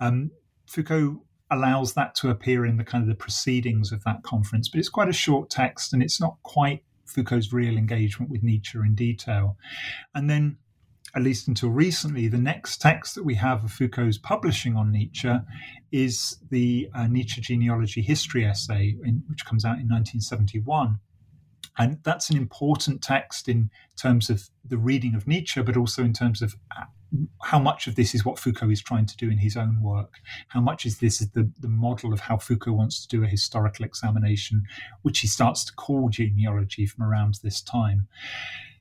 Um, 0.00 0.30
Foucault 0.66 1.22
allows 1.50 1.94
that 1.94 2.14
to 2.16 2.30
appear 2.30 2.66
in 2.66 2.76
the 2.76 2.84
kind 2.84 3.02
of 3.02 3.08
the 3.08 3.14
proceedings 3.14 3.92
of 3.92 4.02
that 4.04 4.22
conference, 4.22 4.68
but 4.68 4.78
it's 4.78 4.88
quite 4.88 5.08
a 5.08 5.12
short 5.12 5.50
text 5.50 5.92
and 5.92 6.02
it's 6.02 6.20
not 6.20 6.36
quite 6.42 6.82
Foucault's 7.04 7.52
real 7.52 7.76
engagement 7.76 8.30
with 8.30 8.42
Nietzsche 8.42 8.78
in 8.78 8.94
detail. 8.94 9.56
And 10.14 10.28
then 10.28 10.58
at 11.16 11.22
least 11.22 11.48
until 11.48 11.70
recently, 11.70 12.28
the 12.28 12.36
next 12.36 12.78
text 12.78 13.14
that 13.14 13.24
we 13.24 13.34
have 13.36 13.64
of 13.64 13.72
Foucault's 13.72 14.18
publishing 14.18 14.76
on 14.76 14.92
Nietzsche 14.92 15.32
is 15.90 16.36
the 16.50 16.90
uh, 16.94 17.06
Nietzsche 17.06 17.40
Genealogy 17.40 18.02
History 18.02 18.44
essay, 18.44 18.96
in, 19.02 19.22
which 19.26 19.46
comes 19.46 19.64
out 19.64 19.78
in 19.78 19.88
1971. 19.88 20.98
And 21.78 21.98
that's 22.02 22.28
an 22.28 22.36
important 22.36 23.02
text 23.02 23.48
in 23.48 23.70
terms 24.00 24.28
of 24.28 24.50
the 24.62 24.76
reading 24.76 25.14
of 25.14 25.26
Nietzsche, 25.26 25.62
but 25.62 25.76
also 25.76 26.04
in 26.04 26.12
terms 26.12 26.42
of 26.42 26.54
uh, 26.76 26.84
how 27.42 27.58
much 27.58 27.86
of 27.86 27.94
this 27.94 28.14
is 28.14 28.26
what 28.26 28.38
Foucault 28.38 28.70
is 28.70 28.82
trying 28.82 29.06
to 29.06 29.16
do 29.16 29.30
in 29.30 29.38
his 29.38 29.56
own 29.56 29.80
work? 29.80 30.16
How 30.48 30.60
much 30.60 30.84
is 30.84 30.98
this 30.98 31.22
is 31.22 31.30
the, 31.30 31.50
the 31.60 31.68
model 31.68 32.12
of 32.12 32.20
how 32.20 32.36
Foucault 32.36 32.72
wants 32.72 33.06
to 33.06 33.16
do 33.16 33.24
a 33.24 33.28
historical 33.28 33.86
examination, 33.86 34.64
which 35.00 35.20
he 35.20 35.28
starts 35.28 35.64
to 35.64 35.72
call 35.72 36.10
genealogy 36.10 36.84
from 36.84 37.04
around 37.04 37.38
this 37.42 37.62
time? 37.62 38.06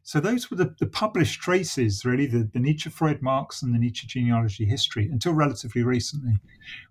So 0.05 0.19
those 0.19 0.51
were 0.51 0.57
the, 0.57 0.75
the 0.79 0.85
published 0.85 1.41
traces, 1.41 2.05
really, 2.05 2.27
the, 2.27 2.47
the 2.53 2.59
Nietzsche, 2.59 2.91
Freud, 2.91 3.23
Marx, 3.23 3.63
and 3.63 3.73
the 3.73 3.79
Nietzsche 3.79 4.05
genealogy 4.05 4.63
history 4.63 5.09
until 5.11 5.33
relatively 5.33 5.81
recently. 5.81 6.35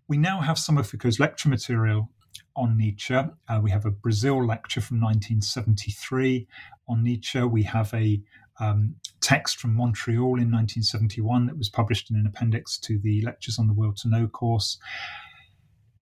We 0.08 0.18
now 0.18 0.40
have 0.40 0.58
some 0.58 0.76
of 0.76 0.88
Foucault's 0.88 1.20
lecture 1.20 1.48
material 1.48 2.10
on 2.56 2.76
Nietzsche. 2.76 3.14
Uh, 3.14 3.60
we 3.62 3.70
have 3.70 3.86
a 3.86 3.92
Brazil 3.92 4.44
lecture 4.44 4.80
from 4.80 5.00
1973 5.00 6.48
on 6.88 7.04
Nietzsche. 7.04 7.40
We 7.40 7.62
have 7.62 7.94
a 7.94 8.20
um, 8.58 8.96
text 9.20 9.60
from 9.60 9.74
Montreal 9.76 10.40
in 10.40 10.50
1971 10.50 11.46
that 11.46 11.56
was 11.56 11.68
published 11.68 12.10
in 12.10 12.16
an 12.16 12.26
appendix 12.26 12.78
to 12.78 12.98
the 12.98 13.22
Lectures 13.22 13.60
on 13.60 13.68
the 13.68 13.74
Will 13.74 13.92
to 13.92 14.08
Know 14.08 14.26
course. 14.26 14.76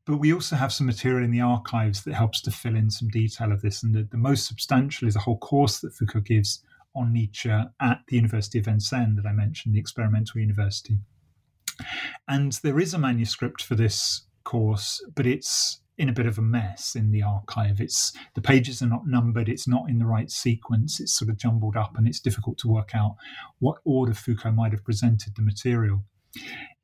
But 0.07 0.17
we 0.17 0.33
also 0.33 0.57
have 0.57 0.73
some 0.73 0.87
material 0.87 1.25
in 1.25 1.31
the 1.31 1.43
archives 1.43 2.05
that 2.05 2.15
helps 2.15 2.41
to 2.41 2.51
fill 2.51 2.75
in 2.75 2.91
some 2.91 3.09
detail 3.09 3.53
of 3.53 3.61
this. 3.61 3.83
And 3.83 3.95
the, 3.95 4.09
the 4.11 4.17
most 4.17 4.47
substantial 4.47 5.07
is 5.07 5.15
a 5.15 5.21
whole 5.21 5.39
course 5.39 5.81
that 5.81 5.93
Foucault 5.93 6.21
gives 6.21 6.63
on 6.95 7.13
Nietzsche 7.13 7.51
at 7.51 8.01
the 8.09 8.17
University 8.17 8.59
of 8.59 8.67
Vincennes 8.67 9.17
that 9.17 9.27
I 9.27 9.33
mentioned, 9.33 9.75
the 9.75 9.81
experimental 9.81 10.41
university. 10.41 10.99
And 12.29 12.53
there 12.63 12.79
is 12.79 12.95
a 12.95 12.99
manuscript 12.99 13.63
for 13.63 13.75
this 13.75 14.23
course, 14.45 15.05
but 15.15 15.27
it's 15.27 15.81
in 15.99 16.09
a 16.09 16.13
bit 16.13 16.27
of 16.27 16.39
a 16.39 16.43
mess 16.43 16.95
in 16.95 17.11
the 17.11 17.23
archive. 17.23 17.81
It's 17.81 18.13
the 18.35 18.41
pages 18.41 18.83
are 18.83 18.87
not 18.87 19.07
numbered, 19.07 19.49
it's 19.49 19.69
not 19.69 19.89
in 19.89 19.99
the 19.99 20.07
right 20.07 20.31
sequence, 20.31 21.01
it's 21.01 21.13
sort 21.13 21.31
of 21.31 21.37
jumbled 21.37 21.77
up, 21.77 21.97
and 21.97 22.09
it's 22.09 22.21
difficult 22.21 22.59
to 22.59 22.69
work 22.69 22.95
out 22.95 23.17
what 23.59 23.79
order 23.85 24.15
Foucault 24.15 24.53
might 24.53 24.73
have 24.73 24.85
presented 24.85 25.35
the 25.37 25.43
material. 25.43 26.05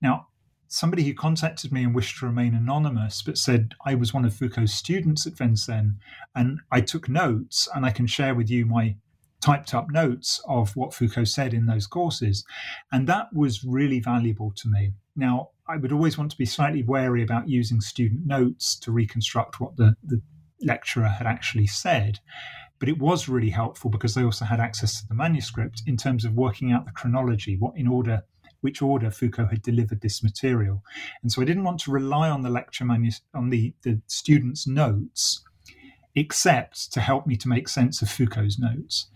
Now, 0.00 0.28
somebody 0.68 1.04
who 1.04 1.14
contacted 1.14 1.72
me 1.72 1.82
and 1.82 1.94
wished 1.94 2.18
to 2.18 2.26
remain 2.26 2.54
anonymous, 2.54 3.22
but 3.22 3.38
said 3.38 3.74
I 3.84 3.94
was 3.94 4.12
one 4.12 4.24
of 4.24 4.34
Foucault's 4.34 4.74
students 4.74 5.26
at 5.26 5.36
Vincennes, 5.36 5.94
and 6.34 6.61
I 6.70 6.82
took 6.82 7.09
notes, 7.09 7.68
and 7.74 7.86
I 7.86 7.90
can 7.90 8.06
share 8.06 8.34
with 8.34 8.50
you 8.50 8.66
my 8.66 8.96
typed 9.49 9.72
up 9.72 9.90
notes 9.90 10.42
of 10.46 10.76
what 10.76 10.92
Foucault 10.92 11.24
said 11.24 11.55
in 11.55 11.64
those 11.64 11.86
courses. 11.86 12.44
And 12.92 13.07
that 13.07 13.32
was 13.32 13.64
really 13.64 13.99
valuable 13.99 14.53
to 14.57 14.68
me. 14.68 14.92
Now, 15.16 15.51
I 15.66 15.78
would 15.78 15.92
always 15.92 16.18
want 16.18 16.30
to 16.32 16.36
be 16.36 16.44
slightly 16.44 16.82
wary 16.82 17.22
about 17.22 17.49
using 17.49 17.80
student 17.80 18.26
notes 18.26 18.78
to 18.80 18.92
reconstruct 18.92 19.59
what 19.59 19.76
the, 19.76 19.96
the 20.05 20.20
lecturer 20.61 21.09
had 21.09 21.26
actually 21.26 21.66
said. 21.66 22.18
But 22.78 22.90
it 22.90 22.99
was 22.99 23.28
really 23.28 23.51
helpful 23.51 23.90
because 23.90 24.14
they 24.14 24.22
also 24.22 24.44
had 24.44 24.61
access 24.61 25.01
to 25.01 25.09
the 25.09 25.14
manuscript 25.14 25.82
in 25.86 25.96
terms 25.96 26.26
of 26.26 26.34
working 26.34 26.70
out 26.70 26.84
the 26.84 26.92
chronology, 26.92 27.57
what 27.59 27.76
in 27.76 27.88
order 27.88 28.24
which 28.61 28.82
order 28.82 29.09
Foucault 29.09 29.46
had 29.46 29.62
delivered 29.62 30.01
this 30.01 30.20
material. 30.22 30.82
And 31.22 31.30
so 31.30 31.40
I 31.40 31.44
didn't 31.44 31.62
want 31.62 31.78
to 31.80 31.92
rely 31.92 32.28
on 32.28 32.42
the 32.42 32.51
lecture 32.51 32.84
on 33.32 33.51
the, 33.51 33.72
the 33.84 34.01
students' 34.09 34.66
notes 34.66 35.44
except 36.19 36.93
to 36.93 37.01
help 37.01 37.27
me 37.27 37.37
to 37.37 37.49
make 37.49 37.69
sense 37.69 38.03
of 38.03 38.11
Foucault's 38.11 38.59
notes. 38.59 39.07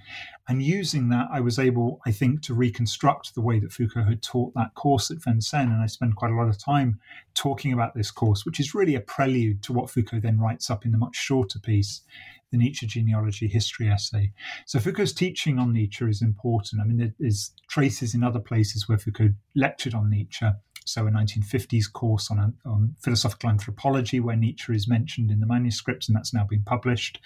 And 0.48 0.62
using 0.62 1.08
that, 1.08 1.28
I 1.32 1.40
was 1.40 1.58
able, 1.58 2.00
I 2.06 2.12
think, 2.12 2.42
to 2.42 2.54
reconstruct 2.54 3.34
the 3.34 3.40
way 3.40 3.58
that 3.58 3.72
Foucault 3.72 4.04
had 4.04 4.22
taught 4.22 4.54
that 4.54 4.74
course 4.74 5.10
at 5.10 5.22
Vincennes. 5.22 5.72
And 5.72 5.82
I 5.82 5.86
spent 5.86 6.16
quite 6.16 6.30
a 6.30 6.36
lot 6.36 6.48
of 6.48 6.62
time 6.62 7.00
talking 7.34 7.72
about 7.72 7.94
this 7.94 8.10
course, 8.10 8.44
which 8.44 8.60
is 8.60 8.74
really 8.74 8.94
a 8.94 9.00
prelude 9.00 9.62
to 9.64 9.72
what 9.72 9.90
Foucault 9.90 10.20
then 10.20 10.38
writes 10.38 10.70
up 10.70 10.84
in 10.84 10.92
the 10.92 10.98
much 10.98 11.16
shorter 11.16 11.58
piece, 11.58 12.02
the 12.50 12.58
Nietzsche 12.58 12.86
genealogy 12.86 13.48
history 13.48 13.88
essay. 13.88 14.32
So 14.66 14.78
Foucault's 14.78 15.12
teaching 15.12 15.58
on 15.58 15.72
Nietzsche 15.72 16.04
is 16.04 16.22
important. 16.22 16.82
I 16.82 16.84
mean, 16.84 17.14
there's 17.18 17.52
traces 17.68 18.14
in 18.14 18.22
other 18.22 18.40
places 18.40 18.88
where 18.88 18.98
Foucault 18.98 19.34
lectured 19.54 19.94
on 19.94 20.10
Nietzsche, 20.10 20.46
so 20.86 21.06
a 21.06 21.10
1950s 21.10 21.92
course 21.92 22.30
on, 22.30 22.54
on 22.64 22.94
philosophical 23.02 23.50
anthropology 23.50 24.20
where 24.20 24.36
Nietzsche 24.36 24.74
is 24.74 24.88
mentioned 24.88 25.30
in 25.30 25.40
the 25.40 25.46
manuscripts, 25.46 26.08
and 26.08 26.16
that's 26.16 26.34
now 26.34 26.44
been 26.44 26.62
published. 26.62 27.20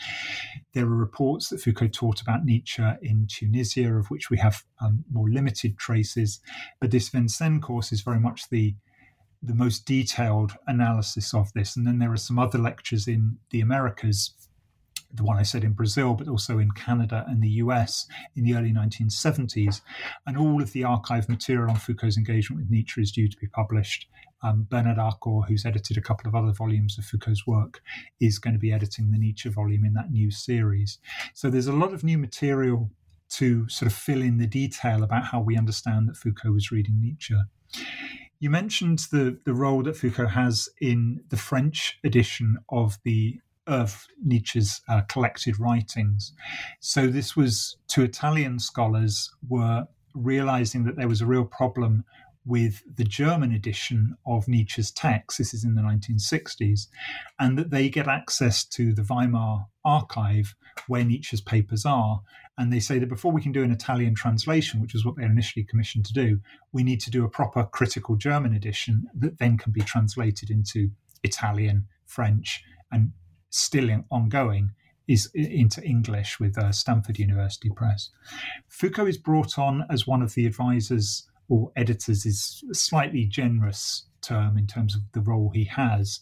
There 0.75 0.85
are 0.85 0.89
reports 0.89 1.49
that 1.49 1.61
Foucault 1.61 1.89
taught 1.89 2.21
about 2.21 2.45
Nietzsche 2.45 2.83
in 3.03 3.27
Tunisia, 3.29 3.95
of 3.95 4.07
which 4.11 4.31
we 4.31 4.39
have 4.39 4.65
um, 4.81 5.05
more 5.11 5.29
limited 5.29 5.79
traces. 5.79 6.41
But 6.81 6.91
this 6.91 7.09
Vincennes 7.09 7.63
course 7.65 7.93
is 7.93 8.01
very 8.01 8.21
much 8.21 8.49
the 8.51 8.75
the 9.43 9.55
most 9.55 9.85
detailed 9.85 10.57
analysis 10.67 11.33
of 11.35 11.53
this. 11.53 11.77
And 11.77 11.87
then 11.87 11.99
there 11.99 12.13
are 12.13 12.17
some 12.17 12.39
other 12.39 12.59
lectures 12.59 13.07
in 13.07 13.39
the 13.51 13.61
Americas 13.61 14.33
the 15.13 15.25
one 15.25 15.37
I 15.37 15.43
said 15.43 15.65
in 15.65 15.73
Brazil, 15.73 16.15
but 16.15 16.29
also 16.29 16.59
in 16.59 16.71
Canada 16.73 17.25
and 17.29 17.43
the 17.43 17.49
US 17.63 18.07
in 18.35 18.45
the 18.45 18.55
early 18.55 18.73
1970s. 18.73 19.81
And 20.27 20.37
all 20.37 20.63
of 20.63 20.73
the 20.73 20.85
archive 20.85 21.29
material 21.29 21.71
on 21.71 21.77
Foucault's 21.77 22.17
engagement 22.17 22.63
with 22.63 22.71
Nietzsche 22.71 23.01
is 23.01 23.13
due 23.13 23.29
to 23.29 23.37
be 23.37 23.47
published. 23.47 24.09
Um, 24.43 24.67
Bernard 24.69 24.99
Harcourt, 24.99 25.49
who's 25.49 25.65
edited 25.65 25.97
a 25.97 26.03
couple 26.03 26.29
of 26.29 26.35
other 26.35 26.53
volumes 26.53 26.99
of 26.99 27.05
Foucault's 27.05 27.47
work, 27.47 27.81
is 28.21 28.39
going 28.39 28.55
to 28.55 28.61
be 28.61 28.73
editing 28.73 29.11
the 29.11 29.19
Nietzsche 29.19 29.49
volume 29.49 29.85
in 29.85 29.95
that 29.95 30.11
new 30.11 30.31
series. 30.31 30.99
So 31.35 31.51
there's 31.51 31.67
a 31.67 31.73
lot 31.73 31.93
of 31.93 32.05
new 32.05 32.19
material 32.19 32.91
to 33.29 33.69
sort 33.69 33.91
of 33.91 33.97
fill 33.97 34.23
in 34.23 34.39
the 34.39 34.47
detail 34.47 35.03
about 35.03 35.25
how 35.25 35.41
we 35.41 35.57
understand 35.57 36.09
that 36.09 36.17
Foucault 36.17 36.53
was 36.53 36.71
reading 36.71 37.01
Nietzsche. 37.01 37.35
You 38.39 38.51
mentioned 38.51 39.01
the, 39.11 39.39
the 39.45 39.55
role 39.55 39.83
that 39.85 39.97
Foucault 39.97 40.29
has 40.29 40.69
in 40.81 41.25
the 41.31 41.37
French 41.37 41.99
edition 42.05 42.59
of 42.69 42.99
the 43.03 43.41
of 43.67 44.07
Nietzsche's 44.23 44.81
uh, 44.89 45.03
collected 45.09 45.59
writings. 45.59 46.33
So 46.81 47.09
this 47.09 47.37
was 47.37 47.77
two 47.89 48.03
Italian 48.03 48.59
scholars 48.59 49.31
were 49.49 49.87
realizing 50.15 50.85
that 50.85 50.97
there 50.97 51.09
was 51.09 51.21
a 51.21 51.27
real 51.27 51.45
problem 51.45 52.05
with 52.47 52.83
the 52.97 53.05
German 53.05 53.53
edition 53.53 54.17
of 54.25 54.47
Nietzsche's 54.47 54.93
text. 54.93 55.39
This 55.39 55.53
is 55.53 55.65
in 55.65 55.75
the 55.75 55.83
1960s, 55.83 56.87
and 57.41 57.59
that 57.59 57.71
they 57.71 57.89
get 57.89 58.07
access 58.07 58.65
to 58.67 58.93
the 58.93 59.03
Weimar 59.03 59.67
archive 59.85 60.55
where 60.87 61.05
Nietzsche's 61.05 61.41
papers 61.41 61.85
are. 61.85 62.23
And 62.57 62.73
they 62.73 62.81
say 62.81 62.99
that 63.01 63.09
before 63.09 63.33
we 63.33 63.43
can 63.43 63.53
do 63.53 63.65
an 63.65 63.73
Italian 63.73 64.15
translation, 64.15 64.81
which 64.81 64.95
is 64.95 65.05
what 65.05 65.17
they're 65.17 65.27
initially 65.27 65.65
commissioned 65.65 66.07
to 66.07 66.13
do, 66.13 66.41
we 66.73 66.85
need 66.85 67.01
to 67.01 67.11
do 67.11 67.25
a 67.25 67.29
proper 67.29 67.65
critical 67.65 68.15
German 68.15 68.55
edition 68.55 69.09
that 69.15 69.39
then 69.39 69.59
can 69.59 69.73
be 69.73 69.83
translated 69.83 70.49
into 70.49 70.91
Italian, 71.23 71.89
French, 72.07 72.63
and 72.93 73.13
still 73.51 73.89
ongoing 74.11 74.71
is 75.09 75.31
into 75.35 75.83
English 75.83 76.41
with 76.41 76.59
uh, 76.59 76.73
Stanford 76.73 77.19
University 77.19 77.71
Press. 77.71 78.11
Foucault 78.69 79.07
is 79.07 79.19
brought 79.19 79.59
on 79.59 79.85
as 79.89 80.07
one 80.07 80.23
of 80.23 80.35
the 80.35 80.47
advisors 80.47 81.29
or 81.49 81.71
editors 81.77 82.27
is 82.27 82.65
a 82.71 82.75
slightly 82.75 83.25
generous 83.25 84.07
term 84.21 84.59
in 84.59 84.67
terms 84.67 84.97
of 84.97 85.03
the 85.13 85.21
role 85.21 85.51
he 85.55 85.65
has 85.65 86.21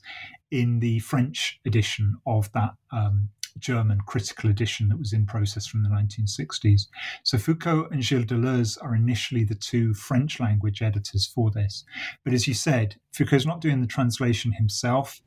in 0.51 0.81
the 0.81 0.99
French 0.99 1.61
edition 1.65 2.17
of 2.27 2.53
that 2.53 2.75
um, 2.93 3.31
German 3.59 4.01
critical 4.07 4.51
edition 4.51 4.89
that 4.89 4.99
was 4.99 5.13
in 5.13 5.27
process 5.27 5.67
from 5.67 5.83
the 5.83 5.89
1960s. 5.89 6.87
So 7.23 7.39
Foucault 7.39 7.89
and 7.91 8.03
Gilles 8.03 8.25
Deleuze 8.25 8.77
are 8.83 8.95
initially 8.95 9.45
the 9.45 9.55
two 9.55 9.95
French 9.95 10.41
language 10.41 10.83
editors 10.83 11.27
for 11.27 11.51
this. 11.51 11.85
But 12.25 12.35
as 12.35 12.47
you 12.49 12.55
said, 12.55 12.97
Foucault's 13.13 13.47
not 13.47 13.61
doing 13.61 13.81
the 13.81 13.87
translation 13.87 14.53
himself. 14.53 15.21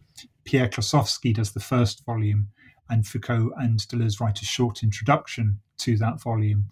Pierre 0.43 0.70
Klossowski 0.70 1.34
does 1.34 1.51
the 1.51 1.59
first 1.59 2.05
volume, 2.05 2.49
and 2.89 3.05
Foucault 3.05 3.51
and 3.57 3.80
Deleuze 3.80 4.20
write 4.20 4.41
a 4.41 4.45
short 4.45 4.84
introduction 4.84 5.59
to 5.80 5.97
that 5.97 6.22
volume. 6.22 6.65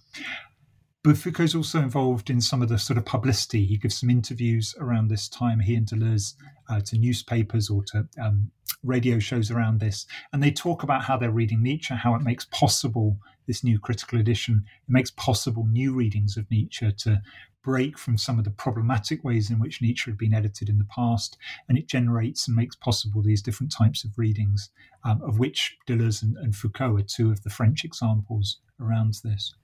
But 1.03 1.17
Foucault's 1.17 1.53
also 1.53 1.81
involved 1.81 2.31
in 2.31 2.41
some 2.41 2.63
of 2.63 2.69
the 2.69 2.79
sort 2.79 2.97
of 2.97 3.05
publicity. 3.05 3.63
He 3.65 3.77
gives 3.77 3.99
some 3.99 4.09
interviews 4.09 4.73
around 4.79 5.07
this 5.07 5.29
time, 5.29 5.59
he 5.59 5.75
and 5.75 5.85
Deleuze, 5.85 6.33
uh, 6.67 6.81
to 6.85 6.97
newspapers 6.97 7.69
or 7.69 7.83
to 7.91 8.07
um, 8.19 8.49
radio 8.83 9.19
shows 9.19 9.51
around 9.51 9.79
this. 9.79 10.07
And 10.33 10.41
they 10.41 10.49
talk 10.49 10.81
about 10.81 11.03
how 11.03 11.15
they're 11.15 11.29
reading 11.29 11.61
Nietzsche, 11.61 11.93
how 11.93 12.15
it 12.15 12.23
makes 12.23 12.45
possible 12.45 13.19
this 13.47 13.63
new 13.63 13.79
critical 13.79 14.19
edition, 14.19 14.65
it 14.87 14.91
makes 14.91 15.11
possible 15.11 15.65
new 15.65 15.93
readings 15.93 16.37
of 16.37 16.49
Nietzsche 16.49 16.91
to 16.91 17.21
break 17.63 17.97
from 17.97 18.17
some 18.17 18.37
of 18.37 18.45
the 18.45 18.51
problematic 18.51 19.23
ways 19.23 19.49
in 19.49 19.59
which 19.59 19.81
Nietzsche 19.81 20.11
had 20.11 20.17
been 20.17 20.35
edited 20.35 20.69
in 20.69 20.77
the 20.77 20.85
past, 20.85 21.35
and 21.67 21.77
it 21.77 21.87
generates 21.87 22.47
and 22.47 22.55
makes 22.55 22.75
possible 22.75 23.23
these 23.23 23.41
different 23.41 23.71
types 23.71 24.03
of 24.03 24.17
readings, 24.17 24.69
um, 25.03 25.21
of 25.23 25.39
which 25.39 25.75
Deleuze 25.87 26.21
and, 26.21 26.37
and 26.37 26.55
Foucault 26.55 26.97
are 26.97 27.01
two 27.01 27.31
of 27.31 27.41
the 27.43 27.49
French 27.49 27.83
examples 27.83 28.59
around 28.79 29.15
this. 29.23 29.55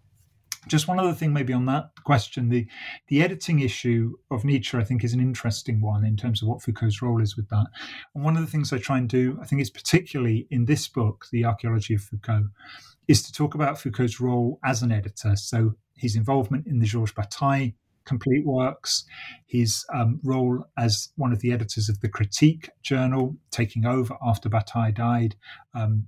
Just 0.68 0.88
one 0.88 1.00
other 1.00 1.14
thing, 1.14 1.34
maybe 1.34 1.54
on 1.54 1.66
that 1.66 1.90
question, 2.04 2.50
the 2.50 2.68
the 3.08 3.24
editing 3.24 3.62
issue 3.62 4.14
of 4.30 4.46
Nietzsche, 4.46 4.78
I 4.78 4.84
think, 4.84 5.04
is 5.04 5.14
an 5.14 5.20
interesting 5.20 5.82
one 5.82 6.06
in 6.06 6.16
terms 6.16 6.42
of 6.42 6.48
what 6.48 6.62
Foucault's 6.62 7.02
role 7.02 7.22
is 7.22 7.36
with 7.36 7.50
that. 7.50 7.66
And 8.14 8.24
one 8.24 8.38
of 8.38 8.46
the 8.46 8.52
things 8.52 8.72
I 8.72 8.78
try 8.78 9.00
and 9.00 9.10
do, 9.10 9.40
I 9.42 9.46
think, 9.46 9.62
is 9.62 9.72
particularly 9.72 10.48
in 10.52 10.66
this 10.66 10.88
book, 10.88 11.26
The 11.32 11.46
Archaeology 11.46 11.96
of 11.96 12.04
Foucault, 12.04 12.50
is 13.08 13.24
to 13.24 13.34
talk 13.34 13.56
about 13.56 13.80
Foucault's 13.80 14.22
role 14.22 14.60
as 14.64 14.84
an 14.84 14.92
editor. 14.92 15.36
So 15.36 15.76
his 15.96 16.16
involvement 16.16 16.68
in 16.68 16.80
the 16.80 16.86
Georges 16.86 17.14
Bataille 17.16 17.72
complete 18.06 18.46
works, 18.46 19.06
his 19.46 19.86
um, 19.94 20.20
role 20.24 20.66
as 20.78 21.10
one 21.16 21.32
of 21.32 21.40
the 21.40 21.52
editors 21.52 21.90
of 21.90 22.00
the 22.02 22.10
Critique 22.10 22.70
journal, 22.82 23.38
taking 23.52 23.86
over 23.86 24.16
after 24.24 24.50
Bataille 24.50 24.92
died, 24.92 25.36
um, 25.74 26.08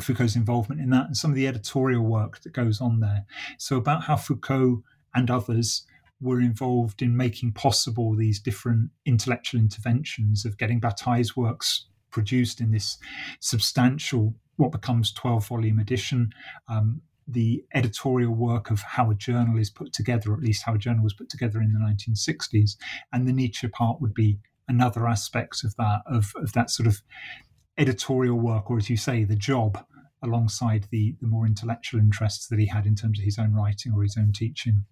Foucault's 0.00 0.36
involvement 0.36 0.80
in 0.80 0.90
that, 0.90 1.06
and 1.06 1.16
some 1.16 1.30
of 1.30 1.36
the 1.36 1.46
editorial 1.46 2.04
work 2.04 2.40
that 2.42 2.52
goes 2.52 2.80
on 2.80 3.00
there. 3.00 3.24
So, 3.58 3.76
about 3.76 4.04
how 4.04 4.16
Foucault 4.16 4.82
and 5.14 5.30
others 5.30 5.86
were 6.20 6.40
involved 6.40 7.02
in 7.02 7.16
making 7.16 7.52
possible 7.52 8.14
these 8.14 8.38
different 8.38 8.90
intellectual 9.04 9.60
interventions 9.60 10.44
of 10.44 10.56
getting 10.56 10.78
Bataille's 10.78 11.36
works 11.36 11.86
produced 12.10 12.60
in 12.60 12.70
this 12.70 12.96
substantial, 13.40 14.34
what 14.56 14.70
becomes 14.70 15.12
12 15.12 15.48
volume 15.48 15.80
edition, 15.80 16.32
um, 16.68 17.02
the 17.26 17.64
editorial 17.74 18.34
work 18.34 18.70
of 18.70 18.80
how 18.80 19.10
a 19.10 19.14
journal 19.14 19.58
is 19.58 19.70
put 19.70 19.92
together, 19.92 20.32
or 20.32 20.34
at 20.34 20.42
least 20.42 20.62
how 20.64 20.74
a 20.74 20.78
journal 20.78 21.02
was 21.02 21.14
put 21.14 21.28
together 21.28 21.60
in 21.60 21.72
the 21.72 21.78
1960s. 21.78 22.76
And 23.12 23.26
the 23.26 23.32
Nietzsche 23.32 23.68
part 23.68 24.00
would 24.00 24.14
be 24.14 24.38
another 24.68 25.08
aspect 25.08 25.64
of 25.64 25.74
that, 25.76 26.02
of, 26.06 26.32
of 26.36 26.52
that 26.52 26.70
sort 26.70 26.86
of 26.86 27.02
editorial 27.78 28.38
work, 28.38 28.70
or 28.70 28.78
as 28.78 28.90
you 28.90 28.96
say, 28.96 29.24
the 29.24 29.36
job 29.36 29.84
alongside 30.22 30.86
the, 30.90 31.16
the 31.20 31.26
more 31.26 31.46
intellectual 31.46 32.00
interests 32.00 32.46
that 32.48 32.58
he 32.58 32.66
had 32.66 32.86
in 32.86 32.94
terms 32.94 33.18
of 33.18 33.24
his 33.24 33.38
own 33.38 33.52
writing 33.54 33.92
or 33.92 34.02
his 34.02 34.16
own 34.16 34.32
teaching. 34.32 34.84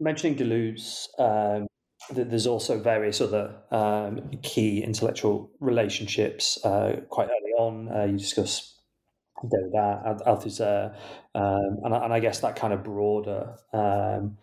Mentioning 0.00 0.36
Deleuze, 0.36 1.08
um, 1.18 1.66
there's 2.10 2.46
also 2.46 2.78
various 2.80 3.20
other 3.20 3.54
um, 3.70 4.30
key 4.42 4.82
intellectual 4.82 5.50
relationships 5.60 6.58
uh, 6.64 7.00
quite 7.08 7.28
early 7.28 7.52
on. 7.58 7.88
Uh, 7.94 8.04
you 8.04 8.18
discuss 8.18 8.80
Derrida, 9.44 10.22
Althusser, 10.26 10.94
um, 11.34 11.78
and, 11.84 11.94
and 11.94 12.12
I 12.12 12.20
guess 12.20 12.40
that 12.40 12.56
kind 12.56 12.72
of 12.72 12.82
broader 12.82 13.56
um, 13.72 14.38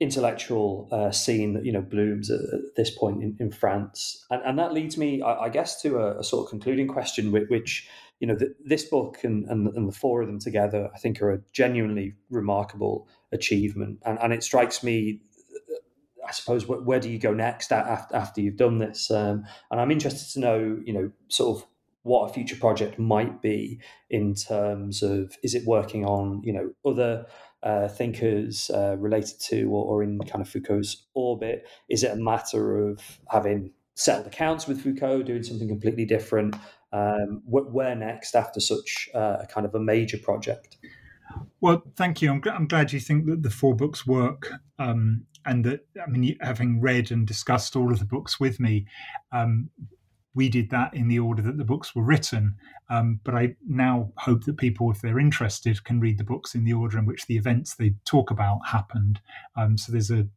intellectual 0.00 0.88
uh, 0.90 1.10
scene 1.10 1.52
that 1.52 1.64
you 1.64 1.72
know 1.72 1.82
blooms 1.82 2.30
at, 2.30 2.40
at 2.40 2.74
this 2.76 2.90
point 2.90 3.22
in, 3.22 3.36
in 3.38 3.50
France, 3.50 4.24
and, 4.30 4.42
and 4.44 4.58
that 4.58 4.72
leads 4.72 4.96
me, 4.96 5.22
I, 5.22 5.44
I 5.44 5.48
guess, 5.48 5.80
to 5.82 5.98
a, 5.98 6.18
a, 6.20 6.24
sort 6.24 6.44
of 6.44 6.50
concluding 6.50 6.88
question, 6.88 7.30
which, 7.30 7.48
which 7.48 7.88
you 8.18 8.26
know, 8.26 8.34
the, 8.34 8.54
this 8.64 8.84
book 8.84 9.18
and, 9.24 9.46
and, 9.46 9.68
and 9.68 9.88
the 9.88 9.92
four 9.92 10.22
of 10.22 10.28
them 10.28 10.38
together, 10.38 10.90
I 10.94 10.98
think, 10.98 11.20
are 11.22 11.32
a 11.32 11.40
genuinely 11.52 12.14
remarkable 12.30 13.08
achievement, 13.32 14.00
and 14.04 14.18
and 14.20 14.32
it 14.32 14.42
strikes 14.42 14.82
me 14.82 15.20
I 16.26 16.32
suppose 16.32 16.66
where, 16.66 16.80
where, 16.80 17.00
do 17.00 17.10
you 17.10 17.18
go 17.18 17.32
next 17.32 17.72
after, 17.72 18.14
after 18.14 18.40
you've 18.40 18.56
done 18.56 18.78
this? 18.78 19.10
Um, 19.10 19.44
and 19.70 19.80
I'm 19.80 19.90
interested 19.90 20.32
to 20.34 20.40
know, 20.40 20.78
you 20.84 20.92
know, 20.92 21.10
sort 21.28 21.58
of 21.58 21.66
what 22.02 22.30
a 22.30 22.32
future 22.32 22.56
project 22.56 22.98
might 22.98 23.42
be 23.42 23.80
in 24.08 24.34
terms 24.34 25.02
of 25.02 25.36
is 25.42 25.54
it 25.54 25.66
working 25.66 26.04
on 26.04 26.42
you 26.42 26.52
know 26.52 26.70
other 26.84 27.26
uh, 27.62 27.88
thinkers 27.88 28.70
uh, 28.70 28.96
related 28.98 29.38
to 29.40 29.64
or, 29.64 29.84
or, 29.84 30.02
in 30.02 30.18
kind 30.20 30.42
of 30.42 30.48
Foucault's 30.48 31.06
orbit? 31.14 31.66
Is 31.88 32.02
it 32.02 32.12
a 32.12 32.16
matter 32.16 32.88
of 32.88 33.00
having 33.28 33.72
settled 33.94 34.26
accounts 34.26 34.66
with 34.66 34.82
Foucault, 34.82 35.24
doing 35.24 35.42
something 35.42 35.68
completely 35.68 36.04
different? 36.04 36.56
Um, 36.92 37.42
where 37.46 37.94
next 37.94 38.34
after 38.34 38.58
such 38.58 39.08
uh, 39.14 39.38
a 39.42 39.46
kind 39.46 39.64
of 39.64 39.74
a 39.74 39.80
major 39.80 40.18
project? 40.18 40.78
Well, 41.60 41.82
thank 41.96 42.20
you. 42.20 42.30
I'm, 42.30 42.42
I'm 42.52 42.66
glad 42.66 42.92
you 42.92 43.00
think 43.00 43.26
that 43.26 43.42
the 43.42 43.50
four 43.50 43.76
books 43.76 44.06
work, 44.06 44.50
um, 44.78 45.26
and 45.46 45.64
that 45.64 45.86
I 46.04 46.10
mean, 46.10 46.36
having 46.40 46.80
read 46.80 47.10
and 47.10 47.26
discussed 47.26 47.76
all 47.76 47.92
of 47.92 47.98
the 47.98 48.04
books 48.04 48.40
with 48.40 48.58
me, 48.58 48.86
um, 49.32 49.70
we 50.34 50.48
did 50.48 50.70
that 50.70 50.94
in 50.94 51.08
the 51.08 51.18
order 51.18 51.42
that 51.42 51.58
the 51.58 51.64
books 51.64 51.94
were 51.94 52.04
written. 52.04 52.54
Um, 52.88 53.20
but 53.24 53.34
I 53.34 53.56
now 53.66 54.12
hope 54.16 54.44
that 54.44 54.58
people, 54.58 54.90
if 54.90 55.00
they're 55.00 55.18
interested, 55.18 55.84
can 55.84 56.00
read 56.00 56.18
the 56.18 56.24
books 56.24 56.54
in 56.54 56.64
the 56.64 56.72
order 56.72 56.98
in 56.98 57.06
which 57.06 57.26
the 57.26 57.36
events 57.36 57.74
they 57.74 57.94
talk 58.04 58.30
about 58.30 58.60
happened. 58.68 59.20
Um, 59.56 59.76
so 59.76 59.92
there's 59.92 60.10
a 60.10 60.28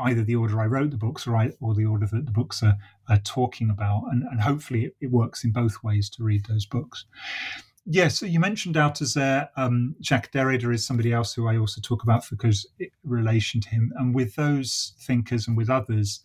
either 0.00 0.22
the 0.22 0.36
order 0.36 0.60
I 0.60 0.66
wrote 0.66 0.90
the 0.90 0.96
books 0.96 1.26
or, 1.26 1.36
I, 1.36 1.50
or 1.60 1.74
the 1.74 1.84
order 1.84 2.06
that 2.06 2.26
the 2.26 2.32
books 2.32 2.62
are, 2.62 2.76
are 3.08 3.18
talking 3.18 3.70
about. 3.70 4.04
And, 4.10 4.22
and 4.24 4.40
hopefully 4.40 4.84
it, 4.84 4.96
it, 5.00 5.10
works 5.10 5.44
in 5.44 5.50
both 5.50 5.82
ways 5.82 6.08
to 6.10 6.22
read 6.22 6.46
those 6.46 6.66
books. 6.66 7.04
Yes, 7.84 8.18
so 8.18 8.26
you 8.26 8.38
mentioned 8.38 8.76
Althusser. 8.76 9.48
Um, 9.56 9.96
Jacques 10.02 10.30
Derrida 10.30 10.72
is 10.72 10.86
somebody 10.86 11.12
else 11.12 11.32
who 11.32 11.48
I 11.48 11.56
also 11.56 11.80
talk 11.80 12.02
about 12.02 12.24
because 12.28 12.66
relation 13.02 13.60
to 13.62 13.68
him. 13.70 13.92
And 13.96 14.14
with 14.14 14.34
those 14.36 14.92
thinkers 15.00 15.48
and 15.48 15.56
with 15.56 15.70
others, 15.70 16.20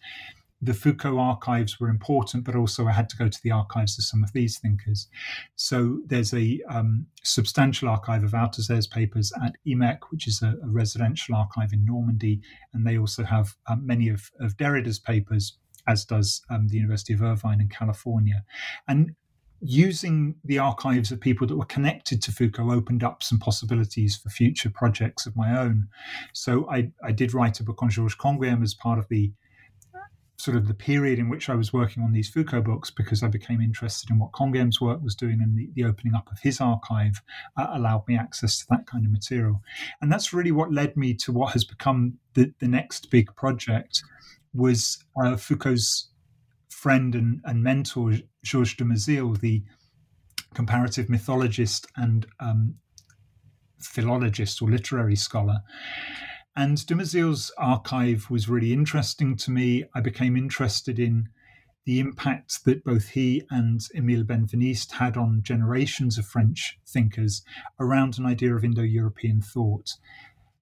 the 0.63 0.73
Foucault 0.73 1.19
archives 1.19 1.77
were 1.77 1.89
important, 1.89 2.45
but 2.45 2.55
also 2.55 2.87
I 2.87 2.93
had 2.93 3.09
to 3.09 3.17
go 3.17 3.27
to 3.27 3.39
the 3.43 3.51
archives 3.51 3.99
of 3.99 4.05
some 4.05 4.23
of 4.23 4.31
these 4.31 4.57
thinkers. 4.57 5.09
So 5.55 5.99
there's 6.05 6.33
a 6.33 6.61
um, 6.69 7.07
substantial 7.23 7.89
archive 7.89 8.23
of 8.23 8.31
Althusser's 8.31 8.87
papers 8.87 9.33
at 9.43 9.55
IMEC, 9.67 9.99
which 10.09 10.25
is 10.25 10.41
a, 10.41 10.55
a, 10.63 10.67
residential 10.67 11.35
archive 11.35 11.73
in 11.73 11.83
Normandy, 11.85 12.41
and 12.73 12.87
they 12.87 12.97
also 12.97 13.25
have 13.25 13.55
um, 13.67 13.85
many 13.85 14.07
of, 14.07 14.31
of, 14.39 14.55
Derrida's 14.55 14.99
papers, 14.99 15.57
as 15.85 16.05
does 16.05 16.41
um, 16.49 16.69
the 16.69 16.77
University 16.77 17.13
of 17.13 17.21
Irvine 17.21 17.59
in 17.59 17.67
California. 17.67 18.45
And 18.87 19.15
using 19.59 20.35
the 20.45 20.59
archives 20.59 21.11
of 21.11 21.19
people 21.19 21.45
that 21.47 21.57
were 21.57 21.65
connected 21.65 22.21
to 22.21 22.31
Foucault 22.31 22.71
opened 22.71 23.03
up 23.03 23.21
some 23.21 23.39
possibilities 23.39 24.15
for 24.15 24.29
future 24.29 24.69
projects 24.69 25.25
of 25.25 25.35
my 25.35 25.57
own. 25.57 25.87
So 26.31 26.69
I, 26.69 26.91
I 27.03 27.11
did 27.11 27.33
write 27.33 27.59
a 27.59 27.63
book 27.63 27.83
on 27.83 27.89
Georges 27.89 28.17
Canguilhem 28.17 28.63
as 28.63 28.73
part 28.73 28.99
of 28.99 29.07
the 29.09 29.33
sort 30.43 30.57
of 30.57 30.67
the 30.67 30.73
period 30.73 31.19
in 31.19 31.29
which 31.29 31.49
I 31.49 31.55
was 31.55 31.71
working 31.71 32.03
on 32.03 32.11
these 32.11 32.27
Foucault 32.27 32.63
books 32.63 32.91
because 32.91 33.23
I 33.23 33.29
became 33.29 33.61
interested 33.61 34.09
in 34.09 34.19
what 34.19 34.33
Canguilhem's 34.33 34.81
work 34.81 35.01
was 35.01 35.15
doing 35.15 35.39
and 35.41 35.57
the, 35.57 35.69
the 35.73 35.85
opening 35.87 36.15
up 36.15 36.29
of 36.29 36.39
his 36.39 36.59
archive 36.59 37.21
uh, 37.55 37.67
allowed 37.71 38.05
me 38.09 38.17
access 38.17 38.59
to 38.59 38.65
that 38.71 38.85
kind 38.85 39.05
of 39.05 39.11
material. 39.13 39.61
And 40.01 40.11
that's 40.11 40.33
really 40.33 40.51
what 40.51 40.73
led 40.73 40.97
me 40.97 41.13
to 41.13 41.31
what 41.31 41.53
has 41.53 41.63
become 41.63 42.17
the, 42.33 42.53
the 42.59 42.67
next 42.67 43.09
big 43.09 43.33
project 43.37 44.03
was 44.53 45.01
uh, 45.15 45.37
Foucault's 45.37 46.09
friend 46.67 47.15
and, 47.15 47.39
and 47.45 47.63
mentor, 47.63 48.15
Georges 48.43 48.75
Dumezil, 48.75 49.39
the 49.39 49.63
comparative 50.53 51.09
mythologist 51.09 51.87
and 51.95 52.25
um, 52.41 52.75
philologist 53.79 54.61
or 54.61 54.69
literary 54.69 55.15
scholar. 55.15 55.61
And 56.55 56.77
Dumezil's 56.85 57.51
archive 57.57 58.29
was 58.29 58.47
really 58.47 58.73
interesting 58.73 59.35
to 59.37 59.51
me. 59.51 59.85
I 59.95 60.01
became 60.01 60.37
interested 60.37 60.99
in 60.99 61.29
the 61.85 61.99
impact 61.99 62.63
that 62.65 62.83
both 62.83 63.09
he 63.09 63.43
and 63.49 63.81
Emile 63.95 64.23
Benveniste 64.23 64.91
had 64.91 65.17
on 65.17 65.41
generations 65.41 66.17
of 66.17 66.25
French 66.25 66.79
thinkers 66.87 67.43
around 67.79 68.17
an 68.17 68.25
idea 68.25 68.55
of 68.55 68.63
Indo 68.63 68.83
European 68.83 69.41
thought, 69.41 69.93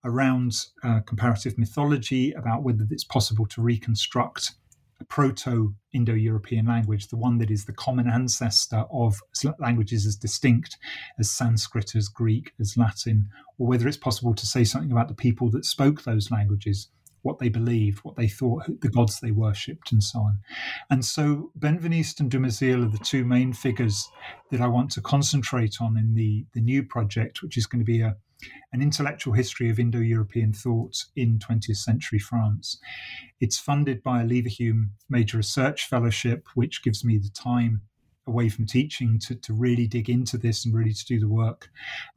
around 0.04 0.66
uh, 0.84 1.02
comparative 1.02 1.58
mythology, 1.58 2.32
about 2.32 2.64
whether 2.64 2.88
it's 2.90 3.04
possible 3.04 3.46
to 3.48 3.62
reconstruct 3.62 4.54
proto 5.10 5.76
Indo 5.94 6.14
European 6.14 6.66
language, 6.66 7.08
the 7.08 7.18
one 7.18 7.38
that 7.40 7.52
is 7.52 7.66
the 7.66 7.74
common 7.74 8.10
ancestor 8.10 8.86
of 8.92 9.20
languages 9.60 10.06
as 10.06 10.16
distinct 10.16 10.78
as 11.20 11.32
Sanskrit, 11.32 11.96
as 11.96 12.08
Greek, 12.08 12.54
as 12.60 12.78
Latin, 12.78 13.30
or 13.58 13.68
whether 13.68 13.88
it's 13.88 13.98
possible 13.98 14.34
to 14.34 14.46
say 14.46 14.64
something 14.64 14.92
about 14.92 15.08
the 15.08 15.14
people 15.14 15.50
that 15.52 15.66
spoke 15.66 16.04
those 16.04 16.32
languages, 16.32 16.90
what 17.24 17.40
they 17.40 17.50
believed, 17.50 18.00
what 18.00 18.16
they 18.16 18.28
thought, 18.28 18.64
the 18.82 18.90
gods 18.90 19.20
they 19.20 19.32
worshipped, 19.32 19.92
and 19.92 20.04
so 20.04 20.20
on. 20.20 20.40
And 20.90 21.06
so 21.06 21.52
Benveniste 21.58 22.20
and 22.20 22.32
Dumezil 22.32 22.86
are 22.86 22.90
the 22.90 22.98
two 23.04 23.24
main 23.26 23.54
figures 23.54 24.10
that 24.50 24.62
I 24.62 24.68
want 24.68 24.92
to 24.92 25.02
concentrate 25.02 25.78
on 25.82 25.98
in 25.98 26.16
the, 26.16 26.46
the 26.54 26.62
new 26.62 26.84
project, 26.84 27.44
which 27.44 27.58
is 27.58 27.68
going 27.68 27.80
to 27.80 27.86
be 27.86 28.02
a 28.02 28.18
an 28.74 28.82
intellectual 28.82 29.34
history 29.34 29.70
of 29.70 29.80
Indo 29.80 30.00
European 30.00 30.54
thought 30.54 31.06
in 31.16 31.40
20th 31.40 31.78
century 31.78 32.20
France. 32.20 32.80
It's 33.40 33.60
funded 33.60 34.04
by 34.04 34.22
a 34.22 34.26
Leverhulme 34.26 34.90
Major 35.10 35.38
Research 35.38 35.88
Fellowship, 35.88 36.48
which 36.56 36.84
gives 36.84 37.04
me 37.04 37.18
the 37.18 37.30
time 37.30 37.82
away 38.28 38.50
from 38.50 38.66
teaching 38.66 39.20
to, 39.20 39.36
to 39.36 39.54
really 39.54 39.88
dig 39.88 40.10
into 40.10 40.38
this 40.38 40.66
and 40.66 40.74
really 40.74 40.94
to 40.94 41.06
do 41.06 41.20
the 41.20 41.28
work. 41.28 41.70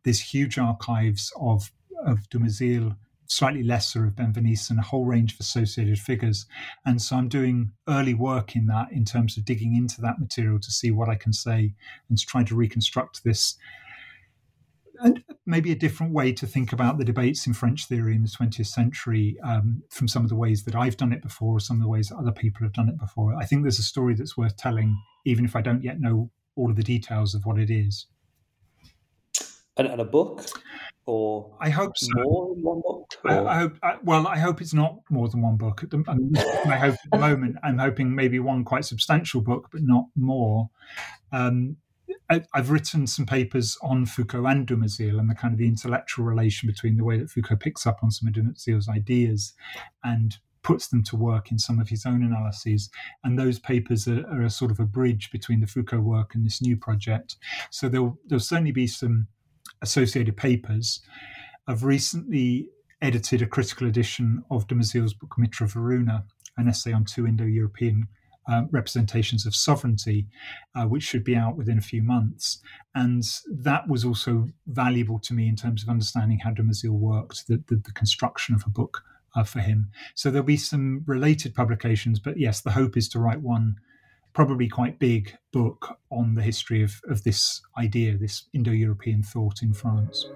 There's 0.05 0.21
huge 0.21 0.59
archives 0.59 1.33
of, 1.41 1.73
of 2.05 2.29
slightly 3.27 3.63
lesser 3.63 4.05
of 4.05 4.15
Benveniste, 4.15 4.71
and 4.71 4.79
a 4.79 4.83
whole 4.83 5.05
range 5.05 5.35
of 5.35 5.41
associated 5.41 5.99
figures. 5.99 6.47
And 6.85 7.01
so 7.01 7.17
I'm 7.17 7.29
doing 7.29 7.73
early 7.89 8.15
work 8.15 8.55
in 8.57 8.67
that 8.67 8.93
in 8.93 9.05
terms 9.05 9.37
of 9.37 9.45
digging 9.45 9.75
into 9.75 10.01
that 10.03 10.21
material 10.21 10.61
to 10.61 10.71
see 10.71 10.91
what 10.91 11.09
I 11.09 11.17
can 11.17 11.33
say 11.33 11.75
and 12.09 12.19
to 12.19 12.27
try 12.27 12.45
to 12.45 12.55
reconstruct 12.55 13.25
this 13.25 13.57
maybe 15.47 15.73
a 15.73 15.77
different 15.77 16.13
way 16.13 16.33
to 16.33 16.47
think 16.47 16.73
about 16.73 16.99
the 16.99 17.05
debates 17.05 17.47
in 17.47 17.55
French 17.55 17.87
theory 17.87 18.15
in 18.15 18.23
the 18.23 18.29
20th 18.29 18.67
century 18.67 19.37
um, 19.45 19.83
from 19.91 20.09
some 20.09 20.23
of 20.23 20.29
the 20.29 20.37
ways 20.37 20.65
that 20.65 20.75
I've 20.75 20.97
done 20.97 21.13
it 21.13 21.23
before 21.23 21.57
or 21.57 21.61
some 21.61 21.77
of 21.77 21.83
the 21.83 21.89
ways 21.89 22.09
that 22.09 22.17
other 22.17 22.33
people 22.33 22.65
have 22.65 22.73
done 22.73 22.89
it 22.89 22.99
before. 22.99 23.35
I 23.37 23.45
think 23.45 23.63
there's 23.63 23.79
a 23.79 23.85
story 23.85 24.15
that's 24.15 24.37
worth 24.37 24.57
telling, 24.57 24.97
even 25.25 25.45
if 25.45 25.55
I 25.55 25.61
don't 25.61 25.83
yet 25.83 26.01
know 26.01 26.31
all 26.57 26.71
of 26.71 26.77
the 26.77 26.83
details 26.83 27.35
of 27.35 27.45
what 27.45 27.59
it 27.59 27.71
is. 27.71 28.07
And, 29.77 29.89
and 29.89 30.01
a 30.01 30.05
book? 30.05 30.47
Or 31.07 31.55
I 31.61 31.69
hope 31.69 31.99
so. 31.99 32.09
More 32.15 32.55
than 32.55 32.63
one 32.63 32.81
book? 32.81 33.11
I, 33.27 33.39
I, 33.41 33.59
hope. 33.59 33.79
I, 33.83 33.97
well, 34.03 34.27
I 34.27 34.39
hope 34.39 34.61
it's 34.63 34.73
not 34.73 34.99
more 35.11 35.29
than 35.29 35.43
one 35.43 35.57
book. 35.57 35.85
The, 35.91 36.03
I 36.67 36.77
hope 36.77 36.95
at 36.95 37.11
the 37.11 37.19
moment 37.19 37.57
I'm 37.63 37.79
hoping 37.79 38.15
maybe 38.15 38.39
one 38.39 38.65
quite 38.65 38.85
substantial 38.85 39.43
book, 39.43 39.69
but 39.71 39.83
not 39.83 40.07
more. 40.17 40.71
Um, 41.33 41.77
I, 42.31 42.43
have 42.55 42.71
written 42.71 43.07
some 43.07 43.27
papers 43.27 43.77
on 43.83 44.07
Foucault 44.07 44.47
and 44.47 44.67
Dumezil 44.67 45.19
and 45.19 45.29
the 45.29 45.35
kind 45.35 45.53
of 45.53 45.59
the 45.59 45.69
intellectual 45.69 46.25
relation 46.25 46.67
between 46.67 46.97
the 46.97 47.05
way 47.05 47.19
that 47.19 47.31
Foucault 47.31 47.57
picks 47.57 47.87
up 47.87 47.99
on 48.03 48.11
some 48.11 48.29
of 48.29 48.35
Dumezil's 48.35 48.89
ideas 48.89 49.53
and 50.03 50.39
puts 50.63 50.89
them 50.89 51.03
to 51.05 51.17
work 51.17 51.51
in 51.51 51.59
some 51.59 51.79
of 51.79 51.91
his 51.91 52.07
own 52.07 52.23
analyses. 52.23 52.91
And 53.23 53.39
those 53.39 53.59
papers 53.59 54.09
are, 54.09 54.27
are, 54.29 54.43
a 54.43 54.51
sort 54.51 54.71
of 54.71 54.81
a 54.81 54.87
bridge 54.87 55.31
between 55.31 55.61
the 55.61 55.67
Foucault 55.67 56.01
work 56.01 56.35
and 56.35 56.45
this 56.45 56.63
new 56.63 56.77
project. 56.77 57.37
So 57.71 57.89
there'll, 57.89 58.19
there'll 58.27 58.41
certainly 58.41 58.73
be 58.73 58.87
some 58.87 59.29
associated 59.83 60.37
papers. 60.37 61.01
I've 61.69 61.85
recently 61.85 62.69
edited 63.03 63.43
a 63.43 63.47
critical 63.47 63.87
edition 63.87 64.43
of 64.51 64.67
Dumezil's 64.67 65.13
book 65.13 65.35
Mitra 65.37 65.69
Varuna, 65.69 66.25
an 66.57 66.69
essay 66.69 66.93
on 66.93 67.05
two 67.05 67.27
Indo 67.27 67.45
Uh, 68.47 68.65
representations 68.73 69.47
of 69.47 69.55
sovereignty, 69.55 70.27
uh, 70.75 70.85
which 70.85 71.03
should 71.03 71.25
be 71.25 71.35
out 71.35 71.57
within 71.57 71.79
a 71.79 71.81
few 71.81 72.03
months. 72.03 72.61
And 72.95 73.23
that 73.51 73.89
was 73.89 74.05
also 74.05 74.51
valuable 74.67 75.19
to 75.21 75.33
me 75.33 75.49
in 75.49 75.57
terms 75.57 75.83
of 75.83 75.89
understanding 75.89 76.41
how 76.41 76.51
Dumezil 76.51 76.91
worked, 76.91 77.47
the, 77.49 77.63
the, 77.69 77.77
the 77.77 77.93
construction 77.93 78.55
of 78.55 78.63
a 78.67 78.69
book 78.69 79.03
uh, 79.35 79.45
for 79.45 79.61
him. 79.61 79.89
So 80.15 80.31
there'll 80.31 80.45
be 80.45 80.59
some 80.59 81.05
related 81.07 81.55
publications, 81.55 82.19
but 82.19 82.39
yes, 82.39 82.61
the 82.61 82.73
hope 82.73 82.99
is 82.99 83.09
to 83.11 83.19
write 83.19 83.41
one 83.41 83.77
probably 84.35 84.69
quite 84.69 84.99
big 84.99 85.35
book 85.51 85.97
on 86.11 86.35
the 86.35 86.43
history 86.43 86.83
of, 86.83 87.01
of 87.09 87.23
this 87.23 87.63
idea, 87.79 88.19
this 88.19 88.45
Indo 88.53 88.73
European 88.73 89.23
thought 89.23 89.63
in 89.63 89.73
France. 89.73 90.27